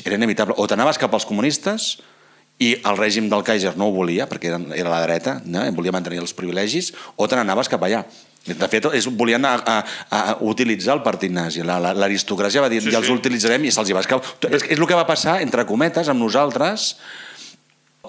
era 0.06 0.16
inevitable. 0.16 0.56
O 0.58 0.66
t'anaves 0.68 0.98
cap 0.98 1.14
als 1.14 1.26
comunistes, 1.28 1.98
i 2.60 2.74
el 2.84 2.98
règim 3.00 3.30
del 3.32 3.44
Kaiser 3.48 3.76
no 3.80 3.88
ho 3.88 3.94
volia, 3.96 4.26
perquè 4.28 4.50
era, 4.52 4.60
era 4.76 4.90
la 4.92 5.02
dreta, 5.06 5.38
no? 5.46 5.62
volia 5.78 5.94
mantenir 5.96 6.20
els 6.20 6.34
privilegis, 6.36 6.92
o 7.16 7.28
te 7.28 7.38
n'anaves 7.40 7.70
cap 7.72 7.84
allà. 7.88 8.02
De 8.50 8.68
fet, 8.72 8.86
és, 8.96 9.06
volien 9.20 9.44
a, 9.46 9.54
a, 9.64 9.78
a 10.10 10.36
utilitzar 10.48 10.96
el 10.98 11.02
partit 11.04 11.32
nazi. 11.32 11.62
La- 11.64 11.80
la- 11.80 11.94
L'aristocràcia 11.94 12.62
va 12.64 12.70
dir, 12.72 12.82
Sí, 12.82 12.92
ja 12.92 12.98
els 13.00 13.08
sí. 13.08 13.14
utilitzarem 13.16 13.64
i 13.68 13.72
se'ls 13.72 13.90
hi 13.92 13.96
va 13.96 14.02
escapar. 14.04 14.26
És, 14.50 14.64
és 14.64 14.80
el 14.80 14.88
que 14.88 14.96
va 14.98 15.06
passar, 15.08 15.38
entre 15.44 15.66
cometes, 15.68 16.08
amb 16.12 16.24
nosaltres, 16.24 16.96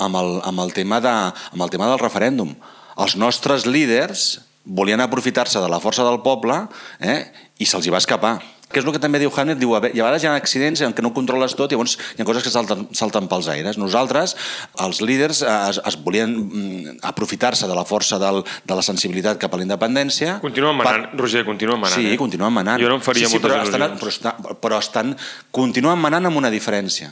amb 0.01 0.17
el, 0.17 0.31
amb 0.47 0.63
el, 0.65 0.73
tema, 0.73 1.01
de, 1.03 1.11
amb 1.53 1.63
el 1.67 1.71
tema 1.71 1.89
del 1.91 1.99
referèndum. 2.03 2.55
Els 3.01 3.17
nostres 3.19 3.67
líders 3.67 4.41
volien 4.65 5.01
aprofitar-se 5.03 5.61
de 5.61 5.69
la 5.73 5.81
força 5.83 6.05
del 6.07 6.21
poble 6.23 6.57
eh, 7.01 7.21
i 7.59 7.67
se'ls 7.67 7.87
hi 7.87 7.93
va 7.95 7.99
escapar. 8.03 8.39
Que 8.71 8.79
és 8.79 8.87
el 8.87 8.95
que 8.95 9.01
també 9.03 9.19
diu 9.19 9.33
Hamlet, 9.35 9.59
diu, 9.59 9.73
a 9.75 9.81
vegades 9.83 10.23
hi 10.23 10.29
ha 10.31 10.37
accidents 10.39 10.83
en 10.87 10.93
què 10.95 11.03
no 11.03 11.11
controles 11.15 11.57
tot 11.59 11.73
i 11.73 11.75
llavors 11.75 11.97
hi 12.15 12.23
ha 12.23 12.27
coses 12.29 12.45
que 12.47 12.53
salten, 12.55 12.85
salten 12.95 13.27
pels 13.31 13.49
aires. 13.51 13.81
Nosaltres, 13.83 14.37
els 14.85 15.01
líders, 15.03 15.43
eh, 15.43 15.57
es, 15.73 15.81
es 15.91 15.99
volien 16.05 16.37
mm, 16.37 16.95
aprofitar-se 17.11 17.67
de 17.67 17.75
la 17.75 17.83
força 17.89 18.21
del, 18.23 18.45
de 18.47 18.79
la 18.79 18.85
sensibilitat 18.87 19.41
cap 19.43 19.57
a 19.57 19.59
la 19.59 19.67
independència. 19.67 20.39
Continuen 20.45 20.79
manant, 20.79 21.09
Roger, 21.19 21.43
continuen 21.49 21.83
manant. 21.83 21.99
Sí, 21.99 22.13
eh? 22.13 22.21
continuen 22.21 22.55
manant. 22.55 22.79
Jo 22.83 22.93
no 22.93 23.01
em 23.01 23.05
faria 23.05 23.27
sí, 23.27 23.35
sí, 23.35 23.41
moltes 23.41 23.51
però 23.51 23.67
estan, 23.67 23.99
però, 23.99 24.15
estan, 24.15 24.57
però 24.63 24.81
estan, 24.85 25.13
continuen 25.51 25.99
manant 25.99 26.31
amb 26.31 26.39
una 26.39 26.55
diferència. 26.55 27.11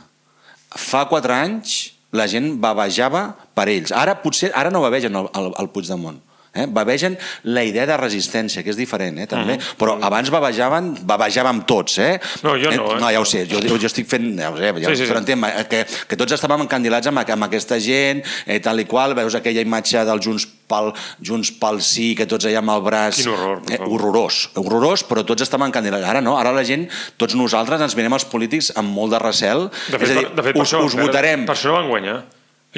Fa 0.79 1.09
quatre 1.11 1.35
anys 1.35 1.79
la 2.15 2.29
gent 2.31 2.55
bavejava 2.63 3.33
per 3.59 3.67
ells. 3.73 3.93
Ara 3.93 4.21
potser 4.23 4.53
ara 4.55 4.71
no 4.71 4.85
bavegen 4.85 5.17
el, 5.19 5.29
el, 5.37 5.53
el 5.59 5.75
Puigdemont. 5.75 6.23
Eh? 6.55 6.67
Bavegen 6.67 7.17
la 7.45 7.63
idea 7.65 7.85
de 7.87 7.97
resistència, 8.01 8.63
que 8.65 8.71
és 8.73 8.77
diferent, 8.79 9.19
eh, 9.21 9.27
també. 9.31 9.59
Però 9.79 9.99
abans 10.03 10.31
bavejaven, 10.33 10.95
bavejàvem 11.07 11.63
tots, 11.69 11.99
eh? 12.03 12.19
No, 12.43 12.57
jo 12.57 12.73
no, 12.73 12.93
eh? 12.97 13.01
No, 13.01 13.11
ja 13.13 13.21
ho 13.21 13.27
sé, 13.29 13.45
jo, 13.51 13.61
jo 13.69 13.87
estic 13.87 14.09
fent... 14.09 14.31
Ja 14.39 14.51
ho 14.51 14.57
sé, 14.57 14.73
ja, 14.73 14.89
Sí, 14.89 14.97
sí, 14.97 15.05
sí. 15.05 15.11
però 15.13 15.21
entenc, 15.23 15.45
eh, 15.45 15.65
que, 15.69 15.83
que 16.09 16.17
tots 16.17 16.33
estàvem 16.39 16.65
encandilats 16.65 17.11
amb, 17.11 17.21
amb 17.23 17.49
aquesta 17.49 17.79
gent, 17.83 18.23
eh, 18.47 18.59
tal 18.65 18.81
i 18.81 18.87
qual, 18.89 19.15
veus 19.19 19.37
aquella 19.39 19.61
imatge 19.65 20.05
del 20.09 20.23
Junts 20.25 20.47
pel, 20.69 20.91
Junts 21.25 21.53
pel 21.61 21.81
Sí, 21.85 22.15
que 22.17 22.27
tots 22.29 22.49
allà 22.49 22.63
amb 22.65 22.75
el 22.75 22.83
braç... 22.85 23.21
Quin 23.23 23.33
horror, 23.35 23.61
Eh, 23.69 23.79
horrorós, 23.85 24.49
horrorós, 24.57 25.05
però 25.05 25.23
tots 25.29 25.45
estàvem 25.45 25.69
encandilats. 25.69 26.05
Ara 26.09 26.21
no, 26.25 26.39
ara 26.41 26.53
la 26.57 26.65
gent, 26.65 26.87
tots 27.21 27.37
nosaltres 27.37 27.81
ens 27.85 27.95
mirem 27.99 28.17
els 28.17 28.25
polítics 28.29 28.73
amb 28.81 28.93
molt 28.97 29.13
de 29.13 29.21
recel. 29.23 29.69
De 29.93 29.99
fet, 30.01 30.09
és 30.09 30.17
a 30.17 30.19
dir, 30.21 30.27
de 30.37 30.45
fet 30.47 30.57
us, 30.57 30.65
això, 30.67 30.83
us 30.85 30.97
votarem. 30.99 31.45
Per 31.49 31.55
això 31.57 31.73
no 31.73 31.79
van 31.83 31.89
guanyar. 31.93 32.19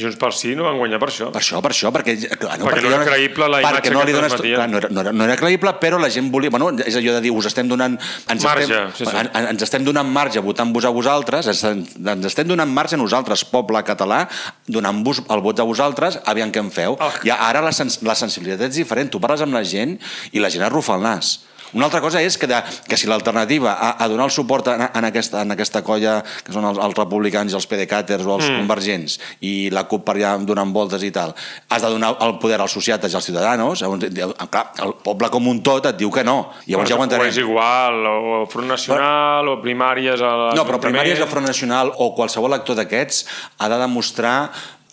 Junts 0.00 0.16
pel 0.20 0.32
Sí 0.36 0.54
no 0.56 0.64
van 0.66 0.78
guanyar 0.80 0.98
per 1.02 1.10
això. 1.12 1.28
Per 1.34 1.40
això, 1.42 1.60
per 1.64 1.72
això, 1.74 1.92
perquè... 1.94 2.16
Clar, 2.40 2.56
Perquè 2.60 2.82
no 2.84 2.90
hi 2.90 2.94
ha 2.94 3.00
era 3.00 3.08
creïble 3.08 3.48
la 3.52 3.60
perquè 3.64 3.90
imatge 3.90 3.94
no 3.94 4.00
que 4.00 4.08
li 4.08 4.14
dones, 4.16 4.32
transmetia. 4.34 4.56
clar, 4.58 4.68
no, 4.72 4.80
era, 4.80 4.90
no, 4.90 5.04
era, 5.04 5.12
no 5.12 5.26
era 5.26 5.36
creïble, 5.40 5.74
però 5.82 6.00
la 6.00 6.10
gent 6.12 6.30
volia... 6.32 6.52
Bueno, 6.54 6.70
és 6.86 6.96
allò 7.00 7.16
de 7.18 7.22
dir, 7.26 7.32
us 7.36 7.50
estem 7.50 7.68
donant... 7.70 7.98
Ens 8.32 8.46
Marge, 8.46 8.66
estem, 8.68 8.94
sí, 8.96 9.08
sí. 9.08 9.16
En, 9.20 9.50
ens 9.52 9.66
estem 9.66 9.84
donant 9.86 10.08
marge 10.10 10.42
votant-vos 10.44 10.88
a 10.88 10.94
vosaltres, 10.94 11.50
ens, 11.52 11.94
ens 12.00 12.30
estem 12.30 12.48
donant 12.48 12.70
marge 12.72 12.96
a 12.96 13.00
nosaltres, 13.02 13.44
poble 13.52 13.82
català, 13.86 14.22
donant-vos 14.70 15.24
el 15.28 15.44
vot 15.44 15.60
a 15.60 15.68
vosaltres, 15.68 16.20
aviam 16.30 16.52
què 16.54 16.62
en 16.64 16.72
feu. 16.74 16.96
Ah. 17.00 17.12
I 17.26 17.34
ara 17.36 17.62
la, 17.64 17.74
sens 17.76 18.00
la 18.06 18.16
sensibilitat 18.18 18.70
és 18.70 18.80
diferent. 18.80 19.12
Tu 19.12 19.20
parles 19.22 19.44
amb 19.44 19.56
la 19.56 19.64
gent 19.66 19.98
i 20.32 20.42
la 20.42 20.50
gent 20.52 20.64
arrufa 20.66 20.96
el 20.96 21.04
nas. 21.06 21.38
Una 21.76 21.86
altra 21.86 22.00
cosa 22.02 22.22
és 22.22 22.36
que, 22.40 22.48
de, 22.50 22.58
que 22.88 22.98
si 22.98 23.08
l'alternativa 23.10 23.74
a, 23.74 23.92
a 24.02 24.08
donar 24.10 24.26
el 24.28 24.34
suport 24.34 24.70
en, 24.72 24.86
en, 24.88 25.08
aquesta, 25.08 25.44
en 25.44 25.54
aquesta 25.54 25.82
colla, 25.86 26.18
que 26.44 26.54
són 26.54 26.66
els, 26.68 26.80
els 26.82 26.96
republicans 26.98 27.52
i 27.52 27.58
els 27.58 27.68
PDCàters 27.70 28.26
o 28.26 28.36
els 28.38 28.48
mm. 28.48 28.62
convergents, 28.62 29.18
i 29.46 29.54
la 29.74 29.84
CUP 29.90 30.04
per 30.06 30.16
allà 30.18 30.34
donant 30.46 30.74
voltes 30.74 31.04
i 31.06 31.12
tal, 31.14 31.34
has 31.68 31.84
de 31.84 31.92
donar 31.92 32.14
el 32.26 32.36
poder 32.42 32.60
als 32.60 32.74
sociates 32.74 33.12
i 33.12 33.18
als 33.18 33.28
ciutadans, 33.30 33.82
llavors, 33.82 34.08
diu, 34.10 34.34
clar, 34.50 34.66
el 34.84 34.96
poble 35.04 35.30
com 35.32 35.48
un 35.50 35.62
tot 35.66 35.86
et 35.92 35.98
diu 36.00 36.10
que 36.14 36.24
no. 36.26 36.38
Llavors 36.66 36.90
ja 36.90 36.98
ho 36.98 37.00
O 37.00 37.06
és 37.06 37.12
entenem. 37.12 37.38
igual, 37.44 38.02
o 38.06 38.42
Front 38.50 38.68
Nacional, 38.68 39.48
o 39.48 39.56
primàries 39.62 40.20
a 40.20 40.34
No, 40.58 40.66
però 40.68 40.80
primàries 40.82 41.18
de 41.18 41.30
Front 41.30 41.46
Nacional 41.46 41.94
o 41.96 42.12
qualsevol 42.16 42.54
actor 42.56 42.78
d'aquests 42.78 43.24
ha 43.58 43.70
de 43.70 43.80
demostrar 43.80 44.36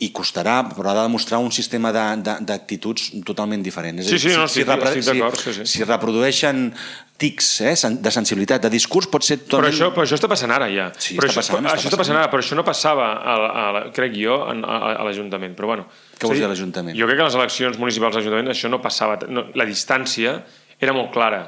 i 0.05 0.11
costarà, 0.13 0.59
però 0.75 0.91
ha 0.91 0.93
de 0.93 1.03
demostrar 1.07 1.39
un 1.41 1.49
sistema 1.51 1.89
d'actituds 1.91 3.11
totalment 3.25 3.63
diferent. 3.65 3.99
És 3.99 4.07
a 4.07 4.09
Sí, 4.13 4.19
sí, 4.19 4.35
no, 4.35 4.45
repre- 4.75 4.91
estic 4.93 5.05
d'acord, 5.15 5.39
sí, 5.41 5.53
sí. 5.53 5.65
si 5.65 5.83
reprodueixen 5.83 6.73
tics 7.17 7.47
eh, 7.65 7.73
de 7.97 8.11
sensibilitat, 8.13 8.61
de 8.61 8.69
discurs, 8.69 9.07
pot 9.09 9.23
ser 9.25 9.39
Però 9.39 9.57
totalment... 9.57 9.73
això, 9.73 9.87
però 9.95 10.05
això 10.05 10.19
està 10.19 10.29
passant 10.29 10.51
ara 10.53 10.67
ja. 10.69 10.91
Sí, 11.01 11.15
però 11.17 11.31
està 11.31 11.41
això, 11.41 11.55
passant, 11.57 11.65
està 11.65 11.77
això 11.79 11.89
està 11.89 11.97
passant. 12.03 12.17
ara, 12.21 12.29
però 12.29 12.43
això 12.45 12.55
no 12.59 12.63
passava, 12.67 13.07
a, 13.17 13.35
a, 13.47 13.63
la- 13.73 13.85
crec 13.95 14.13
jo, 14.21 14.37
en, 14.51 14.61
a, 14.65 14.77
a 15.01 15.03
l'Ajuntament. 15.07 15.55
Però 15.57 15.71
bueno. 15.73 15.87
Què 16.19 16.29
vols 16.29 16.37
dir 16.37 16.45
a 16.45 16.51
l'Ajuntament? 16.53 16.97
Jo 16.97 17.07
crec 17.09 17.17
que 17.17 17.25
a 17.25 17.29
les 17.31 17.39
eleccions 17.41 17.79
municipals 17.81 18.13
de 18.13 18.21
l'Ajuntament 18.21 18.53
això 18.53 18.69
no 18.69 18.81
passava. 18.83 19.17
No, 19.33 19.47
la 19.57 19.65
distància 19.65 20.43
era 20.79 20.93
molt 20.93 21.09
clara. 21.15 21.41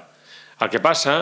El 0.59 0.73
que 0.73 0.81
passa 0.81 1.19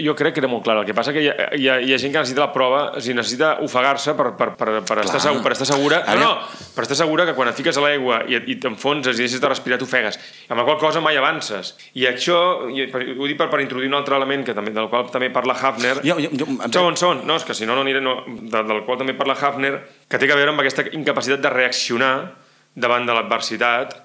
jo 0.00 0.14
crec 0.16 0.34
que 0.34 0.40
era 0.42 0.48
molt 0.50 0.64
clar. 0.64 0.76
El 0.80 0.86
que 0.88 0.94
passa 0.96 1.12
que 1.14 1.22
hi 1.22 1.28
ha, 1.30 1.48
hi 1.56 1.68
ha, 1.68 1.76
hi 1.82 1.92
ha 1.94 1.98
gent 2.00 2.12
que 2.14 2.20
necessita 2.22 2.44
la 2.44 2.52
prova, 2.54 2.82
o 2.96 3.00
sigui, 3.02 3.16
necessita 3.18 3.54
ofegar-se 3.64 4.14
per, 4.18 4.30
per, 4.38 4.50
per, 4.58 4.68
per, 4.86 4.98
estar 5.04 5.20
segur, 5.22 5.42
per 5.44 5.54
estar 5.56 5.66
segura... 5.68 6.02
No, 6.14 6.20
no, 6.20 6.60
per 6.76 6.86
estar 6.86 6.98
segura 6.98 7.26
que 7.28 7.34
quan 7.36 7.50
et 7.50 7.58
fiques 7.58 7.76
a 7.80 7.84
l'aigua 7.84 8.22
i, 8.30 8.38
i 8.54 8.56
t'enfonses 8.62 9.18
i 9.18 9.24
deixes 9.26 9.42
de 9.42 9.50
respirar 9.50 9.78
t'ofegues, 9.82 10.20
amb 10.48 10.60
la 10.60 10.66
qual 10.68 10.78
cosa 10.82 11.02
mai 11.04 11.18
avances. 11.20 11.74
I 11.98 12.06
això, 12.10 12.38
i 12.70 12.86
per- 12.92 13.02
ho 13.14 13.28
dic 13.30 13.38
per, 13.40 13.50
per 13.52 13.60
introduir 13.64 13.90
un 13.90 13.98
altre 14.00 14.16
element 14.20 14.46
que 14.46 14.54
també, 14.56 14.74
del 14.76 14.88
qual 14.92 15.10
també 15.12 15.32
parla 15.34 15.56
Hafner, 15.58 15.98
Jo, 16.04 16.18
jo, 16.20 16.30
jo, 16.32 16.48
un 16.54 16.72
segon, 16.72 16.96
segon. 17.00 17.24
No, 17.28 17.40
és 17.40 17.44
que 17.48 17.56
si 17.56 17.66
no, 17.66 17.76
no 17.76 17.84
aniré... 17.86 18.00
No, 18.04 18.20
de, 18.28 18.62
del 18.64 18.84
qual 18.86 19.00
també 19.00 19.14
parla 19.18 19.36
Hafner, 19.40 19.76
que 20.08 20.20
té 20.20 20.30
a 20.30 20.36
veure 20.38 20.52
amb 20.54 20.60
aquesta 20.64 20.86
incapacitat 20.92 21.42
de 21.44 21.52
reaccionar 21.52 22.14
davant 22.74 23.06
de 23.06 23.14
l'adversitat 23.14 24.03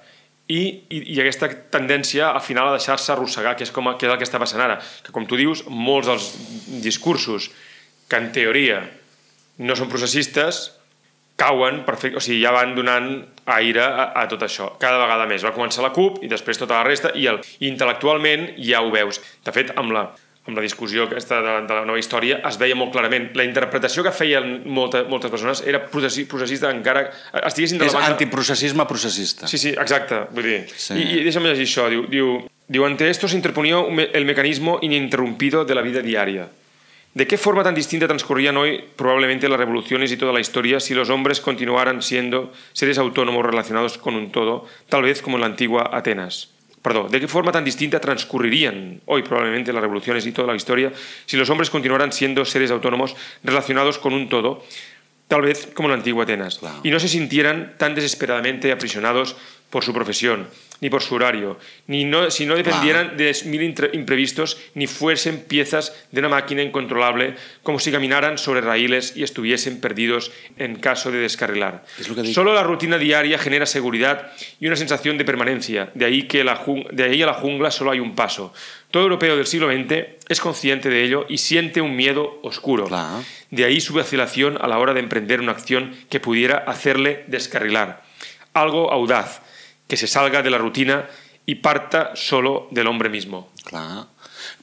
i, 0.50 0.60
i, 0.90 1.00
i 1.14 1.20
aquesta 1.22 1.48
tendència 1.72 2.32
al 2.34 2.42
final 2.42 2.70
a 2.70 2.74
deixar-se 2.74 3.12
arrossegar, 3.14 3.54
que 3.58 3.66
és, 3.66 3.72
com, 3.74 3.92
que 3.96 4.08
és 4.08 4.12
el 4.12 4.18
que 4.18 4.26
està 4.26 4.40
passant 4.42 4.62
ara. 4.64 4.80
Que 5.06 5.14
com 5.14 5.28
tu 5.28 5.38
dius, 5.38 5.62
molts 5.70 6.10
dels 6.10 6.28
discursos 6.82 7.50
que 8.10 8.18
en 8.18 8.30
teoria 8.34 8.82
no 9.62 9.76
són 9.78 9.90
processistes 9.92 10.70
cauen, 11.40 11.84
perfecte, 11.86 12.18
o 12.18 12.24
sigui, 12.24 12.42
ja 12.42 12.52
van 12.52 12.74
donant 12.76 13.12
aire 13.54 13.80
a, 13.80 14.10
a 14.20 14.26
tot 14.28 14.42
això, 14.44 14.74
cada 14.82 14.98
vegada 15.00 15.28
més. 15.30 15.44
Va 15.46 15.54
començar 15.56 15.84
la 15.84 15.92
CUP 15.94 16.20
i 16.26 16.28
després 16.28 16.60
tota 16.60 16.76
la 16.76 16.84
resta, 16.84 17.14
i, 17.16 17.24
el, 17.30 17.40
i 17.62 17.70
intel·lectualment 17.70 18.50
ja 18.60 18.82
ho 18.84 18.90
veus. 18.92 19.22
De 19.46 19.54
fet, 19.54 19.72
amb 19.80 19.94
la, 19.96 20.04
amb 20.48 20.56
la 20.56 20.62
discussió 20.64 21.04
aquesta 21.04 21.40
de, 21.44 21.54
de 21.68 21.74
la 21.74 21.84
nova 21.84 22.00
història 22.00 22.40
es 22.48 22.56
veia 22.60 22.76
molt 22.78 22.92
clarament. 22.94 23.28
La 23.36 23.44
interpretació 23.44 24.02
que 24.06 24.12
feien 24.14 24.62
molta, 24.64 25.02
moltes 25.10 25.30
persones 25.32 25.60
era 25.68 25.82
processi, 25.86 26.24
processista 26.30 26.70
encara... 26.72 27.06
Estiguessin 27.44 27.78
de 27.78 27.86
És 27.86 27.92
la 27.92 28.00
banda... 28.00 28.14
antiprocessisme 28.16 28.86
processista. 28.88 29.50
Sí, 29.50 29.58
sí, 29.60 29.74
exacte. 29.76 30.24
Vull 30.32 30.48
dir, 30.48 30.62
Sí. 30.74 30.96
I, 30.96 31.04
i 31.20 31.26
deixa'm 31.26 31.44
llegir 31.44 31.68
això. 31.68 31.90
Diu, 31.92 32.06
diu, 32.08 32.32
diu, 32.68 32.86
ante 32.88 33.10
esto 33.10 33.28
se 33.28 33.36
interponía 33.36 33.82
el 34.12 34.24
mecanismo 34.24 34.78
ininterrumpido 34.80 35.64
de 35.64 35.74
la 35.74 35.82
vida 35.82 36.00
diaria. 36.00 36.48
¿De 37.12 37.26
qué 37.26 37.36
forma 37.36 37.64
tan 37.64 37.74
distinta 37.74 38.06
transcurrían 38.06 38.56
hoy 38.56 38.84
probablemente 38.94 39.48
las 39.48 39.58
revoluciones 39.58 40.12
y 40.12 40.16
toda 40.16 40.32
la 40.32 40.38
historia 40.38 40.78
si 40.78 40.94
los 40.94 41.10
hombres 41.10 41.40
continuaran 41.40 42.02
siendo 42.02 42.52
seres 42.72 42.98
autónomos 42.98 43.44
relacionados 43.44 43.98
con 43.98 44.14
un 44.14 44.30
todo, 44.30 44.66
tal 44.88 45.02
vez 45.02 45.20
como 45.20 45.36
en 45.36 45.40
la 45.40 45.48
antigua 45.48 45.90
Atenas? 45.92 46.50
Perdón, 46.82 47.10
¿de 47.10 47.20
qué 47.20 47.28
forma 47.28 47.52
tan 47.52 47.64
distinta 47.64 48.00
transcurrirían 48.00 49.00
hoy 49.04 49.22
probablemente 49.22 49.72
las 49.72 49.82
revoluciones 49.82 50.24
y 50.26 50.32
toda 50.32 50.48
la 50.48 50.56
historia 50.56 50.92
si 51.26 51.36
los 51.36 51.50
hombres 51.50 51.68
continuaran 51.68 52.10
siendo 52.12 52.44
seres 52.44 52.70
autónomos 52.70 53.14
relacionados 53.44 53.98
con 53.98 54.14
un 54.14 54.28
todo, 54.30 54.64
tal 55.28 55.42
vez 55.42 55.68
como 55.74 55.88
en 55.88 55.90
la 55.92 55.96
antigua 55.98 56.24
Atenas, 56.24 56.58
Claro. 56.58 56.80
y 56.82 56.90
no 56.90 56.98
se 56.98 57.08
sintieran 57.08 57.74
tan 57.76 57.94
desesperadamente 57.94 58.72
aprisionados 58.72 59.36
por 59.70 59.84
su 59.84 59.92
profesión, 59.92 60.48
ni 60.80 60.90
por 60.90 61.02
su 61.02 61.14
horario, 61.14 61.58
ni 61.86 62.04
no, 62.04 62.30
si 62.30 62.46
no 62.46 62.56
dependieran 62.56 63.16
de 63.16 63.36
mil 63.44 63.62
imprevistos, 63.92 64.58
ni 64.74 64.86
fuesen 64.86 65.44
piezas 65.44 65.94
de 66.10 66.20
una 66.20 66.28
máquina 66.28 66.62
incontrolable, 66.62 67.34
como 67.62 67.78
si 67.78 67.92
caminaran 67.92 68.38
sobre 68.38 68.60
raíles 68.60 69.16
y 69.16 69.22
estuviesen 69.22 69.80
perdidos 69.80 70.32
en 70.56 70.76
caso 70.76 71.10
de 71.10 71.18
descarrilar. 71.18 71.84
Solo 72.32 72.54
la 72.54 72.62
rutina 72.62 72.98
diaria 72.98 73.38
genera 73.38 73.66
seguridad 73.66 74.32
y 74.58 74.66
una 74.66 74.76
sensación 74.76 75.18
de 75.18 75.24
permanencia, 75.24 75.90
de 75.94 76.04
ahí 76.04 76.24
que 76.24 76.44
la 76.44 76.60
de 76.90 77.04
ahí 77.04 77.22
a 77.22 77.26
la 77.26 77.34
jungla 77.34 77.70
solo 77.70 77.90
hay 77.90 78.00
un 78.00 78.14
paso. 78.14 78.52
Todo 78.90 79.04
europeo 79.04 79.36
del 79.36 79.46
siglo 79.46 79.68
XX 79.70 80.20
es 80.28 80.40
consciente 80.40 80.88
de 80.88 81.04
ello 81.04 81.26
y 81.28 81.38
siente 81.38 81.80
un 81.80 81.94
miedo 81.94 82.40
oscuro. 82.42 82.86
Claro. 82.86 83.22
De 83.50 83.64
ahí 83.64 83.80
su 83.80 83.94
vacilación 83.94 84.58
a 84.60 84.66
la 84.66 84.78
hora 84.78 84.94
de 84.94 85.00
emprender 85.00 85.40
una 85.40 85.52
acción 85.52 85.94
que 86.08 86.20
pudiera 86.20 86.58
hacerle 86.58 87.24
descarrilar. 87.28 88.02
Algo 88.52 88.90
audaz, 88.92 89.42
que 89.90 89.98
se 89.98 90.06
salga 90.06 90.40
de 90.40 90.50
la 90.50 90.56
rutina 90.56 91.08
y 91.44 91.56
parta 91.56 92.12
solo 92.14 92.68
del 92.70 92.86
hombre 92.86 93.10
mismo. 93.10 93.50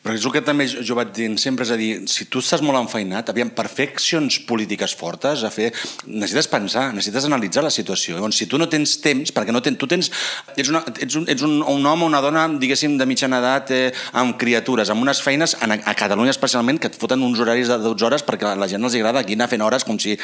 Però 0.07 0.15
és 0.15 0.23
el 0.23 0.31
que 0.31 0.39
també 0.39 0.63
jo 0.71 0.95
vaig 0.95 1.09
dient 1.11 1.33
sempre, 1.35 1.65
és 1.67 1.71
a 1.73 1.75
dir, 1.75 1.89
si 2.07 2.29
tu 2.31 2.39
estàs 2.39 2.61
molt 2.63 2.79
enfeinat, 2.79 3.27
aviam, 3.33 3.49
per 3.51 3.65
fer 3.67 3.89
accions 3.89 4.37
polítiques 4.47 4.93
fortes, 4.95 5.41
a 5.43 5.49
fer, 5.51 5.73
necessites 6.07 6.47
pensar, 6.47 6.85
necessites 6.95 7.27
analitzar 7.27 7.65
la 7.65 7.71
situació. 7.73 8.15
Llavors, 8.15 8.39
si 8.39 8.47
tu 8.47 8.55
no 8.55 8.69
tens 8.71 8.93
temps, 9.03 9.33
perquè 9.35 9.51
no 9.51 9.59
tens, 9.65 9.75
tu 9.75 9.89
tens, 9.91 10.07
ets, 10.55 10.71
una, 10.71 10.79
ets, 10.95 11.17
un, 11.19 11.25
ets 11.27 11.43
un, 11.43 11.57
un 11.59 11.89
home 11.91 12.05
o 12.05 12.07
una 12.07 12.21
dona, 12.23 12.45
diguéssim, 12.61 12.95
de 12.95 13.09
mitjana 13.09 13.41
edat, 13.43 13.73
eh, 13.75 13.91
amb 14.15 14.37
criatures, 14.39 14.93
amb 14.93 15.03
unes 15.03 15.19
feines, 15.25 15.57
a, 15.59 15.67
a 15.75 15.97
Catalunya 15.99 16.31
especialment, 16.31 16.79
que 16.79 16.87
et 16.87 16.95
foten 16.95 17.27
uns 17.27 17.43
horaris 17.43 17.67
de 17.67 17.79
12 17.83 18.07
hores 18.07 18.23
perquè 18.23 18.47
a 18.47 18.55
la 18.55 18.71
gent 18.71 18.87
els 18.87 18.95
agrada 18.95 19.25
aquí 19.25 19.35
anar 19.35 19.49
fent 19.51 19.65
hores 19.65 19.83
com 19.83 19.99
si 19.99 20.15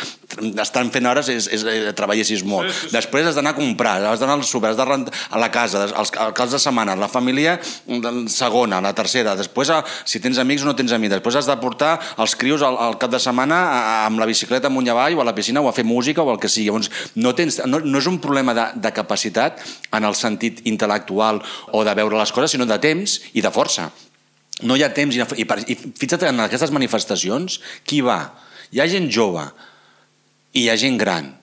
estan 0.64 0.94
fent 0.96 1.12
hores 1.12 1.28
és, 1.34 1.50
és, 1.52 1.68
és 1.68 1.92
treballessis 2.00 2.46
molt. 2.48 2.72
Sí, 2.72 2.86
sí, 2.86 2.88
sí. 2.88 2.96
Després 2.96 3.28
has 3.28 3.36
d'anar 3.36 3.52
a 3.52 3.60
comprar, 3.60 3.98
has 4.14 4.24
d'anar 4.24 4.40
al 4.40 4.48
súper, 4.48 4.72
has 4.72 4.80
de 4.80 4.88
rentar 4.88 5.12
a 5.28 5.44
la 5.44 5.52
casa, 5.52 5.84
els, 5.90 5.96
els 6.00 6.16
caps 6.16 6.56
de 6.56 6.64
setmana, 6.64 6.96
la 6.96 7.12
família 7.12 7.58
mm, 7.60 8.32
segona, 8.32 8.80
la 8.84 8.96
tercera, 8.96 9.36
després 9.36 9.73
a, 9.74 9.82
si 10.06 10.22
tens 10.24 10.40
amics 10.42 10.64
o 10.64 10.70
no 10.70 10.76
tens 10.78 10.94
amics, 10.96 11.16
després 11.16 11.40
has 11.40 11.50
de 11.50 11.56
portar 11.62 11.96
els 12.22 12.36
crios 12.40 12.64
al, 12.66 12.78
al 12.78 12.98
cap 13.02 13.12
de 13.14 13.20
setmana 13.22 13.60
a, 13.66 13.82
amb 14.06 14.22
la 14.22 14.28
bicicleta 14.30 14.72
amunt 14.72 14.88
i 14.88 14.94
avall 14.94 15.18
o 15.18 15.24
a 15.24 15.28
la 15.28 15.36
piscina 15.36 15.64
o 15.64 15.70
a 15.70 15.76
fer 15.76 15.86
música 15.88 16.24
o 16.24 16.32
el 16.34 16.40
que 16.40 16.52
sigui. 16.52 16.70
Llavors, 16.70 16.92
no, 17.20 17.34
tens, 17.38 17.60
no, 17.68 17.82
no 17.84 18.00
és 18.00 18.08
un 18.10 18.22
problema 18.24 18.56
de, 18.58 18.70
de 18.86 18.94
capacitat 18.96 19.60
en 19.92 20.08
el 20.08 20.18
sentit 20.18 20.64
intel·lectual 20.70 21.42
o 21.74 21.84
de 21.84 21.98
veure 22.00 22.20
les 22.20 22.34
coses, 22.36 22.54
sinó 22.56 22.70
de 22.70 22.80
temps 22.84 23.20
i 23.34 23.44
de 23.44 23.52
força. 23.54 23.90
No 24.64 24.78
hi 24.78 24.86
ha 24.86 24.94
temps, 24.94 25.18
i, 25.18 25.26
i, 25.42 25.46
i 25.74 25.78
fixa't 26.00 26.30
en 26.30 26.46
aquestes 26.46 26.72
manifestacions, 26.72 27.60
qui 27.90 28.04
va? 28.06 28.20
Hi 28.74 28.82
ha 28.82 28.90
gent 28.90 29.10
jove 29.12 29.48
i 30.54 30.66
hi 30.66 30.70
ha 30.70 30.78
gent 30.80 31.00
gran, 31.02 31.34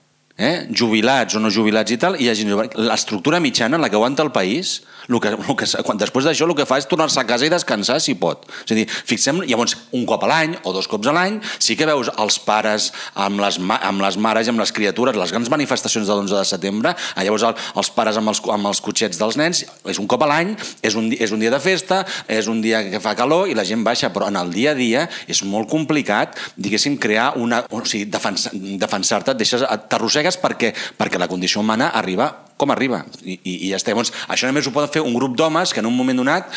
eh? 0.41 0.67
jubilats 0.73 1.37
o 1.37 1.43
no 1.45 1.51
jubilats 1.53 1.93
i 1.93 1.99
tal, 2.01 2.17
i 2.17 2.25
hi 2.25 2.31
ha 2.33 2.37
gent 2.39 2.49
jove. 2.51 2.71
L'estructura 2.81 3.41
mitjana, 3.45 3.79
la 3.79 3.91
que 3.93 3.99
aguanta 4.01 4.25
el 4.25 4.33
país, 4.33 4.81
el 5.11 5.19
que, 5.21 5.31
el 5.35 5.57
que, 5.59 5.67
quan, 5.83 5.99
després 5.99 6.27
d'això 6.29 6.47
el 6.47 6.55
que 6.55 6.65
fa 6.69 6.77
és 6.79 6.87
tornar-se 6.87 7.19
a 7.21 7.25
casa 7.27 7.47
i 7.47 7.51
descansar 7.51 7.97
si 8.01 8.15
pot. 8.19 8.45
És 8.65 8.73
a 8.73 8.77
dir, 8.79 8.85
fixem, 8.89 9.41
llavors, 9.49 9.75
un 9.97 10.05
cop 10.07 10.23
a 10.25 10.29
l'any 10.31 10.55
o 10.63 10.73
dos 10.77 10.87
cops 10.91 11.09
a 11.11 11.15
l'any, 11.17 11.41
sí 11.59 11.75
que 11.77 11.89
veus 11.89 12.11
els 12.15 12.39
pares 12.47 12.91
amb 13.19 13.43
les, 13.43 13.59
amb 13.59 14.05
les 14.05 14.19
mares 14.23 14.47
i 14.47 14.53
amb 14.55 14.63
les 14.63 14.73
criatures, 14.77 15.19
les 15.19 15.33
grans 15.35 15.51
manifestacions 15.51 16.07
de 16.07 16.15
l'11 16.15 16.37
de 16.39 16.45
setembre, 16.47 16.95
ah, 16.95 17.25
llavors 17.27 17.43
el, 17.49 17.57
els 17.83 17.91
pares 17.97 18.21
amb 18.21 18.31
els, 18.33 18.41
amb 18.55 18.71
els 18.71 18.81
cotxets 18.87 19.19
dels 19.19 19.37
nens, 19.41 19.65
és 19.91 19.99
un 19.99 20.07
cop 20.11 20.23
a 20.23 20.31
l'any, 20.31 20.55
és, 20.87 20.95
un, 20.95 21.11
és 21.13 21.35
un 21.35 21.43
dia 21.43 21.51
de 21.51 21.61
festa, 21.65 22.05
és 22.31 22.47
un 22.53 22.63
dia 22.63 22.85
que 22.93 23.03
fa 23.03 23.17
calor 23.19 23.51
i 23.51 23.59
la 23.59 23.67
gent 23.67 23.83
baixa, 23.87 24.13
però 24.15 24.31
en 24.31 24.39
el 24.39 24.55
dia 24.55 24.77
a 24.77 24.79
dia 24.79 25.09
és 25.27 25.43
molt 25.43 25.69
complicat, 25.73 26.39
diguéssim, 26.57 27.01
crear 27.03 27.33
una... 27.41 27.65
O 27.75 27.83
sigui, 27.83 28.07
defensar- 28.13 28.55
defensar-te, 28.55 29.35
et 29.35 29.43
deixes- 29.43 29.67
t'arrossegues 29.91 30.30
perquè, 30.39 30.75
perquè 30.99 31.19
la 31.19 31.29
condició 31.31 31.65
humana 31.65 31.91
arriba 31.97 32.31
com 32.61 32.71
arriba. 32.75 33.01
I, 33.25 33.39
i, 33.41 33.53
i 33.65 33.71
ja 33.73 33.79
està. 33.81 33.95
Llavors, 33.95 34.13
això 34.29 34.49
només 34.51 34.67
ho 34.69 34.73
poden 34.75 34.93
fer 34.93 35.01
un 35.01 35.15
grup 35.17 35.33
d'homes 35.39 35.73
que 35.73 35.81
en 35.81 35.89
un 35.89 35.97
moment 35.97 36.21
donat 36.21 36.53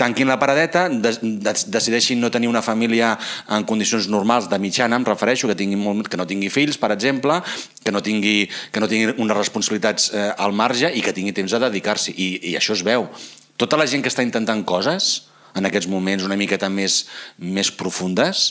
tanquin 0.00 0.26
la 0.26 0.38
paradeta, 0.40 0.88
de, 0.90 1.12
de, 1.22 1.54
decideixin 1.70 2.18
no 2.18 2.32
tenir 2.34 2.50
una 2.50 2.64
família 2.66 3.12
en 3.54 3.66
condicions 3.68 4.08
normals 4.10 4.50
de 4.50 4.58
mitjana, 4.58 4.98
em 4.98 5.06
refereixo, 5.06 5.46
que, 5.46 5.54
tingui 5.58 5.78
molt, 5.78 6.10
que 6.10 6.18
no 6.18 6.26
tingui 6.26 6.50
fills, 6.50 6.80
per 6.82 6.90
exemple, 6.96 7.38
que 7.84 7.94
no 7.94 8.02
tingui, 8.02 8.48
que 8.74 8.82
no 8.82 8.90
tingui 8.90 9.14
unes 9.14 9.38
responsabilitats 9.38 10.10
eh, 10.10 10.28
al 10.42 10.56
marge 10.58 10.90
i 10.90 11.04
que 11.06 11.14
tingui 11.14 11.36
temps 11.36 11.54
de 11.54 11.62
dedicar-s'hi. 11.68 12.16
I, 12.18 12.28
I 12.50 12.58
això 12.58 12.74
es 12.74 12.82
veu. 12.86 13.06
Tota 13.58 13.78
la 13.78 13.86
gent 13.90 14.02
que 14.02 14.10
està 14.10 14.26
intentant 14.26 14.66
coses, 14.66 15.28
en 15.58 15.66
aquests 15.70 15.88
moments 15.90 16.26
una 16.26 16.36
miqueta 16.38 16.68
més, 16.70 17.04
més 17.38 17.70
profundes, 17.74 18.50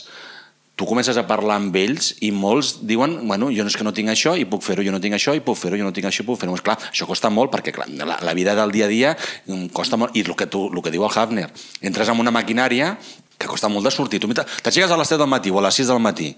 tu 0.78 0.86
comences 0.86 1.16
a 1.18 1.24
parlar 1.26 1.56
amb 1.58 1.74
ells 1.74 2.12
i 2.22 2.28
molts 2.30 2.76
diuen, 2.86 3.16
bueno, 3.26 3.48
jo 3.50 3.64
no 3.66 3.72
és 3.72 3.74
que 3.74 3.82
no 3.82 3.90
tinc 3.94 4.12
això 4.12 4.36
i 4.38 4.44
puc 4.46 4.62
fer-ho, 4.62 4.84
jo 4.86 4.94
no 4.94 5.00
tinc 5.02 5.16
això 5.16 5.34
i 5.34 5.42
puc 5.42 5.58
fer-ho, 5.58 5.74
jo 5.80 5.82
no 5.82 5.90
tinc 5.94 6.06
això 6.06 6.22
i 6.22 6.28
puc 6.28 6.38
fer-ho. 6.38 6.54
Doncs 6.54 6.62
clar, 6.62 6.76
això 6.92 7.08
costa 7.08 7.32
molt 7.34 7.50
perquè 7.50 7.74
clar, 7.74 7.88
la, 7.98 8.20
la 8.22 8.34
vida 8.38 8.54
del 8.54 8.70
dia 8.70 8.86
a 8.86 8.92
dia 8.92 9.16
mm, 9.18 9.72
costa 9.74 9.98
molt. 9.98 10.14
I 10.14 10.22
el 10.22 10.36
que, 10.38 10.46
tu, 10.46 10.68
el 10.70 10.84
que 10.84 10.94
diu 10.94 11.02
el 11.02 11.10
Hafner, 11.10 11.48
entres 11.82 12.14
en 12.14 12.22
una 12.22 12.30
maquinària 12.30 12.92
que 13.38 13.50
costa 13.50 13.66
molt 13.66 13.90
de 13.90 13.94
sortir. 13.94 14.22
Tu 14.22 14.30
t'aixeques 14.38 14.94
a 14.94 15.00
les 15.02 15.10
7 15.10 15.18
del 15.18 15.30
matí 15.34 15.50
o 15.50 15.58
a 15.58 15.66
les 15.66 15.82
6 15.82 15.90
del 15.90 15.98
matí, 16.02 16.30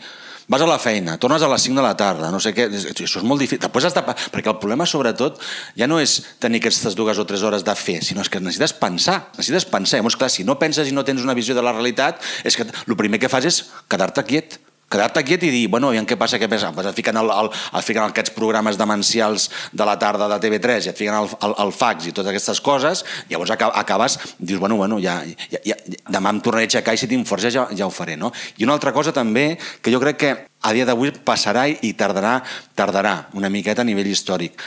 vas 0.51 0.63
a 0.63 0.67
la 0.67 0.81
feina, 0.83 1.15
tornes 1.23 1.43
a 1.47 1.49
les 1.49 1.63
5 1.63 1.79
de 1.79 1.85
la 1.85 1.93
tarda, 1.97 2.33
no 2.35 2.41
sé 2.43 2.51
què, 2.57 2.67
això 2.67 3.21
és 3.21 3.27
molt 3.27 3.39
difícil. 3.39 3.63
Després 3.63 3.87
has 3.87 3.95
de, 3.95 4.03
perquè 4.35 4.51
el 4.51 4.59
problema, 4.59 4.87
sobretot, 4.89 5.39
ja 5.79 5.87
no 5.87 6.01
és 6.03 6.17
tenir 6.43 6.59
aquestes 6.59 6.99
dues 6.99 7.21
o 7.23 7.27
tres 7.29 7.45
hores 7.47 7.63
de 7.67 7.77
fer, 7.79 8.01
sinó 8.03 8.25
és 8.27 8.33
que 8.33 8.43
necessites 8.43 8.75
pensar, 8.81 9.21
necessites 9.39 9.69
pensar. 9.71 10.01
Llavors, 10.01 10.19
clar, 10.19 10.33
si 10.35 10.43
no 10.49 10.59
penses 10.59 10.91
i 10.91 10.97
no 10.97 11.07
tens 11.07 11.23
una 11.23 11.39
visió 11.39 11.55
de 11.55 11.63
la 11.63 11.77
realitat, 11.77 12.19
és 12.43 12.59
que 12.59 12.67
el 12.67 12.99
primer 12.99 13.23
que 13.23 13.31
fas 13.31 13.47
és 13.47 13.63
quedar-te 13.87 14.27
quiet 14.27 14.59
quedar-te 14.91 15.23
quiet 15.25 15.45
i 15.47 15.51
dir, 15.55 15.63
bueno, 15.71 15.93
aviam 15.93 16.07
què 16.09 16.17
passa, 16.19 16.39
què 16.43 16.49
passa. 16.51 16.73
Pues 16.75 16.89
et 16.91 16.97
fiquen, 16.99 17.17
el, 17.21 17.31
el, 17.31 17.51
et 17.79 17.87
fiquen 17.87 18.03
aquests 18.09 18.33
programes 18.35 18.79
demencials 18.81 19.49
de 19.73 19.87
la 19.87 19.95
tarda 20.03 20.27
de 20.33 20.39
TV3 20.43 20.89
i 20.89 20.93
et 20.93 20.99
fiquen 20.99 21.15
el, 21.21 21.31
el, 21.47 21.55
el 21.65 21.73
fax 21.77 22.09
i 22.11 22.15
totes 22.17 22.33
aquestes 22.33 22.61
coses, 22.65 23.05
llavors 23.31 23.53
aca- 23.55 23.71
acabes, 23.79 24.19
dius, 24.39 24.59
bueno, 24.59 24.77
bueno, 24.81 24.99
ja, 25.03 25.21
ja, 25.53 25.63
ja, 25.65 25.79
demà 26.11 26.35
em 26.35 26.41
tornaré 26.43 26.67
a 26.67 26.71
aixecar 26.73 26.97
i 26.97 27.01
si 27.01 27.09
tinc 27.11 27.29
força 27.31 27.53
ja, 27.55 27.69
ja 27.71 27.87
ho 27.87 27.95
faré, 27.95 28.17
no? 28.19 28.33
I 28.59 28.67
una 28.67 28.75
altra 28.75 28.93
cosa 28.97 29.15
també, 29.15 29.53
que 29.81 29.95
jo 29.95 30.01
crec 30.03 30.19
que 30.21 30.33
a 30.61 30.73
dia 30.75 30.85
d'avui 30.89 31.13
passarà 31.25 31.69
i 31.71 31.93
tardarà, 31.95 32.41
tardarà 32.75 33.15
una 33.39 33.49
miqueta 33.49 33.85
a 33.85 33.89
nivell 33.89 34.11
històric, 34.11 34.59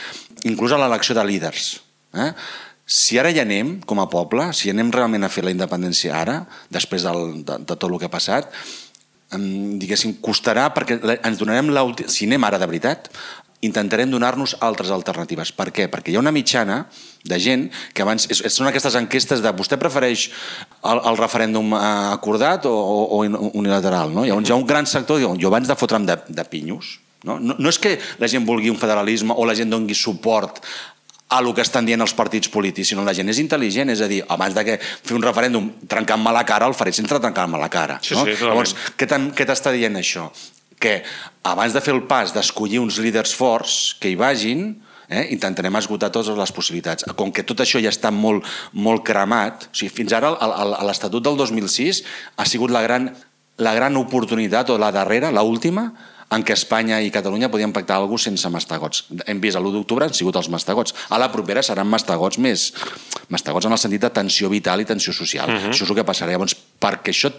inclús 0.48 0.72
a 0.72 0.80
l'elecció 0.80 1.14
de 1.14 1.24
líders. 1.28 1.74
Eh? 2.16 2.30
Si 2.84 3.16
ara 3.20 3.30
ja 3.32 3.44
anem, 3.44 3.78
com 3.88 4.00
a 4.02 4.08
poble, 4.12 4.50
si 4.56 4.72
anem 4.72 4.90
realment 4.92 5.24
a 5.24 5.30
fer 5.32 5.44
la 5.46 5.52
independència 5.54 6.16
ara, 6.18 6.40
després 6.72 7.04
del, 7.06 7.44
de, 7.44 7.60
de 7.64 7.76
tot 7.76 7.86
el 7.88 7.94
que 8.00 8.08
ha 8.08 8.12
passat, 8.12 8.50
diguéssim, 9.32 10.18
costarà 10.22 10.68
perquè 10.74 11.00
ens 11.16 11.40
donarem 11.40 11.72
l'últim... 11.72 12.10
Si 12.10 12.28
anem 12.28 12.44
ara 12.46 12.60
de 12.60 12.68
veritat, 12.70 13.08
intentarem 13.64 14.10
donar-nos 14.12 14.54
altres 14.60 14.92
alternatives. 14.92 15.50
Per 15.56 15.70
què? 15.74 15.86
Perquè 15.90 16.12
hi 16.12 16.18
ha 16.18 16.22
una 16.22 16.34
mitjana 16.34 16.84
de 17.24 17.38
gent 17.40 17.68
que 17.96 18.04
abans... 18.04 18.28
Són 18.52 18.68
aquestes 18.68 18.98
enquestes 19.00 19.42
de 19.44 19.52
vostè 19.56 19.78
prefereix 19.80 20.28
el, 20.84 21.00
el 21.00 21.20
referèndum 21.20 21.72
eh, 21.76 21.84
acordat 22.12 22.68
o, 22.68 22.74
o, 22.74 23.22
o 23.24 23.50
unilateral, 23.56 24.12
no? 24.14 24.26
Llavors 24.28 24.50
hi 24.50 24.54
ha 24.54 24.60
un 24.60 24.68
gran 24.68 24.88
sector 24.90 25.22
diu, 25.22 25.32
jo 25.40 25.50
abans 25.50 25.70
de 25.70 25.78
fotre'm 25.80 26.06
de, 26.08 26.18
de 26.28 26.46
pinyos, 26.50 26.98
no? 27.24 27.38
no? 27.40 27.56
No 27.58 27.72
és 27.72 27.80
que 27.80 27.96
la 28.20 28.28
gent 28.30 28.44
vulgui 28.46 28.72
un 28.72 28.80
federalisme 28.80 29.36
o 29.36 29.48
la 29.48 29.56
gent 29.56 29.72
dongui 29.72 29.96
suport 29.96 30.60
a 31.28 31.40
el 31.40 31.50
que 31.56 31.64
estan 31.64 31.86
dient 31.86 32.04
els 32.04 32.14
partits 32.14 32.50
polítics, 32.52 32.92
sinó 32.92 33.04
la 33.04 33.14
gent 33.16 33.30
és 33.32 33.40
intel·ligent, 33.42 33.90
és 33.90 34.02
a 34.04 34.08
dir, 34.10 34.20
abans 34.28 34.54
de 34.54 34.64
que 34.66 34.78
fer 34.78 35.16
un 35.16 35.24
referèndum 35.24 35.70
trencant-me 35.90 36.32
la 36.34 36.44
cara, 36.46 36.68
el 36.68 36.76
faré 36.76 36.92
sense 36.92 37.20
trencar-me 37.20 37.58
la 37.58 37.70
cara. 37.72 37.98
Sí, 38.02 38.14
no? 38.14 38.24
sí, 38.24 38.36
totalment. 38.36 38.52
Llavors, 38.52 38.74
què 39.34 39.48
t'està 39.48 39.72
dient 39.74 39.96
això? 39.98 40.28
Que 40.78 40.98
abans 41.48 41.74
de 41.74 41.82
fer 41.82 41.94
el 41.96 42.04
pas 42.10 42.34
d'escollir 42.34 42.82
uns 42.82 43.00
líders 43.02 43.32
forts 43.34 43.94
que 44.00 44.12
hi 44.12 44.18
vagin, 44.20 44.74
Eh? 45.08 45.28
Intentarem 45.34 45.76
esgotar 45.76 46.10
totes 46.12 46.32
les 46.36 46.52
possibilitats. 46.54 47.04
Com 47.18 47.32
que 47.34 47.44
tot 47.46 47.60
això 47.60 47.80
ja 47.82 47.92
està 47.92 48.10
molt, 48.14 48.46
molt 48.72 49.04
cremat, 49.06 49.68
o 49.68 49.76
sigui, 49.76 49.92
fins 49.92 50.14
ara 50.16 50.32
l'Estatut 50.86 51.24
del 51.24 51.36
2006 51.36 52.02
ha 52.40 52.46
sigut 52.48 52.72
la 52.72 52.82
gran, 52.82 53.10
la 53.60 53.74
gran 53.76 53.96
oportunitat, 54.00 54.72
o 54.72 54.78
la 54.80 54.90
darrera, 54.94 55.32
la 55.34 55.44
última, 55.44 55.90
en 56.34 56.44
què 56.46 56.56
Espanya 56.56 57.00
i 57.04 57.12
Catalunya 57.14 57.50
podien 57.52 57.72
pactar 57.72 57.98
alguna 57.98 58.16
cosa 58.16 58.30
sense 58.30 58.50
mastegots. 58.50 59.04
Hem 59.26 59.40
vist 59.42 59.58
l'1 59.58 59.72
d'octubre 59.76 60.08
han 60.08 60.16
sigut 60.16 60.36
els 60.40 60.50
mastegots. 60.52 60.94
A 61.10 61.18
la 61.22 61.30
propera 61.32 61.62
seran 61.62 61.90
mastegots 61.90 62.40
més... 62.42 62.72
Mastegots 63.32 63.66
en 63.66 63.72
el 63.72 63.80
sentit 63.80 64.02
de 64.02 64.10
tensió 64.12 64.50
vital 64.52 64.82
i 64.82 64.84
tensió 64.84 65.12
social. 65.12 65.48
Uh 65.48 65.54
-huh. 65.54 65.70
Això 65.70 65.84
és 65.84 65.90
el 65.90 65.96
que 65.96 66.04
passarà. 66.04 66.30
Llavors, 66.32 66.56
perquè 66.80 67.10
això, 67.10 67.32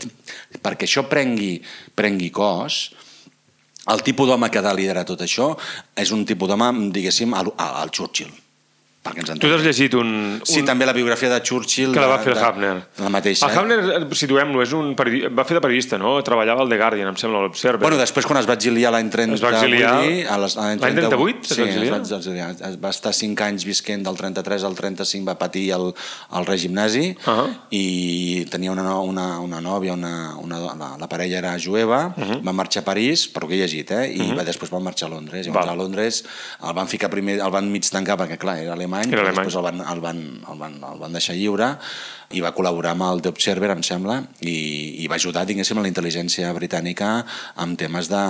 perquè 0.63 0.87
això 0.87 1.07
prengui, 1.07 1.61
prengui 1.95 2.31
cos, 2.31 2.91
el 3.87 4.01
tipus 4.01 4.27
d'home 4.27 4.49
que 4.49 4.57
ha 4.57 4.61
de 4.65 4.73
liderar 4.73 5.05
tot 5.05 5.21
això 5.21 5.55
és 5.95 6.11
un 6.11 6.25
tipus 6.25 6.49
d'home, 6.49 6.91
diguéssim, 6.91 7.33
al, 7.33 7.53
al 7.57 7.91
Churchill. 7.91 8.44
Perquè 9.05 9.21
ens 9.21 9.27
Tu 9.29 9.33
entenem. 9.35 9.51
t'has 9.53 9.65
llegit 9.67 9.93
un... 9.99 10.07
Sí, 10.43 10.61
un... 10.63 10.65
també 10.65 10.85
la 10.89 10.93
biografia 10.97 11.29
de 11.29 11.37
Churchill... 11.45 11.91
Que 11.93 12.01
la 12.01 12.07
va 12.09 12.17
de- 12.17 12.23
fer 12.25 12.31
el 12.33 12.39
de- 12.39 12.45
Hafner. 12.47 12.71
La 13.03 13.09
mateixa. 13.13 13.45
El? 13.51 13.57
Hafner, 13.59 13.77
eh, 13.99 14.15
situem-lo, 14.17 14.63
és 14.65 14.71
un 14.73 14.95
periodi... 14.97 15.27
va 15.29 15.45
fer 15.45 15.59
de 15.59 15.61
periodista, 15.61 15.99
no? 16.01 16.15
Treballava 16.25 16.63
al 16.65 16.71
The 16.73 16.79
Guardian, 16.81 17.11
em 17.13 17.19
sembla, 17.21 17.43
l'Observer. 17.45 17.83
Bueno, 17.83 17.99
després 18.01 18.25
quan 18.25 18.39
es 18.41 18.47
va 18.49 18.55
exiliar 18.57 18.89
l'any 18.95 19.11
38... 19.13 19.37
Es 19.37 19.43
va 19.45 19.51
exiliar 19.59 19.91
l'any 20.41 20.81
38, 20.81 21.45
es 21.45 21.53
Sí, 21.53 21.61
va 21.61 21.67
es 21.67 21.75
exiliar? 21.75 21.99
va 22.01 22.17
exiliar. 22.17 22.49
Es 22.71 22.79
va 22.81 22.89
estar 22.95 23.13
5 23.13 23.45
anys 23.45 23.67
visquent 23.69 24.01
del 24.09 24.17
33 24.17 24.65
al 24.71 24.73
35, 24.81 25.29
va 25.29 25.37
patir 25.37 25.67
el, 25.77 25.91
el 26.39 26.49
règim 26.49 26.73
nazi 26.73 27.11
Ah. 27.29 27.45
i 27.69 28.45
tenia 28.49 28.71
una, 28.73 28.97
una, 29.05 29.27
una 29.39 29.61
nòvia, 29.61 29.93
una, 29.93 30.33
una, 30.41 30.59
la, 30.73 30.89
la 30.97 31.07
parella 31.11 31.37
era 31.43 31.53
jueva, 31.61 32.01
Uh-huh. 32.15 32.39
va 32.41 32.53
marxar 32.55 32.81
a 32.81 32.85
París, 32.85 33.27
per 33.27 33.43
lo 33.43 33.49
que 33.49 33.55
he 33.55 33.59
llegit, 33.61 33.91
eh? 33.91 34.05
i 34.15 34.31
va, 34.33 34.43
després 34.47 34.69
van 34.71 34.81
marxar 34.83 35.07
a 35.09 35.13
Londres. 35.13 35.45
Llavors 35.45 35.65
Val. 35.67 35.73
a 35.75 35.77
Londres 35.77 36.23
el 36.63 36.73
van 36.73 36.87
ficar 36.87 37.09
primer, 37.11 37.35
el 37.43 37.51
van 37.53 37.67
mig 37.71 37.83
tancar 37.91 38.15
perquè, 38.17 38.37
clar, 38.39 38.55
era 38.63 38.71
alemany, 38.73 38.93
Era 39.03 39.11
però 39.11 39.23
alemany. 39.27 39.35
després 39.45 39.55
el 39.59 39.65
van, 39.67 39.81
el, 39.93 40.01
van, 40.03 40.19
el, 40.51 40.59
van, 40.61 40.75
el 40.93 40.99
van 41.01 41.17
deixar 41.17 41.35
lliure 41.35 41.73
i 42.35 42.41
va 42.41 42.49
col·laborar 42.55 42.95
amb 42.95 43.03
el 43.05 43.21
The 43.21 43.29
Observer, 43.29 43.69
em 43.75 43.83
sembla, 43.85 44.15
i, 44.41 44.55
i 45.03 45.07
va 45.11 45.19
ajudar, 45.19 45.43
diguéssim, 45.45 45.77
a 45.77 45.83
la 45.85 45.91
intel·ligència 45.91 46.49
britànica 46.57 47.09
amb 47.61 47.77
temes 47.79 48.09
de, 48.09 48.21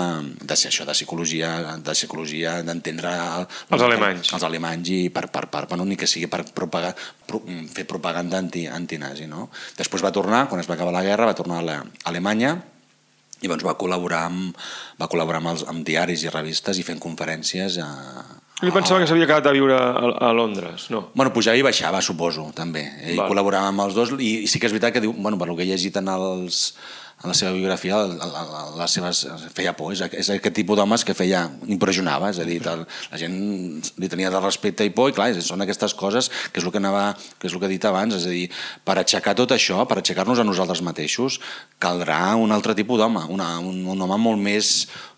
de 0.44 0.58
ser 0.60 0.68
això, 0.70 0.84
de 0.86 0.92
psicologia, 0.98 1.78
de 1.80 1.96
psicologia, 1.96 2.58
d'entendre... 2.68 3.14
el- 3.40 3.48
Els 3.78 3.86
alemanys. 3.88 4.34
Els 4.36 4.44
alemanys 4.44 4.92
i 4.92 5.00
per, 5.16 5.28
per, 5.32 5.46
per, 5.54 5.64
per 5.72 5.80
ni 5.86 5.96
que 5.96 6.10
sigui 6.12 6.28
per 6.28 6.44
propagar, 6.54 6.92
pro, 7.26 7.40
fer 7.72 7.88
propaganda 7.88 8.38
anti, 8.44 8.66
antinazi, 8.68 9.30
no? 9.32 9.48
Després 9.80 10.04
va 10.04 10.12
tornar, 10.12 10.48
quan 10.52 10.60
es 10.62 10.68
va 10.70 10.76
acabar 10.76 10.92
la 10.94 11.04
guerra, 11.06 11.30
va 11.32 11.38
tornar 11.38 11.62
a, 11.64 11.68
la, 11.72 11.80
a 11.86 12.10
Alemanya 12.12 12.58
i 13.42 13.50
doncs 13.52 13.64
va 13.68 13.76
col·laborar 13.80 14.26
amb, 14.30 14.56
va 15.00 15.08
col·laborar 15.12 15.40
amb, 15.42 15.54
els, 15.56 15.64
amb 15.72 15.84
diaris 15.88 16.24
i 16.28 16.32
revistes 16.32 16.78
i 16.80 16.86
fent 16.88 17.00
conferències 17.04 17.80
a, 17.84 17.90
Jo 18.64 18.72
pensava 18.72 19.02
que 19.02 19.08
s'havia 19.10 19.28
quedat 19.28 19.50
a 19.50 19.52
viure 19.52 19.76
a, 19.76 20.12
a 20.30 20.32
Londres, 20.32 20.88
no? 20.94 21.10
Bueno, 21.14 21.34
pujava 21.36 21.60
i 21.60 21.64
baixava, 21.66 22.00
suposo, 22.00 22.48
també. 22.56 22.86
Ell 23.04 23.20
Val. 23.20 23.34
col·laborava 23.34 23.68
amb 23.68 23.84
els 23.84 23.98
dos 23.98 24.14
i, 24.16 24.46
i 24.46 24.48
sí 24.48 24.62
que 24.62 24.70
és 24.70 24.76
veritat 24.76 24.96
que 24.96 25.04
diu, 25.04 25.12
bueno, 25.12 25.40
per 25.42 25.50
lo 25.50 25.58
que 25.58 25.66
he 25.66 25.68
llegit 25.68 26.00
en, 26.00 26.08
els, 26.14 26.70
en 27.20 27.34
la 27.34 27.36
seva 27.36 27.52
biografia, 27.52 27.98
la, 28.08 28.30
la, 28.32 28.44
la, 28.48 28.62
les 28.80 28.96
seves, 28.96 29.26
feia 29.56 29.74
por, 29.76 29.92
és, 29.92 30.06
és 30.08 30.30
aquest 30.38 30.56
tipus 30.56 30.80
d'homes 30.80 31.04
que 31.04 31.16
feia, 31.18 31.42
impressionava, 31.68 32.30
és 32.32 32.40
a 32.40 32.46
dir, 32.48 32.62
tal, 32.64 32.86
la 33.12 33.20
gent 33.20 33.36
li 34.00 34.10
tenia 34.12 34.32
de 34.32 34.40
respecte 34.40 34.88
i 34.88 34.94
por, 34.96 35.12
i 35.12 35.18
clar, 35.18 35.34
són 35.44 35.66
aquestes 35.66 35.96
coses 36.00 36.32
que 36.48 36.64
és 36.64 36.68
el 36.68 36.72
que, 36.72 36.80
anava, 36.80 37.10
que 37.36 37.50
és 37.50 37.56
el 37.56 37.60
que 37.60 37.68
he 37.68 37.74
dit 37.76 37.88
abans, 37.92 38.16
és 38.16 38.30
a 38.30 38.32
dir, 38.38 38.46
per 38.88 38.96
aixecar 39.02 39.36
tot 39.36 39.52
això, 39.56 39.84
per 39.84 40.00
aixecar-nos 40.00 40.40
a 40.40 40.48
nosaltres 40.48 40.80
mateixos, 40.86 41.42
caldrà 41.84 42.38
un 42.40 42.56
altre 42.56 42.78
tipus 42.80 43.04
d'home, 43.04 43.28
un, 43.36 43.44
un 43.84 44.08
home 44.08 44.22
molt 44.30 44.40
més, 44.48 44.78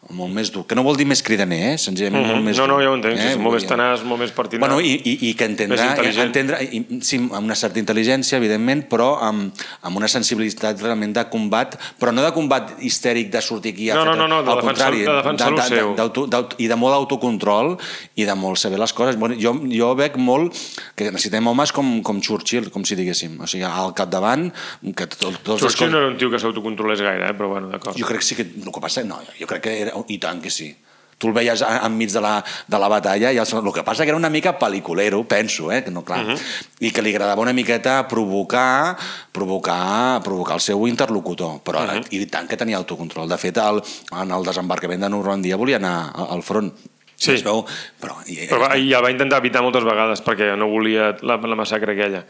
molt 0.09 0.31
més 0.33 0.51
dur, 0.53 0.65
que 0.65 0.75
no 0.75 0.83
vol 0.83 0.95
dir 0.95 1.05
més 1.05 1.21
cridaner, 1.21 1.73
eh? 1.73 1.77
senzillament 1.77 2.23
Mhm. 2.25 2.31
molt 2.33 2.43
més 2.45 2.57
No, 2.57 2.67
no, 2.67 2.79
ja 2.81 2.89
ho 2.89 2.95
entenc, 2.95 3.17
sí, 3.19 3.33
sí, 3.33 3.39
molt 3.39 3.55
més 3.55 3.65
tenaç, 3.67 4.03
molt 4.03 4.21
més 4.21 4.31
partidari. 4.31 4.59
Bueno, 4.61 4.79
i, 4.79 4.93
i, 5.03 5.29
i 5.29 5.33
que 5.35 5.45
entendrà, 5.45 5.95
intel·ligent. 5.95 6.23
entendre, 6.25 6.61
i, 6.63 6.85
sí, 7.01 7.17
amb 7.17 7.43
una 7.43 7.55
certa 7.55 7.79
intel·ligència, 7.79 8.37
evidentment, 8.37 8.87
però 8.87 9.17
amb, 9.21 9.51
amb 9.81 9.97
una 9.97 10.07
sensibilitat 10.07 10.79
realment 10.81 11.13
de 11.13 11.25
combat, 11.29 11.75
però 11.99 12.13
no 12.13 12.23
de 12.23 12.31
combat 12.31 12.71
histèric 12.79 13.29
de 13.31 13.41
sortir 13.41 13.73
aquí 13.73 13.89
a 13.89 13.95
No, 13.95 14.05
fer... 14.05 14.15
no, 14.15 14.15
no, 14.15 14.27
no, 14.27 14.43
de 14.43 14.51
al 14.51 14.57
defensar- 14.57 14.91
contrari, 14.91 14.99
de 15.03 15.11
defensar 15.17 15.51
lo 15.51 15.61
seu. 15.63 15.95
d'auto- 15.95 16.27
d'auto- 16.27 16.55
I 16.59 16.67
de 16.67 16.75
molt 16.75 16.95
autocontrol 16.95 17.77
i 18.15 18.23
de 18.23 18.35
molt 18.35 18.57
saber 18.57 18.79
les 18.79 18.93
coses. 18.93 19.17
Bueno, 19.17 19.35
jo, 19.39 19.53
jo 19.69 19.93
veig 19.95 20.15
molt 20.17 20.53
que 20.95 21.11
necessitem 21.11 21.45
homes 21.47 21.71
com, 21.71 22.01
com 22.01 22.21
Churchill, 22.21 22.69
com 22.71 22.85
si 22.85 22.95
diguéssim. 22.95 23.39
O 23.41 23.47
sigui, 23.47 23.63
al 23.63 23.93
capdavant, 23.93 24.51
que 24.95 25.07
tot, 25.07 25.35
els 25.47 25.61
Churchill 25.61 25.91
no 25.91 25.97
era 25.97 26.07
un 26.07 26.17
tio 26.17 26.29
que 26.31 26.39
s'autocontrolés 26.39 27.01
gaire, 27.01 27.27
eh? 27.29 27.33
però 27.33 27.49
bueno, 27.49 27.67
d'acord. 27.69 27.97
jo 27.99 28.05
crec 28.05 28.19
que 28.19 28.25
sí 28.25 28.35
que... 28.35 28.43
El 28.43 28.71
que 28.71 28.79
passa, 28.81 29.03
no, 29.03 29.19
jo 29.39 29.45
crec 29.47 29.61
que 29.63 29.81
era... 29.81 29.91
I 30.07 30.17
tant 30.19 30.41
que 30.41 30.49
sí. 30.49 30.75
Tu 31.17 31.25
el 31.27 31.33
veies 31.33 31.63
enmig 31.65 32.11
de 32.13 32.21
la, 32.21 32.43
de 32.67 32.77
la 32.77 32.87
batalla 32.87 33.31
i 33.33 33.37
el, 33.41 33.47
el 33.57 33.71
que 33.73 33.81
passa 33.83 34.03
que 34.05 34.09
era 34.13 34.17
una 34.17 34.29
mica 34.29 34.51
pel·liculero, 34.59 35.23
penso, 35.25 35.71
eh? 35.71 35.83
que 35.83 35.89
no, 35.89 36.03
clar, 36.05 36.19
uh 36.23 36.29
-huh. 36.29 36.41
i 36.79 36.91
que 36.91 37.01
li 37.01 37.09
agradava 37.09 37.41
una 37.41 37.53
miqueta 37.53 38.07
provocar, 38.07 38.95
provocar, 39.31 40.21
provocar 40.23 40.55
el 40.55 40.61
seu 40.61 40.87
interlocutor, 40.87 41.61
però 41.63 41.81
uh 41.83 41.89
-huh. 41.89 42.05
i 42.11 42.25
tant 42.27 42.47
que 42.47 42.55
tenia 42.57 42.77
autocontrol. 42.77 43.27
De 43.27 43.37
fet, 43.37 43.57
el, 43.57 43.81
en 44.21 44.31
el 44.31 44.43
desembarcament 44.43 45.01
de 45.01 45.09
Normandia 45.09 45.55
volia 45.55 45.77
anar 45.77 46.11
al 46.15 46.43
front. 46.43 46.73
Sí. 47.15 47.31
Es 47.33 47.43
veu, 47.43 47.65
però, 47.99 48.13
i, 48.27 48.45
Però 48.47 48.59
va, 48.59 48.77
i 48.77 48.93
el 48.93 49.01
va 49.03 49.09
intentar 49.09 49.39
evitar 49.39 49.63
moltes 49.63 49.83
vegades 49.83 50.21
perquè 50.21 50.55
no 50.55 50.67
volia 50.67 51.17
la, 51.21 51.37
la 51.37 51.55
massacre 51.55 51.93
aquella. 51.93 52.23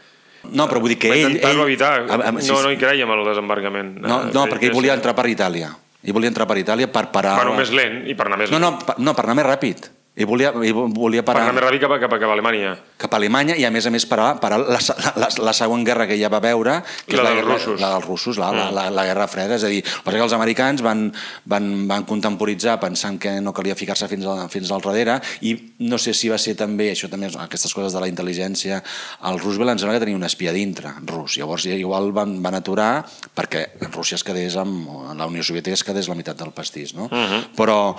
no, 0.50 0.66
però 0.66 0.80
vull 0.80 0.88
dir 0.88 0.98
que 0.98 1.10
va 1.10 1.14
ell... 1.14 1.26
intentar-ho 1.32 1.60
ell 1.60 1.68
evitar. 1.68 2.06
A- 2.08 2.28
a- 2.28 2.32
no, 2.32 2.40
sí. 2.40 2.50
no 2.52 2.70
hi 2.70 2.76
creiem 2.78 3.10
el 3.10 3.24
desembarcament. 3.26 3.98
no, 4.00 4.22
Eh, 4.22 4.30
no 4.32 4.44
sí, 4.44 4.50
perquè 4.50 4.66
ell 4.68 4.72
volia 4.72 4.94
entrar 4.94 5.14
per 5.14 5.26
Itàlia. 5.26 5.76
Ell 6.06 6.14
volia 6.14 6.30
entrar 6.30 6.46
per 6.46 6.58
Itàlia 6.60 6.86
per 6.94 7.08
parar... 7.14 7.34
Bueno, 7.40 7.56
més 7.58 7.72
lent 7.74 8.04
i 8.06 8.14
per 8.18 8.28
anar 8.28 8.38
més 8.38 8.52
No, 8.54 8.60
no, 8.62 8.76
per, 8.78 8.94
no, 9.02 9.14
per 9.18 9.24
anar 9.26 9.38
més 9.40 9.48
ràpid. 9.48 9.88
Ell 10.18 10.26
volia, 10.26 10.50
ell 10.50 10.74
volia 10.98 11.22
per 11.22 11.30
parar... 11.36 11.44
anar 11.46 11.54
més 11.54 11.62
ràpid 11.68 11.84
cap, 11.84 11.92
cap, 12.02 12.10
cap 12.18 12.28
a 12.28 12.32
Alemanya. 12.34 12.72
cap 12.98 13.12
a 13.14 13.18
Alemanya 13.20 13.54
i 13.54 13.62
a 13.64 13.70
més 13.70 13.86
a 13.86 13.90
més 13.94 14.02
parar, 14.10 14.32
parar 14.42 14.58
la, 14.58 14.80
la, 15.22 15.28
la 15.46 15.52
següent 15.54 15.84
guerra 15.86 16.08
que 16.10 16.16
ella 16.18 16.28
va 16.32 16.40
veure 16.42 16.80
que 17.06 17.14
La 17.14 17.22
és 17.22 17.24
la, 17.24 17.30
dels 17.30 17.38
guerra- 17.38 17.54
russos. 17.54 17.80
la 17.80 17.90
dels 17.94 18.06
russos, 18.08 18.38
la, 18.42 18.48
la, 18.56 18.64
la, 18.74 18.88
la 18.90 19.04
guerra 19.06 19.28
freda 19.30 19.54
és 19.54 19.62
a 19.64 19.70
dir, 19.70 19.84
el 19.86 20.16
que 20.16 20.24
els 20.26 20.34
americans 20.34 20.82
van, 20.82 21.04
van, 21.46 21.68
van 21.86 22.02
contemporitzar 22.08 22.80
pensant 22.82 23.20
que 23.22 23.36
no 23.40 23.52
calia 23.54 23.76
ficar-se 23.78 24.08
fins, 24.10 24.26
a, 24.26 24.48
fins 24.50 24.72
al 24.74 24.82
darrere 24.82 25.20
i 25.46 25.54
no 25.86 25.98
sé 26.02 26.12
si 26.18 26.28
va 26.32 26.38
ser 26.42 26.56
també 26.58 26.90
això 26.96 27.06
també 27.12 27.30
aquestes 27.30 27.72
coses 27.76 27.94
de 27.94 28.02
la 28.02 28.10
intel·ligència 28.10 28.82
el 29.30 29.38
Roosevelt 29.38 29.76
em 29.76 29.78
sembla 29.84 29.94
que 30.00 30.04
tenia 30.06 30.18
un 30.18 30.26
espia 30.26 30.50
dintre 30.56 30.96
rus, 31.06 31.38
llavors 31.38 31.62
ja 31.70 31.78
igual 31.78 32.10
van, 32.16 32.40
van 32.42 32.58
aturar 32.58 33.04
perquè 33.38 33.68
Rússia 33.92 34.18
es 34.18 34.26
quedés 34.26 34.58
amb 34.58 35.14
la 35.14 35.30
Unió 35.30 35.46
Soviètica 35.46 35.78
es 35.78 35.86
quedés 35.86 36.10
la 36.10 36.18
meitat 36.18 36.42
del 36.42 36.50
pastís 36.56 36.96
no? 36.98 37.06
però 37.54 37.94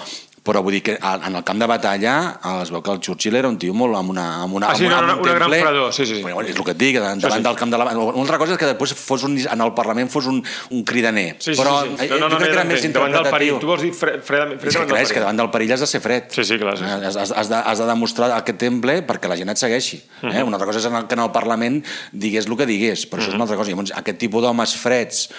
però 0.49 0.63
vull 0.65 0.73
dir 0.73 0.81
que 0.81 0.95
en 0.97 1.35
el 1.37 1.43
camp 1.45 1.59
de 1.61 1.67
batalla 1.69 2.15
eh, 2.41 2.55
es 2.63 2.71
veu 2.73 2.81
que 2.81 2.91
el 2.95 2.99
Churchill 3.05 3.35
era 3.37 3.47
un 3.51 3.57
tio 3.61 3.73
molt 3.77 3.95
amb 3.99 4.09
una, 4.15 4.25
amb 4.43 4.55
una, 4.57 4.71
Ah, 4.71 4.75
sí, 4.75 4.87
amb 4.87 4.95
no, 4.95 4.97
amb 4.99 5.07
no, 5.07 5.13
un 5.21 5.27
una 5.29 5.35
gran 5.37 5.51
fredor, 5.53 5.93
sí, 5.93 6.05
sí, 6.05 6.15
sí. 6.17 6.21
Bueno, 6.25 6.41
és 6.49 6.55
el 6.57 6.65
que 6.65 6.73
et 6.73 6.79
dic, 6.81 6.97
davant, 6.97 7.21
davant 7.21 7.43
sí. 7.43 7.45
del 7.47 7.55
camp 7.61 7.71
de 7.71 7.77
la... 7.77 7.85
Una 7.93 8.23
altra 8.25 8.39
cosa 8.41 8.55
és 8.55 8.59
que 8.61 8.69
després 8.71 8.93
fos 8.97 9.23
un, 9.29 9.37
en 9.39 9.61
el 9.65 9.73
Parlament 9.77 10.09
fos 10.09 10.25
un, 10.31 10.41
un 10.73 10.83
cridaner. 10.83 11.35
Sí, 11.39 11.53
sí, 11.53 11.61
però 11.61 11.83
sí. 11.85 11.95
eh, 11.99 12.09
No, 12.09 12.17
no, 12.17 12.29
jo 12.29 12.29
no, 12.29 12.37
crec 12.39 12.49
que 12.49 12.57
era 12.57 12.63
no, 12.65 12.73
més 12.73 12.83
davant 12.89 13.13
del 13.13 13.29
perill. 13.29 13.53
interpretatiu. 13.53 13.59
Tu 13.61 13.69
vols 13.69 13.83
dir 13.85 13.93
fred, 13.93 14.19
fred, 14.25 14.55
fred, 14.59 14.71
És 14.73 14.77
que, 14.79 14.85
clar, 14.89 15.01
és 15.05 15.13
que 15.13 15.23
davant 15.23 15.37
del 15.43 15.51
perill 15.53 15.73
has 15.77 15.85
de 15.85 15.89
ser 15.93 16.01
fred. 16.01 16.27
Sí, 16.33 16.43
sí, 16.49 16.57
clar, 16.57 16.75
sí, 16.79 16.83
sí. 16.83 16.89
Has, 17.09 17.15
has, 17.23 17.31
has, 17.43 17.49
de, 17.53 17.59
has 17.71 17.83
de 17.83 17.87
demostrar 17.91 18.31
aquest 18.39 18.59
temple 18.65 18.99
perquè 19.07 19.29
la 19.31 19.37
gent 19.39 19.53
et 19.53 19.61
segueixi. 19.61 20.01
Mhm. 20.23 20.33
Eh? 20.35 20.43
Una 20.43 20.57
altra 20.57 20.67
cosa 20.71 20.79
és 20.81 20.89
en 20.89 20.95
el, 20.99 21.07
que 21.07 21.15
en 21.19 21.23
el 21.27 21.31
Parlament 21.35 21.81
digués 22.11 22.49
el 22.49 22.57
que 22.57 22.65
digués, 22.65 23.05
però 23.09 23.19
Mhm. 23.19 23.25
això 23.25 23.29
és 23.29 23.39
una 23.39 23.43
altra 23.47 23.57
cosa. 23.61 23.69
Llavors, 23.69 23.93
aquest 23.95 24.17
tipus 24.17 24.41
d'homes 24.43 24.75
freds, 24.75 25.29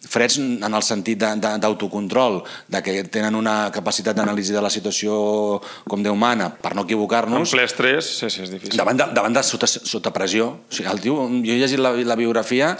freds 0.00 0.38
en 0.40 0.72
el 0.72 0.82
sentit 0.82 1.20
d'autocontrol, 1.20 2.40
de, 2.40 2.78
de 2.78 2.82
que 2.82 2.94
tenen 3.12 3.36
una 3.36 3.70
capacitat 3.74 4.16
d'anàlisi 4.16 4.54
de 4.56 4.62
la 4.64 4.70
situació 4.72 5.60
com 5.88 6.02
Déu 6.02 6.16
mana, 6.16 6.48
per 6.56 6.72
no 6.74 6.86
En 6.86 6.88
equivocar-nos, 6.88 7.52
ple 7.52 7.66
estrès, 7.68 8.08
sí, 8.20 8.30
sí, 8.32 8.42
és 8.46 8.52
difícil. 8.54 8.78
davant 8.80 8.96
de, 8.96 9.10
davant 9.14 9.36
de 9.36 9.44
sota, 9.44 9.68
sota 9.68 10.12
pressió. 10.14 10.48
O 10.64 10.72
sigui, 10.72 10.88
el 10.88 11.04
tio, 11.04 11.20
jo 11.28 11.52
he 11.52 11.60
llegit 11.60 11.82
la, 11.82 11.92
la 11.92 12.16
biografia 12.16 12.72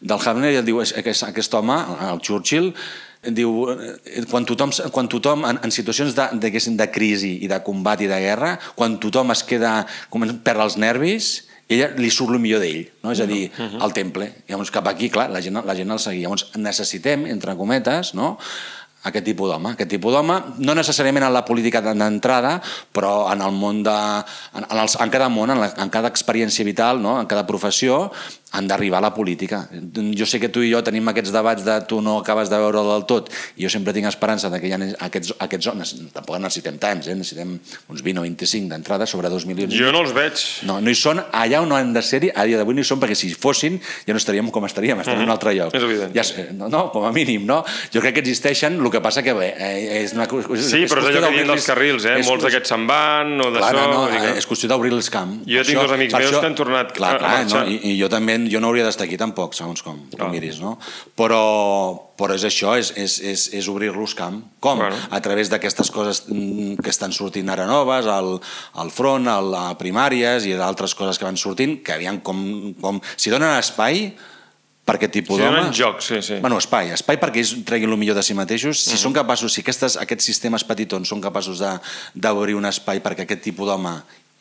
del 0.00 0.18
Havner 0.18 0.52
i 0.52 0.60
el 0.60 0.66
diu, 0.66 0.82
aquest, 0.82 1.28
aquest 1.30 1.54
home, 1.54 1.78
el 2.10 2.22
Churchill, 2.26 2.72
diu, 3.30 3.70
eh, 3.70 4.26
quan 4.28 4.44
tothom, 4.44 4.74
quan 4.92 5.08
tothom 5.08 5.46
en, 5.48 5.62
en 5.62 5.72
situacions 5.72 6.14
de, 6.18 6.28
de, 6.42 6.50
de 6.50 6.90
crisi 6.90 7.38
i 7.44 7.48
de 7.48 7.62
combat 7.64 8.02
i 8.02 8.10
de 8.10 8.18
guerra, 8.20 8.56
quan 8.74 8.98
tothom 8.98 9.30
es 9.32 9.44
queda, 9.46 9.84
comença 10.10 10.34
a 10.34 10.42
perdre 10.42 10.66
els 10.66 10.76
nervis, 10.76 11.34
ella 11.68 11.90
li 11.96 12.10
surt 12.12 12.34
el 12.36 12.42
millor 12.42 12.60
d'ell, 12.60 12.84
no? 13.02 13.12
és 13.14 13.20
a 13.24 13.26
dir, 13.28 13.48
el 13.56 13.96
temple. 13.96 14.30
Llavors, 14.50 14.72
cap 14.74 14.88
aquí, 14.90 15.10
clar, 15.12 15.30
la 15.32 15.40
gent, 15.44 15.62
la 15.64 15.76
gent 15.76 15.90
el 15.94 16.00
seguia. 16.02 16.28
Llavors, 16.28 16.50
necessitem, 16.60 17.24
entre 17.32 17.56
cometes, 17.56 18.12
no? 18.18 18.34
aquest 19.04 19.26
tipus 19.28 19.50
d'home. 19.52 19.74
Aquest 19.76 19.90
tipus 19.92 20.14
d'home, 20.16 20.36
no 20.64 20.76
necessàriament 20.76 21.26
en 21.26 21.34
la 21.34 21.44
política 21.44 21.82
d'entrada, 21.84 22.56
però 22.96 23.30
en 23.32 23.44
el 23.44 23.52
món 23.52 23.82
de... 23.84 23.96
En, 24.56 24.64
en, 24.64 24.78
els, 24.80 24.96
en 25.00 25.12
cada 25.12 25.28
món, 25.32 25.52
en, 25.52 25.60
la, 25.60 25.70
en 25.80 25.92
cada 25.92 26.08
experiència 26.12 26.64
vital, 26.64 27.02
no? 27.04 27.18
en 27.20 27.28
cada 27.30 27.44
professió, 27.48 28.08
han 28.54 28.68
d'arribar 28.70 28.98
a 28.98 29.08
la 29.08 29.12
política. 29.14 29.64
Jo 30.14 30.26
sé 30.26 30.38
que 30.40 30.48
tu 30.48 30.62
i 30.62 30.70
jo 30.70 30.80
tenim 30.86 31.08
aquests 31.10 31.32
debats 31.34 31.64
de 31.66 31.74
tu 31.90 32.00
no 32.04 32.18
acabes 32.20 32.50
de 32.52 32.58
veure 32.62 32.84
del 32.86 33.06
tot, 33.10 33.30
i 33.58 33.66
jo 33.66 33.70
sempre 33.72 33.92
tinc 33.96 34.06
esperança 34.06 34.50
de 34.52 34.60
que 34.62 34.70
hi 34.70 34.74
ha 34.76 34.78
aquests, 35.08 35.34
aquests 35.42 35.70
homes, 35.72 35.94
tampoc 36.14 36.38
necessitem 36.38 36.78
tants, 36.78 37.08
eh? 37.10 37.16
necessitem 37.18 37.56
uns 37.90 38.04
20 38.06 38.22
o 38.22 38.26
25 38.26 38.70
d'entrada 38.70 39.08
sobre 39.10 39.30
2 39.32 39.48
milions. 39.50 39.74
Jo 39.74 39.90
no 39.94 40.04
els 40.04 40.14
veig. 40.14 40.44
No, 40.68 40.78
no 40.80 40.92
hi 40.92 40.98
són, 40.98 41.22
allà 41.34 41.62
on 41.64 41.74
han 41.74 41.92
de 41.96 42.02
ser-hi, 42.06 42.30
a 42.30 42.46
dia 42.46 42.60
d'avui 42.60 42.78
no 42.78 42.84
hi 42.84 42.88
són, 42.88 43.02
perquè 43.02 43.18
si 43.18 43.32
fossin 43.34 43.80
ja 44.06 44.14
no 44.14 44.22
estaríem 44.22 44.52
com 44.54 44.68
estaríem, 44.68 45.00
estaríem 45.02 45.24
mm 45.24 45.26
-hmm. 45.26 45.26
en 45.26 45.30
un 45.30 45.34
altre 45.34 45.54
lloc. 45.54 45.74
És 45.74 45.82
evident. 45.82 46.14
Ja, 46.14 46.22
sé, 46.22 46.48
no, 46.52 46.68
no, 46.68 46.90
com 46.92 47.04
a 47.04 47.12
mínim, 47.12 47.46
no? 47.46 47.64
Jo 47.92 48.00
crec 48.00 48.14
que 48.14 48.20
existeixen, 48.20 48.78
el 48.78 48.90
que 48.90 49.00
passa 49.00 49.22
que 49.22 49.32
bé, 49.32 49.54
eh, 49.58 50.04
és 50.04 50.12
una 50.12 50.28
qüestió... 50.28 50.56
Sí, 50.56 50.86
però 50.86 51.02
és 51.02 51.16
allò 51.16 51.26
que 51.26 51.32
diuen 51.34 51.46
dels 51.48 51.66
carrils, 51.66 52.04
eh? 52.04 52.18
és 52.20 52.26
Molts 52.26 52.44
d'aquests 52.44 52.68
se'n 52.68 52.86
van 52.86 53.40
o 53.40 53.50
d'això... 53.50 53.90
No, 53.90 54.08
que- 54.08 54.38
és 54.38 54.46
qüestió 54.46 54.68
d'obrir 54.68 54.92
els 54.92 55.10
camps. 55.10 55.44
Jo 55.46 55.58
Per 55.58 55.66
tinc 55.66 55.80
dos 55.80 55.92
amics 55.92 56.14
meus 56.14 56.30
que 56.30 56.46
han 56.46 56.54
tornat 56.54 56.92
clar, 56.92 57.18
clar, 57.18 57.30
marxar. 57.40 57.64
No? 57.66 57.70
I, 57.70 57.80
I 57.92 57.98
jo 58.00 58.08
també, 58.08 58.38
jo 58.50 58.60
no 58.60 58.68
hauria 58.68 58.84
d'estar 58.86 59.06
aquí 59.06 59.16
tampoc, 59.20 59.54
segons 59.54 59.82
com, 59.82 59.96
com 60.10 60.18
Clar. 60.18 60.30
miris, 60.32 60.58
no? 60.62 60.76
Però, 61.16 61.40
però 62.18 62.34
és 62.36 62.44
això, 62.48 62.74
és, 62.78 62.92
és, 62.96 63.16
és, 63.20 63.46
és 63.60 63.68
obrir-los 63.68 64.14
camp. 64.18 64.40
Com? 64.60 64.78
Bueno. 64.82 64.96
A 65.10 65.20
través 65.24 65.50
d'aquestes 65.52 65.90
coses 65.94 66.24
mm, 66.28 66.76
que 66.82 66.90
estan 66.92 67.12
sortint 67.12 67.48
ara 67.50 67.66
noves, 67.66 68.06
al, 68.06 68.36
al 68.82 68.90
front, 68.94 69.26
al, 69.30 69.50
a 69.54 69.64
primàries 69.80 70.46
i 70.46 70.54
d'altres 70.58 70.94
coses 70.94 71.18
que 71.18 71.24
van 71.28 71.36
sortint, 71.40 71.80
que 71.84 71.96
aviam 71.96 72.20
com... 72.20 72.74
com 72.80 73.00
si 73.16 73.30
donen 73.32 73.56
espai 73.58 74.08
per 74.84 74.98
aquest 74.98 75.14
tipus 75.16 75.38
Si 75.38 75.42
d'home... 75.42 75.56
donen 75.62 75.72
joc, 75.72 76.02
sí, 76.04 76.18
sí. 76.20 76.36
Bueno, 76.44 76.58
espai, 76.60 76.90
espai 76.92 77.16
perquè 77.16 77.40
ells 77.40 77.54
treguin 77.64 77.88
el 77.88 77.96
millor 77.96 78.18
de 78.18 78.22
si 78.26 78.34
mateixos. 78.36 78.82
Si 78.84 78.92
Mhm. 78.92 79.00
són 79.00 79.14
capaços, 79.16 79.54
si 79.54 79.62
aquestes, 79.64 79.96
aquests 79.96 80.26
sistemes 80.28 80.64
petitons 80.68 81.08
són 81.08 81.22
capaços 81.24 81.62
d'obrir 82.14 82.54
un 82.58 82.66
espai 82.68 83.00
perquè 83.00 83.24
aquest 83.24 83.40
tipus 83.48 83.66
d'home 83.70 83.94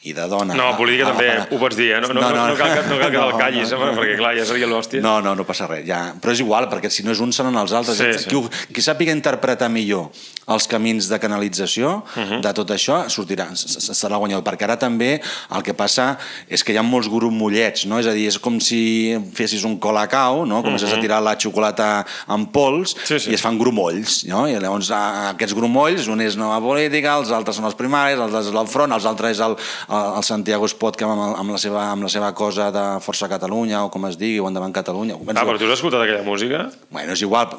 i 0.04 0.12
de 0.14 0.26
dona... 0.28 0.54
No, 0.54 0.68
a 0.74 0.78
política 0.78 1.08
també 1.14 1.30
para- 1.30 1.48
ho 1.50 1.60
pots 1.62 1.78
dir, 1.80 1.92
eh? 1.96 2.02
No, 2.04 2.10
no, 2.12 2.20
no, 2.22 2.30
no, 2.36 2.48
no, 2.50 2.56
cal, 2.60 2.74
que- 2.76 2.90
no 2.90 2.98
cal 3.00 3.12
que 3.14 3.22
el 3.24 3.38
callis, 3.40 3.72
no, 3.72 3.80
no, 3.86 3.94
perquè 4.02 4.18
clar, 4.20 4.34
ja 4.36 4.46
seria 4.46 4.68
l'hòstia. 4.68 5.02
No, 5.02 5.22
no, 5.24 5.34
no 5.40 5.46
passa 5.48 5.68
res, 5.70 5.86
ja. 5.88 6.02
Però 6.20 6.34
és 6.36 6.42
igual, 6.44 6.68
perquè 6.72 6.90
si 6.92 7.04
no 7.08 7.12
és 7.16 7.22
un 7.24 7.32
seran 7.32 7.56
els 7.56 7.72
altres. 7.72 7.96
Sí, 7.98 8.10
sí. 8.20 8.28
Qui, 8.30 8.36
ho- 8.36 8.50
qui 8.74 8.84
sàpiga 8.84 9.16
interpretar 9.16 9.70
millor 9.72 10.10
els 10.52 10.66
camins 10.68 11.08
de 11.08 11.20
canalització 11.24 12.04
Mhm. 12.18 12.42
de 12.44 12.52
tot 12.54 12.70
això, 12.76 13.06
sortirà, 13.08 13.48
serà 13.56 14.18
guanyador. 14.20 14.44
Perquè 14.44 14.64
ara 14.68 14.76
també 14.78 15.22
el 15.56 15.64
que 15.64 15.74
passa 15.74 16.18
és 16.50 16.64
que 16.64 16.74
hi 16.74 16.78
ha 16.78 16.84
molts 16.84 17.08
mollets, 17.08 17.86
no? 17.86 17.98
És 18.00 18.06
a 18.08 18.12
dir, 18.12 18.28
és 18.28 18.38
com 18.40 18.60
si 18.60 19.16
fessis 19.34 19.64
un 19.64 19.78
colacao, 19.80 20.46
no? 20.46 20.62
Comences 20.62 20.92
a 20.92 21.00
tirar 21.00 21.22
la 21.24 21.38
xocolata 21.40 22.06
en 22.28 22.46
pols 22.48 22.94
Mhm. 22.96 23.06
Sí, 23.06 23.20
sí. 23.20 23.32
i 23.32 23.34
es 23.36 23.42
fan 23.42 23.58
grumolls, 23.58 24.26
no? 24.26 24.48
I 24.50 24.60
llavors 24.60 24.92
a, 24.92 25.30
aquests 25.30 25.54
grumolls, 25.56 26.08
un 26.08 26.20
és 26.22 26.36
nova 26.36 26.60
política, 26.60 27.16
els 27.18 27.32
altres 27.32 27.56
són 27.56 27.66
els 27.66 27.76
primaris, 27.76 28.18
els 28.20 28.34
altres 28.34 28.48
és 28.48 28.60
el 28.60 28.68
front, 28.68 28.92
els 28.92 29.06
altres 29.06 29.32
és 29.32 29.40
el, 29.40 29.56
el, 29.94 30.08
el 30.20 30.24
Santiago 30.28 30.66
Spot 30.72 30.98
que 31.00 31.06
amb, 31.08 31.22
amb, 31.38 31.54
la 31.56 31.60
seva, 31.62 31.86
amb 31.92 32.04
la 32.08 32.12
seva 32.12 32.32
cosa 32.38 32.72
de 32.74 32.86
Força 33.06 33.30
Catalunya 33.32 33.84
o 33.86 33.92
com 33.94 34.10
es 34.10 34.18
digui, 34.20 34.40
o 34.42 34.50
Endavant 34.50 34.74
Catalunya. 34.76 35.16
Ah, 35.36 35.46
però 35.46 35.58
tu 35.62 35.70
has 35.70 35.78
escoltat 35.80 36.04
aquella 36.06 36.26
música? 36.28 36.66
Bueno, 36.92 37.14
és 37.16 37.22
igual, 37.26 37.54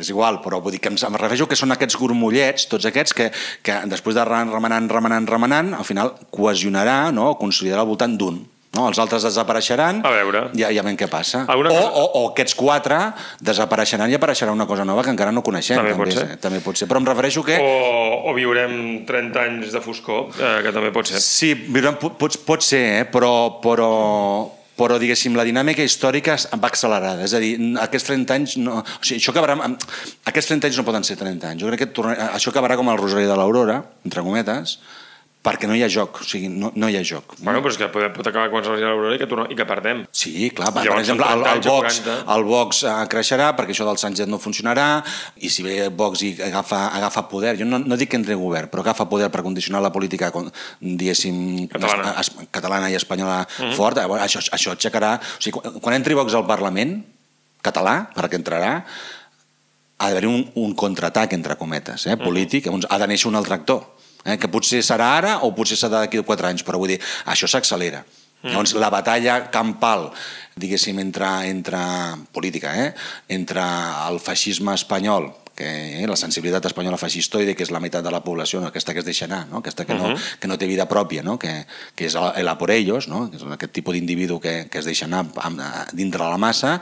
és 0.00 0.08
igual, 0.08 0.38
però 0.44 0.60
vull 0.62 0.72
dir 0.76 0.80
que 0.80 0.88
em, 0.92 0.96
em 0.96 1.18
refereixo 1.20 1.48
que 1.50 1.58
són 1.58 1.74
aquests 1.74 1.98
gormollets, 2.00 2.68
tots 2.70 2.86
aquests, 2.88 3.12
que, 3.16 3.30
que 3.66 3.80
després 3.90 4.16
de 4.16 4.24
re- 4.24 4.46
remenant, 4.52 4.88
remenant, 4.88 5.26
remenant, 5.28 5.74
al 5.76 5.84
final 5.88 6.14
cohesionarà, 6.30 7.10
no?, 7.12 7.34
consolidarà 7.40 7.82
al 7.84 7.90
voltant 7.90 8.16
d'un. 8.20 8.40
No? 8.72 8.84
Els 8.86 9.00
altres 9.02 9.24
desapareixeran 9.26 9.98
A 10.06 10.10
veure. 10.14 10.44
ja, 10.54 10.68
ja 10.70 10.82
veiem 10.86 10.96
què 10.96 11.08
passa. 11.10 11.40
Alguna 11.50 11.72
O, 11.72 11.74
cosa- 11.74 11.90
o, 11.90 12.04
o 12.20 12.28
aquests 12.30 12.54
quatre 12.54 12.98
desapareixeran 13.42 14.10
i 14.12 14.14
apareixerà 14.14 14.52
una 14.54 14.66
cosa 14.66 14.84
nova 14.86 15.02
que 15.02 15.10
encara 15.10 15.32
no 15.34 15.42
coneixem. 15.42 15.76
També 15.80 15.96
pot 15.98 16.08
és- 16.12 16.14
ser. 16.20 16.36
També 16.38 16.60
pot 16.62 16.78
ser. 16.78 16.86
Però 16.86 17.00
em 17.02 17.08
refereixo 17.10 17.42
que... 17.42 17.56
O, 17.58 18.30
o 18.30 18.34
viurem 18.36 19.02
30 19.08 19.42
anys 19.42 19.72
de 19.74 19.80
foscor, 19.82 20.28
eh, 20.38 20.60
que 20.62 20.70
també 20.76 20.92
pot 20.94 21.10
ser. 21.10 21.18
Sí, 21.24 21.50
viurem, 21.66 21.98
pot, 21.98 22.14
pot, 22.20 22.38
pot 22.46 22.62
ser, 22.62 22.84
eh? 23.00 23.04
però, 23.10 23.32
però, 23.64 23.90
però 24.78 25.00
diguéssim, 25.02 25.34
la 25.36 25.42
dinàmica 25.44 25.82
històrica 25.82 26.38
va 26.54 26.70
accelerada. 26.70 27.26
És 27.26 27.34
a 27.34 27.42
dir, 27.42 27.56
aquests 27.82 28.06
30 28.12 28.38
anys... 28.38 28.54
No, 28.62 28.78
o 28.84 29.02
sigui, 29.02 29.18
això 29.18 29.34
acabarà, 29.34 29.58
aquests 30.30 30.54
30 30.54 30.70
anys 30.70 30.78
no 30.78 30.86
poden 30.86 31.02
ser 31.10 31.18
30 31.18 31.50
anys. 31.56 31.62
Jo 31.66 31.74
crec 31.74 31.82
que 31.88 31.90
torna, 31.98 32.14
això 32.38 32.54
acabarà 32.54 32.78
com 32.78 32.88
el 32.94 33.02
Rosari 33.02 33.26
de 33.26 33.34
l'Aurora, 33.36 33.80
entre 34.06 34.22
cometes, 34.22 34.78
perquè 35.40 35.68
no 35.68 35.76
hi 35.76 35.82
ha 35.84 35.88
joc. 35.88 36.20
O 36.20 36.26
sigui, 36.26 36.50
no, 36.52 36.70
no 36.76 36.88
hi 36.90 36.98
ha 36.98 37.02
joc. 37.06 37.34
Bueno, 37.40 37.62
però 37.64 37.72
és 37.72 37.78
que 37.80 37.88
pot, 37.92 38.04
pot 38.12 38.26
acabar 38.28 38.50
quan 38.52 38.64
s'hagi 38.64 38.84
l'Aurora 38.84 39.16
i, 39.16 39.20
que 39.20 39.28
i 39.54 39.56
que 39.56 39.66
perdem. 39.68 40.02
Sí, 40.12 40.50
clar, 40.56 40.68
per, 40.76 40.84
per 40.84 40.98
exemple, 41.00 41.28
el, 41.32 41.44
30 41.46 41.70
el 41.70 41.84
40. 41.86 42.16
el 42.34 42.44
Vox 42.48 42.82
eh, 42.84 42.96
creixerà 43.12 43.50
perquè 43.56 43.72
això 43.74 43.86
del 43.88 44.00
Sánchez 44.02 44.28
no 44.28 44.40
funcionarà 44.42 44.88
i 45.40 45.52
si 45.52 45.64
ve 45.64 45.76
Vox 45.88 46.24
i 46.26 46.34
agafa, 46.44 46.82
agafa 46.98 47.24
poder, 47.30 47.54
jo 47.60 47.68
no, 47.68 47.80
no 47.80 47.98
dic 48.00 48.12
que 48.12 48.20
entri 48.20 48.36
en 48.36 48.42
govern, 48.42 48.68
però 48.72 48.84
agafa 48.84 49.08
poder 49.08 49.30
per 49.32 49.44
condicionar 49.46 49.80
la 49.84 49.92
política, 49.94 50.28
diguéssim, 50.80 51.70
Catalana. 51.72 52.12
es, 52.20 52.28
es, 52.34 52.50
catalana 52.52 52.90
i 52.92 52.98
espanyola 52.98 53.40
fort, 53.76 53.96
llavors 53.96 54.26
això, 54.26 54.44
això 54.52 54.76
aixecarà... 54.76 55.16
O 55.20 55.40
sigui, 55.40 55.56
quan, 55.56 55.80
quan 55.80 55.96
entri 55.96 56.18
Vox 56.18 56.36
al 56.36 56.44
Parlament 56.48 56.98
català, 57.64 58.10
perquè 58.12 58.36
entrarà, 58.40 58.74
ha 60.00 60.08
d'haver-hi 60.08 60.28
un, 60.28 60.44
un 60.60 60.76
contraatac, 60.76 61.32
entre 61.36 61.56
cometes, 61.60 62.06
eh, 62.08 62.16
polític, 62.20 62.68
llavors 62.68 62.88
ha 62.88 63.00
de 63.00 63.08
néixer 63.08 63.28
un 63.28 63.40
altre 63.40 63.56
actor, 63.56 63.82
eh, 64.24 64.38
que 64.38 64.50
potser 64.52 64.82
serà 64.86 65.12
ara 65.18 65.36
o 65.46 65.52
potser 65.56 65.78
serà 65.78 66.04
d'aquí 66.04 66.20
a 66.20 66.26
quatre 66.26 66.50
anys, 66.50 66.64
però 66.66 66.80
vull 66.80 66.94
dir, 66.94 67.00
això 67.26 67.48
s'accelera. 67.50 68.04
Llavors, 68.42 68.72
la 68.80 68.88
batalla 68.88 69.50
campal, 69.52 70.06
diguéssim, 70.56 70.96
entre, 71.02 71.28
entre 71.50 71.80
política, 72.32 72.72
eh, 72.72 72.94
entre 73.28 73.64
el 74.08 74.16
feixisme 74.24 74.72
espanyol, 74.72 75.28
que 75.60 76.00
eh, 76.00 76.06
la 76.08 76.16
sensibilitat 76.16 76.70
espanyola 76.70 76.96
feixistoide, 76.96 77.52
que 77.52 77.66
és 77.66 77.72
la 77.74 77.82
meitat 77.84 78.04
de 78.06 78.12
la 78.14 78.22
població, 78.24 78.62
no? 78.62 78.70
aquesta 78.70 78.94
que 78.96 79.02
es 79.04 79.08
deixa 79.08 79.26
anar, 79.28 79.42
no? 79.50 79.60
aquesta 79.60 79.84
que 79.84 79.96
no, 79.98 80.14
que 80.40 80.48
no 80.48 80.56
té 80.56 80.68
vida 80.70 80.88
pròpia, 80.88 81.20
no? 81.26 81.36
que, 81.38 81.52
que 81.94 82.08
és 82.08 82.16
el, 82.16 82.30
el 82.40 82.48
a 82.48 82.56
por 82.56 82.72
ellos, 82.72 83.10
no? 83.12 83.26
que 83.28 83.36
és 83.36 83.44
aquest 83.44 83.76
tipus 83.76 83.98
d'individu 83.98 84.40
que, 84.40 84.54
que 84.72 84.80
es 84.80 84.88
deixa 84.88 85.04
anar 85.04 85.26
amb, 85.44 85.60
dintre 85.92 86.24
la 86.24 86.40
massa, 86.40 86.78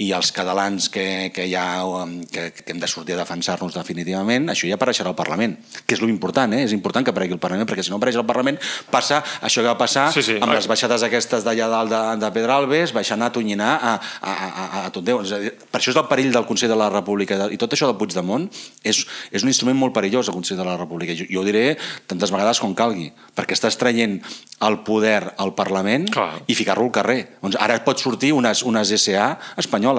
i 0.00 0.10
els 0.16 0.30
catalans 0.32 0.88
que, 0.92 1.30
que, 1.34 1.44
ja, 1.50 1.82
um, 1.84 2.20
que, 2.24 2.48
que 2.56 2.72
hem 2.72 2.80
de 2.80 2.88
sortir 2.88 3.14
a 3.16 3.20
defensar-nos 3.20 3.74
definitivament, 3.76 4.48
això 4.48 4.68
ja 4.68 4.78
apareixerà 4.78 5.12
al 5.12 5.18
Parlament, 5.18 5.58
que 5.84 5.96
és 5.96 6.00
lo 6.00 6.08
important, 6.08 6.54
eh? 6.56 6.62
és 6.64 6.72
important 6.72 7.04
que 7.04 7.12
aparegui 7.12 7.36
al 7.36 7.42
Parlament, 7.42 7.68
perquè 7.68 7.84
si 7.84 7.92
no 7.92 7.98
apareix 8.00 8.16
al 8.16 8.26
Parlament 8.28 8.56
passa 8.90 9.20
això 9.44 9.60
que 9.60 9.68
va 9.68 9.76
passar 9.80 10.06
Sí, 10.14 10.22
sí. 10.24 10.38
amb 10.40 10.54
les 10.56 10.68
baixades 10.70 11.04
aquestes 11.04 11.44
d'allà 11.44 11.68
dalt 11.68 11.92
de, 11.92 12.00
de 12.22 12.30
Pedralbes, 12.32 12.94
baixant 12.96 13.20
a 13.22 13.30
Tonyinar 13.34 13.74
a, 13.76 13.92
a, 14.00 14.32
a, 14.32 14.48
a, 14.48 14.84
a 14.86 14.94
tot 14.94 15.04
Déu. 15.04 15.20
És 15.24 15.34
a 15.36 15.40
dir, 15.42 15.52
per 15.68 15.80
això 15.82 15.92
és 15.92 16.00
el 16.00 16.08
perill 16.08 16.32
del 16.32 16.48
Consell 16.48 16.72
de 16.72 16.78
la 16.80 16.88
República 16.92 17.36
i 17.52 17.60
tot 17.60 17.76
això 17.76 17.90
del 17.90 17.98
Puigdemont 18.00 18.48
és, 18.86 19.02
és 19.30 19.44
un 19.44 19.52
instrument 19.52 19.76
molt 19.78 19.94
perillós 19.96 20.32
el 20.32 20.36
Consell 20.36 20.60
de 20.60 20.66
la 20.66 20.78
República. 20.80 21.16
Jo, 21.18 21.28
jo 21.28 21.42
ho 21.42 21.46
diré 21.46 21.76
tantes 22.08 22.32
vegades 22.32 22.60
com 22.62 22.72
calgui, 22.78 23.10
perquè 23.36 23.56
estàs 23.58 23.76
traient 23.80 24.16
el 24.64 24.80
poder 24.86 25.34
al 25.40 25.54
Parlament 25.56 26.08
Clar. 26.12 26.42
i 26.48 26.56
ficar-lo 26.56 26.88
al 26.88 26.94
carrer. 26.94 27.20
Doncs 27.44 27.60
ara 27.60 27.78
pot 27.84 28.00
sortir 28.00 28.32
unes, 28.36 28.64
unes 28.64 28.92
SA 29.00 29.32
espanyoles 29.60 29.89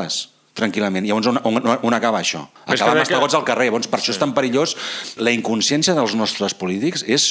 tranquil·lament. 0.53 1.05
Llavors, 1.07 1.27
on, 1.31 1.39
on, 1.47 1.79
on 1.87 1.93
acaba 1.95 2.19
això? 2.19 2.41
Acaba 2.65 2.91
amb 2.91 2.97
crec 2.99 3.07
que- 3.07 3.13
estagots 3.13 3.35
al 3.39 3.45
carrer. 3.47 3.69
Llavors, 3.69 3.87
per 3.87 3.99
això 4.01 4.11
és 4.11 4.19
tan 4.19 4.33
perillós. 4.35 4.75
La 5.17 5.31
inconsciència 5.31 5.95
dels 5.95 6.15
nostres 6.19 6.53
polítics 6.53 7.05
és, 7.07 7.27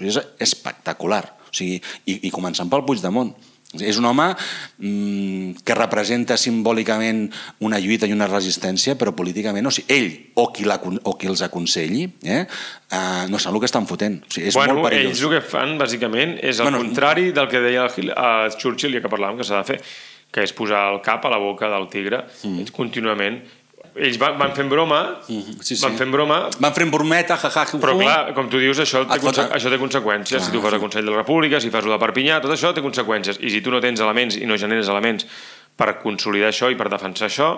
és 0.00 0.20
espectacular. 0.40 1.24
O 1.50 1.52
sigui, 1.54 1.80
i, 2.06 2.20
I 2.26 2.30
començant 2.34 2.70
pel 2.72 2.84
Puigdemont. 2.88 3.34
És 3.82 3.96
un 3.98 4.04
home 4.06 4.28
mmm, 4.78 5.56
que 5.66 5.74
representa 5.74 6.36
simbòlicament 6.38 7.24
una 7.66 7.80
lluita 7.82 8.06
i 8.06 8.12
una 8.14 8.28
resistència, 8.30 8.94
però 9.00 9.10
políticament, 9.18 9.66
o 9.66 9.72
sigui, 9.74 9.88
ell 9.96 10.08
o 10.38 10.44
qui, 10.54 10.64
la, 10.68 10.76
o 10.78 11.16
qui 11.18 11.26
els 11.26 11.42
aconselli, 11.42 12.04
eh, 12.22 12.44
eh, 12.46 13.24
no 13.28 13.38
saben 13.42 13.58
el 13.58 13.64
que 13.64 13.70
estan 13.70 13.88
fotent. 13.90 14.20
O 14.28 14.30
sigui, 14.30 14.48
és 14.52 14.54
bueno, 14.54 14.76
molt 14.78 14.88
perillós. 14.92 15.10
ells 15.16 15.24
el 15.26 15.34
que 15.36 15.42
fan, 15.50 15.76
bàsicament, 15.80 16.36
és 16.42 16.60
el 16.62 16.70
Bueno, 16.70 16.84
contrari 16.84 17.32
del 17.34 17.48
que 17.50 17.60
deia 17.66 17.88
el, 17.90 18.12
a 18.16 18.48
Churchill, 18.56 18.94
ja 18.94 19.02
que 19.02 19.10
parlàvem, 19.10 19.42
que 19.42 19.48
s'ha 19.50 19.62
de 19.64 19.72
fer, 19.72 19.80
que 20.34 20.42
és 20.42 20.52
posar 20.56 20.88
el 20.92 20.98
cap 21.04 21.24
a 21.24 21.30
la 21.30 21.38
boca 21.38 21.68
del 21.70 21.86
tigre 21.92 22.24
mm. 22.42 22.72
contínuament. 22.74 23.38
Ells 23.94 24.16
van, 24.18 24.34
van 24.40 24.50
fent 24.56 24.66
broma, 24.72 24.96
Mm-hmm. 25.28 25.60
sí, 25.62 25.76
sí. 25.76 25.82
van 25.84 25.94
fent 25.94 26.10
broma, 26.10 26.38
Van 26.58 26.72
fent 26.74 26.90
brometa, 26.90 27.36
jaja, 27.38 27.62
ja, 27.70 27.78
però 27.78 27.92
clar, 28.00 28.32
com 28.34 28.48
tu 28.50 28.58
dius, 28.58 28.80
això 28.82 29.04
té, 29.06 29.14
Et 29.20 29.22
conse 29.22 29.44
això 29.54 29.70
té 29.70 29.78
conseqüències. 29.78 30.42
si 30.42 30.50
tu 30.50 30.60
fas 30.64 30.74
el 30.74 30.80
Consell 30.82 31.06
de 31.06 31.12
la 31.14 31.20
República, 31.22 31.60
si 31.62 31.70
fas 31.70 31.86
el 31.86 31.94
de 31.94 31.98
Perpinyà, 32.02 32.40
tot 32.42 32.50
això 32.50 32.72
té 32.74 32.82
conseqüències. 32.82 33.38
I 33.38 33.52
si 33.54 33.60
tu 33.62 33.70
no 33.70 33.78
tens 33.84 34.02
elements 34.02 34.34
i 34.40 34.48
no 34.50 34.58
generes 34.58 34.90
elements 34.90 35.28
per 35.78 35.92
consolidar 36.02 36.50
això 36.50 36.72
i 36.72 36.74
per 36.74 36.88
defensar 36.90 37.30
això, 37.30 37.52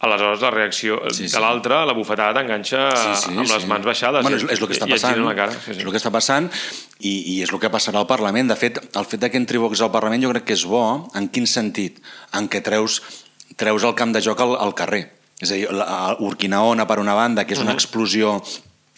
aleshores 0.00 0.40
la 0.44 0.50
reacció 0.50 1.00
Sí, 1.10 1.24
sí, 1.24 1.28
sí. 1.28 1.34
de 1.34 1.40
l'altre, 1.42 1.78
la 1.86 1.92
bufetada, 1.96 2.38
t'enganxa 2.38 2.82
amb 3.28 3.40
les 3.50 3.66
mans 3.66 3.84
baixades 3.84 4.22
Bueno, 4.22 4.36
i, 4.38 4.44
és, 4.44 4.50
és 4.54 4.60
el 4.62 4.68
que 4.70 4.76
està 4.76 4.86
i 4.86 4.92
passant. 4.94 5.14
giren 5.16 5.26
la 5.26 5.34
cara. 5.34 5.52
Sí, 5.52 5.70
És 5.72 5.76
sí. 5.78 5.82
el 5.82 5.90
que 5.90 5.98
està 5.98 6.12
passant 6.14 6.46
i, 7.00 7.14
i 7.34 7.42
és 7.42 7.50
el 7.52 7.58
que 7.58 7.70
passarà 7.70 7.98
al 7.98 8.06
Parlament. 8.06 8.48
De 8.52 8.56
fet, 8.56 8.78
el 8.94 9.04
fet 9.10 9.26
que 9.30 9.36
entri 9.40 9.58
Vox 9.58 9.80
al 9.82 9.90
Parlament 9.90 10.22
jo 10.22 10.30
crec 10.30 10.44
que 10.44 10.54
és 10.54 10.64
bo. 10.64 10.84
En 11.18 11.26
quin 11.28 11.46
sentit? 11.50 11.98
En 12.38 12.46
què 12.48 12.62
treus, 12.62 13.00
treus 13.56 13.82
el 13.84 13.94
camp 13.98 14.12
de 14.14 14.22
joc 14.22 14.40
al, 14.40 14.54
al 14.60 14.74
carrer. 14.78 15.04
És 15.40 15.50
a 15.50 15.54
dir, 15.58 15.66
la- 15.72 16.16
Urquinaona, 16.20 16.86
per 16.86 16.98
una 17.02 17.14
banda, 17.14 17.44
que 17.46 17.54
és 17.54 17.60
una 17.62 17.72
explosió 17.74 18.38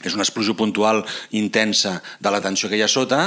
és 0.00 0.14
una 0.16 0.22
explosió 0.24 0.54
puntual 0.56 1.02
intensa 1.36 2.02
de 2.24 2.30
la 2.32 2.40
tensió 2.40 2.70
que 2.70 2.76
hi 2.78 2.80
ha 2.80 2.88
sota, 2.88 3.18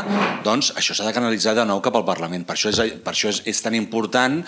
doncs 0.43 0.71
això 0.75 0.95
s'ha 0.97 1.05
de 1.05 1.13
canalitzar 1.13 1.53
de 1.53 1.65
nou 1.69 1.81
cap 1.85 1.93
al 1.99 2.05
Parlament. 2.07 2.45
Per 2.49 2.55
això, 2.55 2.71
és, 2.73 2.95
per 3.05 3.13
això 3.13 3.29
és, 3.29 3.43
és 3.45 3.61
tan 3.61 3.75
important 3.77 4.39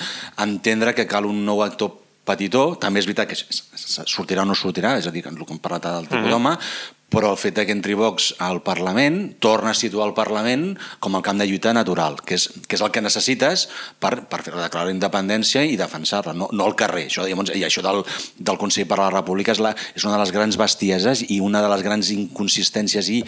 entendre 0.41 0.95
que 0.97 1.05
cal 1.05 1.25
un 1.29 1.43
nou 1.45 1.61
actor 1.61 1.91
petitó, 2.25 2.65
també 2.81 3.01
és 3.01 3.07
veritat 3.09 3.31
que 3.31 3.37
sortirà 4.09 4.43
o 4.43 4.49
no 4.49 4.57
sortirà, 4.57 4.95
és 4.99 5.07
a 5.07 5.13
dir, 5.13 5.23
el 5.29 5.37
que 5.37 5.53
hem 5.53 5.61
parlat 5.61 5.87
del 5.87 6.09
tipus 6.09 6.31
d'home, 6.33 6.55
però 7.15 7.31
el 7.31 7.37
fet 7.39 7.61
que 7.63 7.71
entri 7.71 7.95
Vox 7.95 8.33
al 8.43 8.59
Parlament 8.65 9.37
torna 9.39 9.71
a 9.71 9.77
situar 9.77 10.09
el 10.09 10.13
Parlament 10.17 10.73
com 10.99 11.15
el 11.15 11.23
camp 11.23 11.39
de 11.39 11.47
lluita 11.47 11.71
natural, 11.73 12.17
que 12.27 12.35
és, 12.35 12.49
que 12.67 12.75
és 12.75 12.83
el 12.83 12.91
que 12.91 13.03
necessites 13.03 13.69
per, 14.03 14.25
per 14.27 14.41
fer 14.43 14.51
declarar 14.51 14.89
la 14.89 14.95
independència 14.95 15.63
i 15.63 15.77
defensar-la, 15.79 16.33
no, 16.35 16.49
no 16.51 16.67
el 16.67 16.75
carrer. 16.75 17.05
Això, 17.07 17.23
llavors, 17.23 17.53
I 17.55 17.63
això 17.63 17.83
del, 17.85 18.01
del 18.35 18.59
Consell 18.59 18.89
per 18.89 18.99
la 18.99 19.07
República 19.13 19.55
és, 19.55 19.61
la, 19.63 19.71
és 19.95 20.03
una 20.03 20.17
de 20.17 20.23
les 20.25 20.33
grans 20.35 20.59
bestieses 20.59 21.23
i 21.31 21.39
una 21.43 21.61
de 21.63 21.69
les 21.71 21.85
grans 21.85 22.11
inconsistències 22.11 23.09
i, 23.13 23.21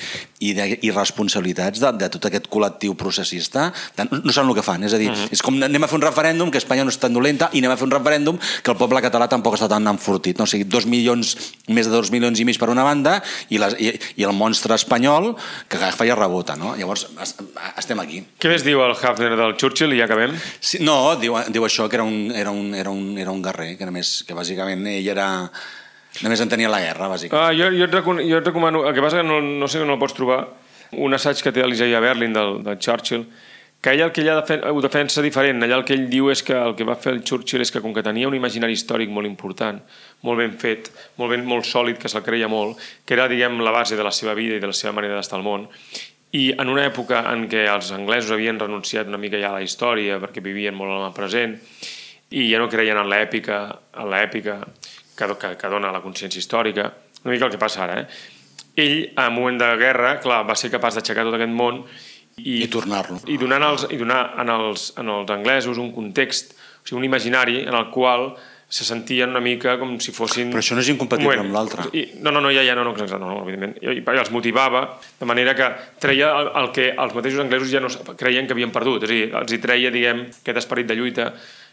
i 0.43 0.51
de, 0.57 0.67
irresponsabilitats 0.89 1.79
de, 1.85 1.93
de 2.03 2.11
tot 2.17 2.27
aquest 2.27 2.51
col·lectiu 2.51 2.97
processista. 2.99 3.69
De, 3.95 4.09
no 4.11 4.35
saben 4.35 4.51
el 4.51 4.59
que 4.59 4.67
fan, 4.67 4.83
és 4.83 4.97
a 4.97 4.99
dir, 4.99 5.13
uh 5.13 5.15
-huh. 5.15 5.31
és 5.31 5.41
com 5.41 5.55
anem 5.63 5.83
a 5.83 5.87
fer 5.87 5.95
un 5.95 6.03
referèndum 6.03 6.51
que 6.51 6.59
Espanya 6.59 6.83
no 6.83 6.91
és 6.91 6.99
tan 6.99 7.13
dolenta 7.13 7.49
i 7.53 7.63
anem 7.63 7.71
a 7.71 7.77
fer 7.77 7.87
un 7.87 7.95
referèndum 7.95 8.37
que 8.63 8.71
el 8.71 8.77
poble 8.77 8.99
català 9.01 9.29
tampoc 9.29 9.55
està 9.55 9.69
tan 9.69 9.87
enfortit. 9.87 10.37
No? 10.37 10.43
O 10.43 10.47
sigui, 10.47 10.65
dos 10.65 10.85
milions, 10.85 11.37
més 11.67 11.87
de 11.87 11.91
dos 11.91 12.11
milions 12.11 12.39
i 12.39 12.45
mig 12.45 12.59
per 12.59 12.69
una 12.69 12.83
banda 12.83 13.23
i, 13.49 13.57
les, 13.57 13.76
i, 13.79 13.93
i 14.17 14.25
el 14.27 14.35
monstre 14.35 14.75
espanyol 14.75 15.33
que 15.69 15.79
agafa 15.79 16.07
i 16.07 16.13
rebota. 16.15 16.55
No? 16.59 16.75
Llavors, 16.77 17.07
es, 17.23 17.35
estem 17.77 18.01
aquí. 18.03 18.21
Què 18.39 18.51
més 18.51 18.65
diu 18.65 18.83
el 18.85 18.95
Hafner 18.97 19.33
del 19.39 19.57
Churchill 19.57 19.95
i 19.95 20.01
ja 20.01 20.07
acabem? 20.09 20.35
Sí, 20.59 20.81
no, 20.83 21.15
diu, 21.21 21.37
diu 21.53 21.67
això, 21.67 21.89
que 21.89 21.99
era 21.99 22.05
un, 22.07 22.31
era, 22.35 22.53
un, 22.53 22.73
era, 22.75 22.93
un, 22.93 23.17
era 23.17 23.33
un 23.33 23.43
guerrer, 23.45 23.75
que, 23.79 23.89
només, 23.89 24.21
que 24.27 24.37
bàsicament 24.37 24.85
ell 24.93 25.11
era... 25.15 25.27
Només 26.17 26.39
entenia 26.41 26.69
la 26.71 26.79
guerra, 26.81 27.11
bàsicament. 27.11 27.43
Ah, 27.43 27.51
jo, 27.53 27.67
jo, 27.75 27.85
et 27.85 27.93
recom 27.93 28.17
jo 28.23 28.39
et 28.39 28.47
recomano, 28.47 28.87
el 28.89 28.95
que 28.95 29.03
passa 29.05 29.19
que 29.21 29.27
no, 29.27 29.37
no 29.37 29.67
sé 29.69 29.83
on 29.83 29.93
el 29.93 29.99
pots 30.01 30.15
trobar, 30.17 30.39
un 30.97 31.13
assaig 31.13 31.43
que 31.43 31.53
té 31.53 31.65
l'Isaiah 31.65 32.01
Berlin 32.01 32.33
del, 32.33 32.57
del 32.65 32.79
Churchill, 32.81 33.27
que 33.81 33.93
ell 33.93 34.01
el 34.01 34.11
que 34.11 34.21
ella 34.23 34.39
defen 34.39 34.63
ho 34.65 34.81
defensa 34.81 35.21
diferent. 35.21 35.61
Allà 35.63 35.77
el 35.77 35.85
que 35.85 35.93
ell 35.93 36.07
diu 36.09 36.31
és 36.33 36.41
que 36.43 36.55
el 36.57 36.73
que 36.75 36.87
va 36.87 36.97
fer 36.97 37.13
el 37.13 37.21
Churchill 37.23 37.61
és 37.61 37.71
que 37.71 37.81
com 37.83 37.93
que 37.93 38.03
tenia 38.05 38.29
un 38.29 38.35
imaginari 38.37 38.73
històric 38.73 39.11
molt 39.13 39.29
important, 39.29 39.79
molt 40.25 40.41
ben 40.41 40.57
fet, 40.57 40.89
molt, 41.17 41.31
ben, 41.31 41.45
molt 41.45 41.67
sòlid, 41.67 41.99
que 42.01 42.09
se'l 42.09 42.25
creia 42.25 42.49
molt, 42.49 42.79
que 43.05 43.13
era, 43.17 43.27
diguem, 43.29 43.59
la 43.61 43.73
base 43.75 43.95
de 43.95 44.05
la 44.05 44.11
seva 44.11 44.33
vida 44.37 44.57
i 44.57 44.63
de 44.63 44.69
la 44.71 44.77
seva 44.77 44.95
manera 44.97 45.19
d'estar 45.19 45.37
al 45.37 45.45
món, 45.45 45.67
i 46.35 46.49
en 46.59 46.69
una 46.69 46.83
època 46.87 47.21
en 47.31 47.45
què 47.51 47.63
els 47.71 47.91
anglesos 47.95 48.33
havien 48.35 48.59
renunciat 48.59 49.07
una 49.07 49.19
mica 49.21 49.39
ja 49.39 49.53
a 49.53 49.59
la 49.59 49.63
història 49.63 50.17
perquè 50.19 50.43
vivien 50.43 50.75
molt 50.75 50.91
en 50.91 51.05
el 51.05 51.13
present 51.15 51.53
i 52.35 52.49
ja 52.49 52.59
no 52.59 52.67
creien 52.67 52.99
en 52.99 53.07
l'èpica 53.07 53.61
en 53.95 54.09
l'èpica 54.11 54.57
que, 55.17 55.29
que, 55.39 55.53
que 55.57 55.71
dona 55.71 55.93
la 55.93 56.03
consciència 56.03 56.41
històrica, 56.43 56.89
una 57.23 57.33
mica 57.33 57.47
el 57.47 57.53
que 57.55 57.61
passa 57.61 57.85
ara, 57.85 58.01
eh? 58.01 58.35
Ell, 58.77 58.99
en 59.17 59.33
moment 59.33 59.57
de 59.57 59.71
guerra, 59.79 60.17
clar, 60.21 60.43
va 60.45 60.53
ser 60.59 60.69
capaç 60.69 60.99
d'aixecar 60.99 61.23
tot 61.25 61.39
aquest 61.39 61.55
món 61.55 61.79
I, 62.37 62.59
I 62.61 62.67
tornar-lo. 62.69 63.17
i 63.25 63.39
donant, 63.41 63.63
els, 63.71 63.87
i 63.89 63.97
donar 63.97 64.19
en 64.43 64.51
els, 64.53 64.91
en 65.01 65.09
els 65.09 65.31
anglesos 65.33 65.79
un 65.81 65.89
context, 65.95 66.53
o 66.53 66.85
sigui, 66.85 66.99
un 66.99 67.07
imaginari 67.07 67.63
en 67.63 67.73
el 67.73 67.89
qual 67.95 68.35
se 68.69 68.83
sentien 68.83 69.29
una 69.31 69.39
mica 69.39 69.77
com 69.79 69.93
si 70.03 70.11
fossin... 70.11 70.49
Però 70.51 70.59
això 70.59 70.75
no 70.75 70.81
és 70.83 70.89
incompatible 70.91 71.37
moment. 71.37 71.45
amb 71.47 71.55
l'altre. 71.55 71.85
No, 72.19 72.33
no, 72.35 72.41
no, 72.43 72.49
ja, 72.51 72.65
ja, 72.67 72.73
no, 72.75 72.83
no, 72.83 72.91
exacte, 72.91 73.15
no, 73.21 73.29
no, 73.31 73.37
evidentment. 73.45 73.77
I, 73.79 74.01
i 74.03 74.19
els 74.19 74.31
motivava 74.35 74.81
de 75.19 75.25
manera 75.29 75.53
que 75.55 75.69
treia 76.03 76.33
el, 76.41 76.49
el 76.63 76.67
que 76.75 76.89
els 76.91 77.15
mateixos 77.15 77.39
anglesos 77.45 77.71
ja 77.71 77.79
no 77.79 77.87
creien 78.19 78.45
que 78.49 78.51
havien 78.57 78.73
perdut. 78.75 79.05
És 79.07 79.09
a 79.09 79.13
dir, 79.13 79.23
els 79.39 79.55
hi 79.55 79.61
treia, 79.63 79.91
diguem, 79.93 80.25
aquest 80.41 80.59
esperit 80.65 80.89
de 80.91 80.97
lluita 80.99 81.29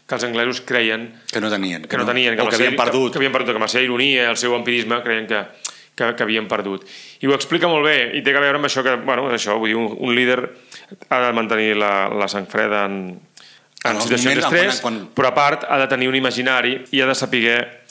que 0.07 0.15
els 0.15 0.23
anglesos 0.23 0.61
creien 0.61 1.09
Que 1.33 1.41
no 1.43 1.49
tenien. 1.51 1.83
que 1.89 1.97
no 1.99 2.05
tenien, 2.07 2.39
o 2.39 2.43
amb 2.45 2.49
que 2.49 2.55
seva- 2.61 2.69
havien 2.69 2.79
perdut. 2.79 3.09
Que, 3.11 3.17
que 3.17 3.23
havien 3.25 3.33
perdut, 3.35 3.51
que 3.51 3.59
amb 3.59 3.67
la 3.67 3.71
seva 3.75 3.83
ironia, 3.89 4.29
el 4.31 4.37
seu 4.39 4.55
empirisme, 4.55 5.01
creien 5.03 5.27
que, 5.27 5.43
que, 5.99 6.11
que 6.15 6.23
havien 6.23 6.47
perdut. 6.47 6.87
I 7.19 7.27
ho 7.27 7.35
explica 7.35 7.67
molt 7.67 7.83
bé, 7.89 8.11
i 8.15 8.21
té 8.23 8.31
a 8.31 8.39
veure 8.39 8.55
amb 8.61 8.69
això 8.69 8.83
que, 8.85 8.95
bueno, 9.03 9.27
això, 9.35 9.57
vull 9.59 9.73
dir, 9.73 9.79
un, 9.81 9.91
un 9.99 10.15
líder 10.15 10.39
ha 11.09 11.19
de 11.25 11.33
mantenir 11.35 11.73
la, 11.75 12.07
la 12.13 12.27
sang 12.31 12.45
freda 12.47 12.85
en, 12.87 13.17
En 13.91 14.01
situacions 14.01 14.35
moments- 14.35 14.51
d'estrès, 14.51 14.81
quan- 14.81 15.01
però 15.15 15.27
a 15.29 15.35
part 15.35 15.65
ha 15.69 15.77
de 15.77 15.87
tenir 15.87 16.07
un 16.09 16.15
imaginari 16.15 16.83
i 16.91 17.01
ha 17.01 17.05
de 17.07 17.15
saber 17.15 17.83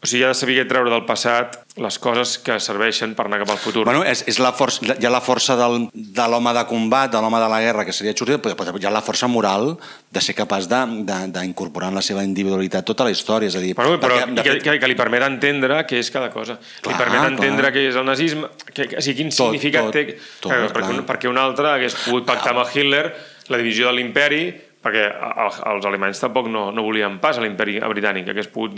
o 0.00 0.06
sigui, 0.06 0.22
ha 0.22 0.28
de 0.28 0.34
saber 0.38 0.62
treure 0.70 0.90
del 0.92 1.02
passat 1.04 1.56
les 1.74 1.96
coses 1.98 2.36
que 2.38 2.60
serveixen 2.62 3.16
per 3.18 3.24
anar 3.26 3.40
cap 3.40 3.50
al 3.50 3.58
futur. 3.58 3.82
Bueno, 3.84 4.04
és, 4.06 4.20
és 4.30 4.38
la 4.38 4.52
força, 4.54 4.94
hi 4.94 5.04
ha 5.06 5.10
la 5.10 5.18
força 5.20 5.56
del, 5.58 5.88
de 5.92 6.26
l'home 6.30 6.52
de 6.54 6.62
combat, 6.70 7.10
de 7.10 7.18
l'home 7.18 7.40
de 7.42 7.48
la 7.50 7.58
guerra, 7.60 7.84
que 7.84 7.92
seria 7.92 8.14
Churchill, 8.14 8.38
però 8.38 8.78
hi 8.78 8.86
ha 8.86 8.92
la 8.94 9.02
força 9.02 9.26
moral 9.26 9.76
de 10.10 10.20
ser 10.22 10.36
capaç 10.38 10.68
d'incorporar 10.70 11.88
en 11.90 11.96
la 11.98 12.02
seva 12.02 12.22
individualitat 12.22 12.84
tota 12.86 13.02
la 13.02 13.10
història. 13.10 13.48
És 13.48 13.56
a 13.56 13.60
dir, 13.60 13.74
Bueno, 13.74 13.98
però 13.98 14.20
perquè, 14.20 14.34
que, 14.42 14.52
fet, 14.52 14.62
que, 14.62 14.78
que 14.78 14.88
li 14.88 14.94
permet 14.94 15.22
entendre 15.26 15.80
què 15.84 15.98
és 15.98 16.10
cada 16.14 16.30
cosa. 16.30 16.58
Clar, 16.80 16.94
li 16.94 16.98
permet 17.02 17.18
clar. 17.20 17.32
entendre 17.32 17.72
què 17.74 17.88
és 17.88 17.96
el 17.98 18.06
nazisme, 18.06 18.48
que, 18.72 18.86
que, 18.86 18.96
o 18.98 19.02
sigui, 19.02 19.16
quin 19.24 19.30
Tot, 19.34 19.50
significat 19.50 19.90
tot, 19.90 19.92
té... 19.98 20.04
tot, 20.40 20.52
que, 20.52 20.58
clar. 20.60 20.72
perquè, 20.78 20.94
un, 20.94 21.04
perquè 21.10 21.28
un 21.28 21.38
altre 21.42 21.74
hagués 21.74 21.98
pogut 22.04 22.24
pactar 22.28 22.54
amb 22.54 22.62
el 22.66 22.70
Hitler 22.74 23.04
la 23.48 23.56
divisió 23.58 23.88
de 23.88 23.94
l'imperi, 23.98 24.42
perquè 24.82 25.04
el- 25.10 25.58
els 25.74 25.86
alemanys 25.88 26.20
tampoc 26.22 26.46
no, 26.48 26.68
no 26.72 26.82
volien 26.86 27.18
pas 27.20 27.38
a 27.38 27.42
l'imperi 27.42 27.78
britànic, 27.80 28.28
hagués 28.30 28.46
pogut 28.52 28.76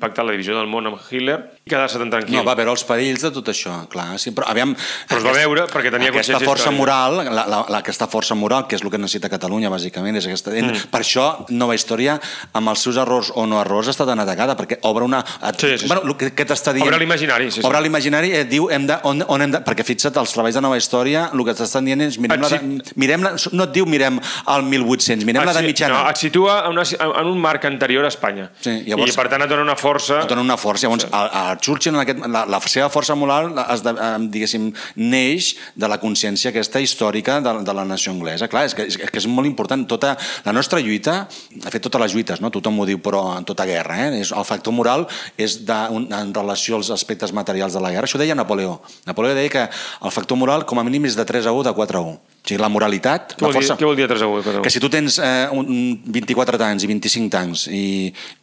pactar 0.00 0.24
la 0.24 0.32
divisió 0.32 0.56
del 0.56 0.66
món 0.70 0.86
amb 0.88 0.98
Hitler 1.10 1.36
i 1.66 1.70
quedar-se 1.70 1.98
tan 2.00 2.10
tranquil. 2.10 2.34
no, 2.36 2.44
va 2.44 2.54
veure 2.58 2.70
els 2.72 2.84
perills 2.88 3.22
de 3.26 3.30
tot 3.34 3.48
això, 3.52 3.74
clar. 3.92 4.18
Sí, 4.18 4.32
però, 4.32 4.48
aviam, 4.50 4.72
Però 5.08 5.18
es 5.20 5.24
va 5.26 5.32
veure 5.36 5.66
perquè 5.70 5.90
tenia 5.92 6.08
aquesta 6.10 6.40
força 6.40 6.70
moral, 6.72 7.18
la, 7.26 7.44
la, 7.46 7.64
la, 7.68 7.78
aquesta 7.82 8.06
força 8.08 8.34
moral, 8.34 8.66
que 8.66 8.76
és 8.76 8.82
el 8.82 8.90
que 8.90 8.98
necessita 8.98 9.28
Catalunya, 9.32 9.70
bàsicament, 9.72 10.16
és 10.16 10.26
aquesta... 10.26 10.50
Mm. 10.56 10.88
Per 10.92 11.00
això, 11.02 11.26
Nova 11.50 11.74
Història, 11.76 12.18
amb 12.54 12.72
els 12.72 12.80
seus 12.82 12.96
errors 12.96 13.30
o 13.34 13.46
no 13.46 13.60
errors, 13.60 13.88
està 13.92 14.06
tan 14.08 14.18
atacada, 14.24 14.56
perquè 14.56 14.78
obre 14.88 15.04
una... 15.04 15.22
Sí, 15.58 15.68
sí, 15.76 15.78
sí. 15.84 15.86
Bueno, 15.92 16.02
el 16.08 16.16
que, 16.16 16.32
que 16.34 16.46
t'està 16.48 16.72
dient... 16.72 16.86
Obre 16.88 16.98
l'imaginari, 17.02 17.50
sí, 17.50 17.60
sí. 17.60 17.66
Obre 17.66 17.80
l'imaginari, 17.84 18.32
eh, 18.40 18.44
diu, 18.48 18.68
hem 18.72 18.86
de, 18.88 18.96
on, 19.04 19.22
on 19.28 19.42
hem 19.46 19.52
de... 19.52 19.60
Perquè 19.66 19.84
fixa't, 19.86 20.16
els 20.18 20.32
treballs 20.34 20.56
de 20.58 20.64
Nova 20.64 20.78
Història, 20.80 21.28
el 21.32 21.44
que 21.46 21.54
t'estan 21.60 21.84
dient 21.88 22.00
és... 22.08 22.18
Mirem 22.22 22.38
Et 22.40 22.42
la, 22.42 22.48
sit- 22.48 22.62
de, 22.92 22.96
mirem 23.04 23.22
la, 23.28 23.34
no 23.52 23.68
et 23.68 23.72
diu 23.76 23.86
mirem 23.86 24.18
el 24.22 24.66
1800, 24.72 25.26
mirem 25.28 25.41
la 25.48 25.54
de 25.56 25.62
mitjana. 25.66 25.96
No, 26.02 26.10
et 26.10 26.20
situa 26.20 26.58
en, 26.66 26.72
una, 26.76 26.84
en 27.22 27.26
un 27.30 27.40
marc 27.40 27.64
anterior 27.68 28.04
a 28.04 28.08
Espanya. 28.08 28.50
Sí, 28.60 28.70
llavors- 28.86 29.12
I 29.12 29.16
per 29.16 29.28
tant 29.32 29.42
et 29.46 29.50
dona 29.50 29.62
una 29.66 29.76
força... 29.76 30.20
et 30.22 30.28
dona 30.30 30.42
una 30.44 30.56
força. 30.60 30.86
Llavors, 30.86 31.06
a, 31.10 31.50
a 31.52 31.56
Churchill, 31.58 31.94
en 31.94 32.00
aquest, 32.02 32.22
la, 32.26 32.44
la 32.46 32.60
seva 32.66 32.88
força 32.92 33.14
moral, 33.18 33.52
es 33.72 33.82
de, 33.84 33.94
diguéssim, 34.32 34.70
neix 34.96 35.52
de 35.76 35.88
la 35.90 35.98
consciència 36.02 36.50
aquesta 36.52 36.80
històrica 36.82 37.40
de, 37.44 37.54
de 37.66 37.74
la 37.76 37.84
nació 37.88 38.12
anglesa. 38.12 38.48
Clar, 38.52 38.64
és 38.70 38.74
que, 38.78 38.86
és, 38.90 38.96
que 38.98 39.18
és 39.22 39.26
molt 39.30 39.48
important. 39.50 39.86
Tota 39.88 40.14
la 40.44 40.52
nostra 40.56 40.80
lluita, 40.80 41.26
de 41.50 41.70
fet, 41.70 41.82
totes 41.82 42.00
les 42.06 42.14
lluites, 42.16 42.40
no? 42.40 42.50
tothom 42.54 42.78
ho 42.80 42.86
diu, 42.88 43.00
però 43.02 43.24
en 43.38 43.44
tota 43.48 43.66
guerra, 43.68 43.98
eh? 44.08 44.20
és, 44.22 44.32
el 44.32 44.44
factor 44.48 44.74
moral 44.76 45.06
és 45.40 45.60
de, 45.66 45.78
un, 45.94 46.08
en 46.12 46.34
relació 46.34 46.76
als 46.78 46.90
aspectes 46.94 47.32
materials 47.32 47.74
de 47.76 47.80
la 47.82 47.90
guerra. 47.94 48.08
Això 48.10 48.20
deia 48.20 48.36
Napoleó. 48.38 48.78
Napoleó 49.06 49.34
deia 49.34 49.50
que 49.52 49.64
el 49.68 50.12
factor 50.14 50.38
moral, 50.38 50.66
com 50.66 50.78
a 50.80 50.84
mínim, 50.86 51.06
és 51.10 51.16
de 51.18 51.24
3 51.28 51.46
a 51.48 51.52
1, 51.52 51.66
de 51.70 51.74
4 51.76 51.98
a 51.98 52.02
1. 52.12 52.20
O 52.42 52.48
sigui, 52.50 52.58
la 52.58 52.68
moralitat, 52.74 53.36
Què 53.36 53.44
la 53.44 53.46
vol, 53.46 53.52
dir, 53.54 53.60
força... 53.60 53.76
què 53.78 53.86
vol 53.86 53.94
dir 53.94 54.02
a 54.02 54.08
3 54.10 54.22
a 54.24 54.26
1? 54.26 54.62
Que 54.64 54.70
si 54.74 54.80
tu 54.82 54.88
tens 54.90 55.14
eh, 55.22 55.46
un, 55.54 55.68
un 55.70 56.14
24 56.16 56.58
tancs 56.58 56.82
i 56.82 56.88
25 56.90 57.30
tancs 57.30 57.68
i... 57.70 57.82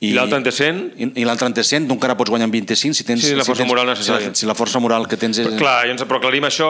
I 0.07 0.13
l'altre 0.15 0.39
en 0.39 0.45
té 0.47 0.53
100? 0.55 0.79
I, 0.95 1.09
i 1.19 1.25
l'altre 1.27 1.49
en 1.51 1.55
té 1.57 1.65
100, 1.67 1.89
tu 1.89 1.97
encara 1.97 2.15
pots 2.15 2.31
guanyar 2.31 2.47
amb 2.47 2.55
25 2.55 2.95
si 2.95 3.03
tens... 3.03 3.25
Sí, 3.27 3.35
la 3.35 3.43
si 3.43 3.51
força 3.51 3.65
tens, 3.65 3.73
moral 3.73 3.91
necessària. 3.91 4.29
Si 4.29 4.31
la, 4.31 4.39
si 4.39 4.47
la 4.47 4.55
força 4.55 4.79
moral 4.79 5.03
que 5.11 5.19
tens 5.19 5.41
és... 5.43 5.49
Però, 5.49 5.59
clar, 5.59 5.75
i 5.89 5.91
ens, 5.91 6.05
però 6.07 6.21
aclarim 6.23 6.47
això 6.47 6.69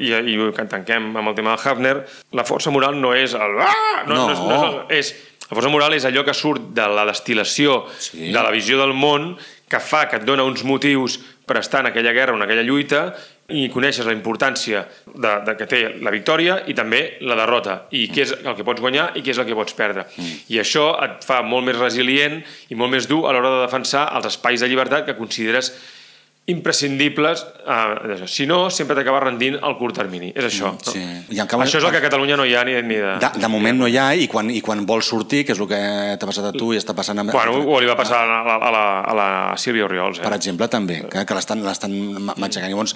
i, 0.00 0.14
i 0.32 0.38
que 0.56 0.64
tanquem 0.72 1.10
amb 1.20 1.34
el 1.34 1.36
tema 1.36 1.52
del 1.52 1.68
Hafner. 1.68 1.98
La 2.40 2.46
força 2.48 2.72
moral 2.72 2.96
no 2.96 3.12
és 3.12 3.36
el... 3.36 3.60
Ah! 3.60 4.06
No, 4.08 4.16
no. 4.16 4.24
No. 4.24 4.32
és, 4.32 4.40
no 4.40 4.62
és, 4.88 5.12
és, 5.12 5.12
la 5.50 5.58
força 5.58 5.72
moral 5.72 5.98
és 5.98 6.06
allò 6.08 6.24
que 6.24 6.32
surt 6.38 6.70
de 6.76 6.86
la 6.96 7.04
destil·lació 7.10 7.82
Sí. 8.00 8.30
de 8.30 8.40
la 8.40 8.52
visió 8.54 8.80
del 8.80 8.96
món 8.96 9.34
que 9.70 9.78
fa, 9.84 10.06
que 10.08 10.16
et 10.16 10.24
dona 10.24 10.48
uns 10.48 10.64
motius 10.64 11.18
per 11.44 11.58
estar 11.60 11.84
en 11.84 11.90
aquella 11.90 12.14
guerra 12.16 12.36
en 12.38 12.42
aquella 12.46 12.64
lluita 12.64 13.10
i 13.50 13.66
coneixes 13.72 14.06
la 14.06 14.14
importància 14.16 14.84
de, 15.06 15.32
de 15.46 15.54
que 15.58 15.68
té 15.70 15.82
la 16.02 16.12
victòria 16.14 16.60
i 16.70 16.76
també 16.76 17.02
la 17.26 17.38
derrota 17.38 17.84
i 17.96 18.06
què 18.12 18.24
és 18.26 18.34
el 18.40 18.56
que 18.58 18.66
pots 18.66 18.82
guanyar 18.82 19.10
i 19.18 19.24
què 19.24 19.34
és 19.34 19.40
el 19.42 19.48
que 19.48 19.58
pots 19.58 19.76
perdre. 19.78 20.06
Mm. 20.16 20.36
I 20.54 20.60
això 20.62 20.90
et 21.04 21.24
fa 21.26 21.40
molt 21.46 21.66
més 21.68 21.78
resilient 21.78 22.40
i 22.70 22.78
molt 22.78 22.94
més 22.94 23.08
dur 23.10 23.24
a 23.26 23.34
l'hora 23.34 23.56
de 23.56 23.64
defensar 23.66 24.08
els 24.16 24.30
espais 24.32 24.62
de 24.62 24.70
llibertat 24.70 25.08
que 25.08 25.18
consideres 25.18 25.72
imprescindibles 26.50 27.44
eh, 27.66 28.26
si 28.26 28.46
no, 28.46 28.68
sempre 28.70 28.96
t'acaba 28.98 29.20
rendint 29.24 29.58
al 29.62 29.76
curt 29.78 29.96
termini 30.00 30.32
és 30.34 30.46
això, 30.48 30.72
no? 30.74 30.92
Sí. 30.92 31.00
I 31.34 31.40
en 31.40 31.48
canvi- 31.50 31.66
això 31.66 31.78
és 31.80 31.86
el 31.86 31.92
que 31.94 32.00
a 32.00 32.04
Catalunya 32.04 32.36
no 32.36 32.46
hi 32.46 32.54
ha 32.54 32.64
ni, 32.66 32.74
ni 32.82 32.98
de... 33.00 33.16
De, 33.22 33.30
de 33.40 33.48
moment 33.52 33.78
no 33.78 33.88
hi 33.88 33.96
ha 34.00 34.08
i 34.14 34.26
quan, 34.30 34.50
i 34.50 34.60
quan 34.64 34.84
vols 34.86 35.08
sortir, 35.10 35.44
que 35.46 35.54
és 35.56 35.60
el 35.60 35.68
que 35.70 35.80
t'ha 36.20 36.28
passat 36.28 36.50
a 36.50 36.52
tu 36.56 36.72
i 36.74 36.80
està 36.80 36.94
passant 36.96 37.18
a... 37.18 37.24
Bueno, 37.30 37.60
o 37.70 37.80
li 37.80 37.88
va 37.90 37.96
passar 37.98 38.22
a 38.24 38.42
la, 38.46 38.56
a 38.56 38.70
la, 38.74 38.84
a 39.00 39.14
la 39.16 39.28
Sílvia 39.60 39.86
Oriols, 39.86 40.20
eh? 40.20 40.26
per 40.26 40.34
exemple, 40.36 40.68
també, 40.72 41.00
que, 41.10 41.24
que 41.26 41.36
l'estan 41.38 41.62
l'estan 41.64 41.94
ma- 42.18 42.36
matxacant. 42.36 42.70
Llavors, 42.70 42.94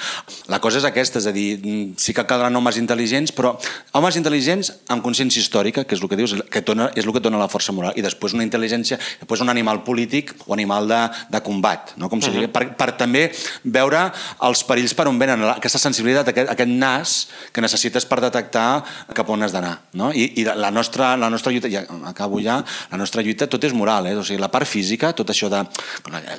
la 0.52 0.60
cosa 0.60 0.78
és 0.82 0.88
aquesta, 0.88 1.20
és 1.22 1.28
a 1.30 1.34
dir, 1.34 1.58
mm, 1.60 1.94
sí 2.00 2.14
que 2.16 2.26
caldran 2.28 2.54
homes 2.56 2.78
intel·ligents, 2.80 3.34
però 3.36 3.54
homes 3.98 4.18
intel·ligents 4.20 4.72
amb 4.92 5.04
consciència 5.04 5.42
històrica, 5.42 5.84
que 5.84 5.96
és 5.96 6.02
el 6.02 6.10
que 6.10 6.18
dius, 6.20 6.36
que 6.50 6.64
dona, 6.66 6.90
és 6.94 7.06
el 7.06 7.12
que 7.12 7.22
et 7.22 7.26
dona 7.28 7.40
la 7.40 7.50
força 7.52 7.74
moral, 7.76 7.94
i 7.96 8.04
després 8.04 8.34
una 8.36 8.44
intel·ligència, 8.46 8.98
després 9.20 9.44
un 9.44 9.52
animal 9.52 9.82
polític 9.84 10.34
o 10.46 10.54
animal 10.54 10.88
de, 10.88 11.00
de 11.30 11.42
combat, 11.44 11.94
no? 12.00 12.08
com 12.08 12.20
si 12.22 12.30
uh 12.30 12.34
-huh. 12.34 12.52
per, 12.52 12.64
per 12.76 12.92
també 12.96 13.30
veure 13.64 14.06
els 14.46 14.64
perills 14.68 14.94
per 14.96 15.06
on 15.10 15.18
venen, 15.20 15.44
aquesta 15.52 15.80
sensibilitat, 15.82 16.30
aquest, 16.32 16.50
aquest 16.52 16.70
nas 16.70 17.14
que 17.52 17.64
necessites 17.64 18.06
per 18.08 18.20
detectar 18.24 18.66
cap 19.14 19.30
on 19.30 19.44
has 19.46 19.54
d'anar. 19.54 19.76
No? 19.98 20.10
I, 20.12 20.30
I 20.40 20.46
la 20.48 20.70
nostra, 20.74 21.14
la 21.20 21.30
nostra 21.32 21.52
lluita, 21.52 21.70
ja 21.72 21.84
acabo 22.08 22.40
ja, 22.42 22.60
la 22.90 23.00
nostra 23.00 23.22
lluita 23.22 23.48
tot 23.50 23.64
és 23.64 23.74
moral, 23.76 24.08
eh? 24.10 24.16
o 24.18 24.24
sigui, 24.26 24.40
la 24.42 24.50
part 24.52 24.68
física, 24.68 25.12
tot 25.16 25.32
això 25.34 25.50
de... 25.52 25.62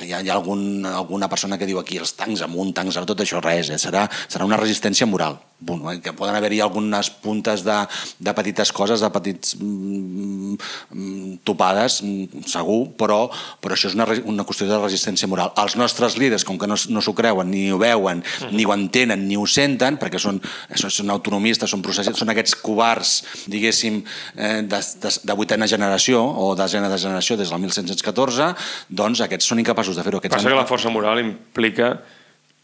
Hi 0.05 0.13
ha, 0.13 0.21
hi 0.21 0.29
ha 0.29 0.35
algun, 0.37 0.85
alguna 0.89 1.29
persona 1.31 1.59
que 1.59 1.67
diu 1.69 1.79
aquí 1.81 1.99
els 2.01 2.15
tancs 2.17 2.45
amunt, 2.45 2.73
tancs 2.75 2.97
amunt, 2.97 3.11
tot 3.13 3.25
això 3.25 3.41
res, 3.43 3.71
eh? 3.73 3.81
serà, 3.81 4.07
serà 4.27 4.47
una 4.47 4.59
resistència 4.61 5.07
moral. 5.09 5.39
Bueno, 5.57 5.87
que 6.03 6.11
poden 6.13 6.35
haver-hi 6.35 6.59
algunes 6.61 7.07
puntes 7.09 7.63
de, 7.63 7.75
de 8.19 8.33
petites 8.35 8.73
coses, 8.75 8.99
de 8.99 9.09
petits 9.09 9.55
mm, 9.57 10.55
mm, 10.91 11.37
topades, 11.47 12.01
mm, 12.03 12.43
segur, 12.51 12.89
però, 12.99 13.29
però 13.63 13.73
això 13.77 13.87
és 13.87 13.95
una, 13.95 14.05
una 14.27 14.43
qüestió 14.45 14.67
de 14.67 14.77
resistència 14.81 15.29
moral. 15.31 15.53
Els 15.63 15.77
nostres 15.79 16.17
líders, 16.19 16.43
com 16.45 16.59
que 16.59 16.67
no, 16.67 16.75
no 16.91 17.01
s'ho 17.01 17.13
creuen, 17.17 17.49
ni 17.49 17.69
ho 17.71 17.79
veuen, 17.81 18.21
ni 18.51 18.65
ho 18.67 18.73
entenen, 18.75 19.23
ni 19.29 19.37
ho 19.39 19.45
senten, 19.47 19.97
perquè 20.01 20.19
són, 20.21 20.41
són, 20.75 20.91
són 20.91 21.13
autonomistes, 21.15 21.71
són 21.71 21.81
processats, 21.85 22.19
són 22.19 22.33
aquests 22.35 22.57
covards, 22.61 23.15
diguéssim, 23.47 24.01
eh, 24.35 24.59
de, 24.67 24.81
de, 25.07 25.13
de 25.23 25.37
vuitena 25.39 25.69
generació 25.71 26.19
o 26.21 26.51
de 26.53 26.63
desena 26.65 26.91
de 26.91 26.99
generació 26.99 27.39
des 27.39 27.49
del 27.53 27.63
1714, 27.63 28.51
doncs 28.89 29.23
aquests 29.23 29.47
són 29.53 29.63
incapaços 29.63 29.95
de 29.95 30.03
fer-ho. 30.03 30.19
Passa 30.21 30.43
han- 30.43 30.51
que 30.51 30.59
la 30.61 30.67
força 30.69 30.91
moral 30.91 31.23
implica 31.23 31.95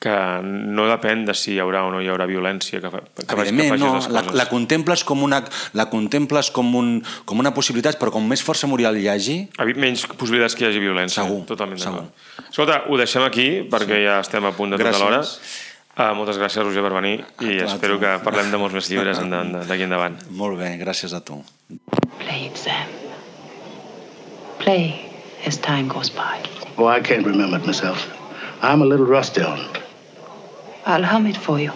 que 0.01 0.13
no 0.41 0.87
depèn 0.89 1.27
de 1.27 1.33
si 1.37 1.51
hi 1.53 1.59
haurà 1.61 1.83
o 1.85 1.91
no 1.93 1.99
hi 2.01 2.07
haurà 2.09 2.25
violència 2.25 2.79
que, 2.81 2.89
fa, 2.89 3.03
que, 3.05 3.21
que 3.29 3.35
facis 3.37 3.53
no, 3.53 3.91
les 3.99 4.07
la, 4.09 4.23
coses. 4.25 4.37
la 4.39 4.45
contemples 4.49 5.03
com 5.05 5.21
una, 5.21 5.43
la 5.77 5.85
contemples 5.91 6.49
com, 6.55 6.71
un, 6.79 6.87
com 7.29 7.37
una 7.43 7.51
possibilitat, 7.53 7.99
però 8.01 8.09
com 8.15 8.25
més 8.25 8.41
força 8.41 8.65
moral 8.65 8.97
hi 8.97 9.05
hagi, 9.11 9.35
menys 9.77 10.07
possibilitats 10.15 10.57
que 10.57 10.65
hi 10.65 10.71
hagi 10.71 10.81
violència. 10.81 11.21
Segur, 11.21 11.43
Totalment 11.51 11.77
segur. 11.83 12.07
Escolta, 12.49 12.79
ho 12.89 12.97
deixem 12.97 13.27
aquí 13.27 13.45
perquè 13.69 14.01
ja 14.07 14.17
estem 14.25 14.45
a 14.49 14.51
punt 14.57 14.73
de 14.73 14.79
tota 14.81 14.89
Gràcies. 14.89 15.05
l'hora. 15.05 15.21
Uh, 15.91 16.15
moltes 16.17 16.37
gràcies, 16.39 16.63
Roger, 16.65 16.81
per 16.81 16.93
venir 16.95 17.17
i 17.45 17.59
A 17.61 17.65
espero 17.67 17.97
tu. 17.99 18.01
que 18.01 18.15
parlem 18.25 18.49
de 18.49 18.57
molts 18.57 18.73
més 18.73 18.87
llibres 18.89 19.19
d'aquí 19.69 19.83
endavant. 19.85 20.15
molt 20.33 20.57
bé, 20.57 20.71
gràcies 20.81 21.13
a 21.13 21.19
tu. 21.21 21.43
Play 22.23 22.47
it, 22.47 22.57
Sam. 22.57 22.89
Play 24.59 24.95
as 25.45 25.57
time 25.61 25.87
goes 25.87 26.09
by. 26.09 26.41
Oh, 26.77 26.87
I 26.87 27.01
can't 27.01 27.25
remember 27.27 27.57
it 27.59 27.65
myself. 27.67 28.07
I'm 28.63 28.81
a 28.81 28.85
little 28.85 29.05
rusty 29.05 29.41
on 29.43 29.59
it. 29.59 29.77
I'll 30.85 31.03
hum 31.03 31.27
it 31.27 31.37
for 31.37 31.59
you. 31.59 31.71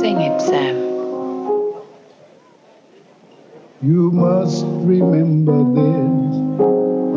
Sing 0.00 0.20
it, 0.20 0.40
Sam. 0.40 0.76
You 3.82 4.10
must 4.10 4.64
remember 4.64 5.58
this. 5.74 6.36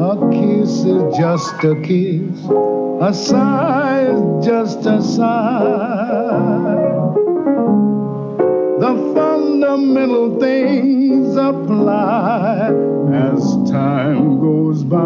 A 0.01 0.17
kiss 0.31 0.83
is 0.83 1.17
just 1.17 1.63
a 1.63 1.75
kiss. 1.81 2.39
A 2.99 3.13
sigh 3.13 4.07
is 4.09 4.45
just 4.45 4.85
a 4.85 5.01
sigh. 5.01 6.87
Fundamental 9.67 10.39
things 10.39 11.35
apply 11.35 12.69
as 13.11 13.69
time 13.69 14.39
goes 14.39 14.81
by. 14.85 14.97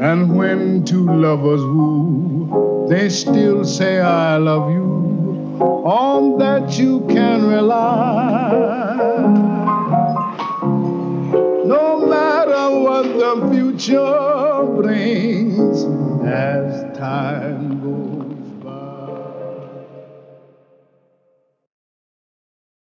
And 0.00 0.36
when 0.36 0.84
two 0.84 1.06
lovers 1.06 1.62
woo, 1.62 2.88
they 2.88 3.08
still 3.08 3.64
say, 3.64 4.00
I 4.00 4.36
love 4.36 4.72
you. 4.72 5.60
On 5.60 6.36
that 6.38 6.76
you 6.76 7.06
can 7.06 7.46
rely. 7.46 8.96
No 11.64 12.04
matter 12.04 12.80
what 12.80 13.04
the 13.04 13.48
future 13.54 14.66
brings 14.82 15.84
as 16.26 16.98
time 16.98 17.80
goes 17.80 18.09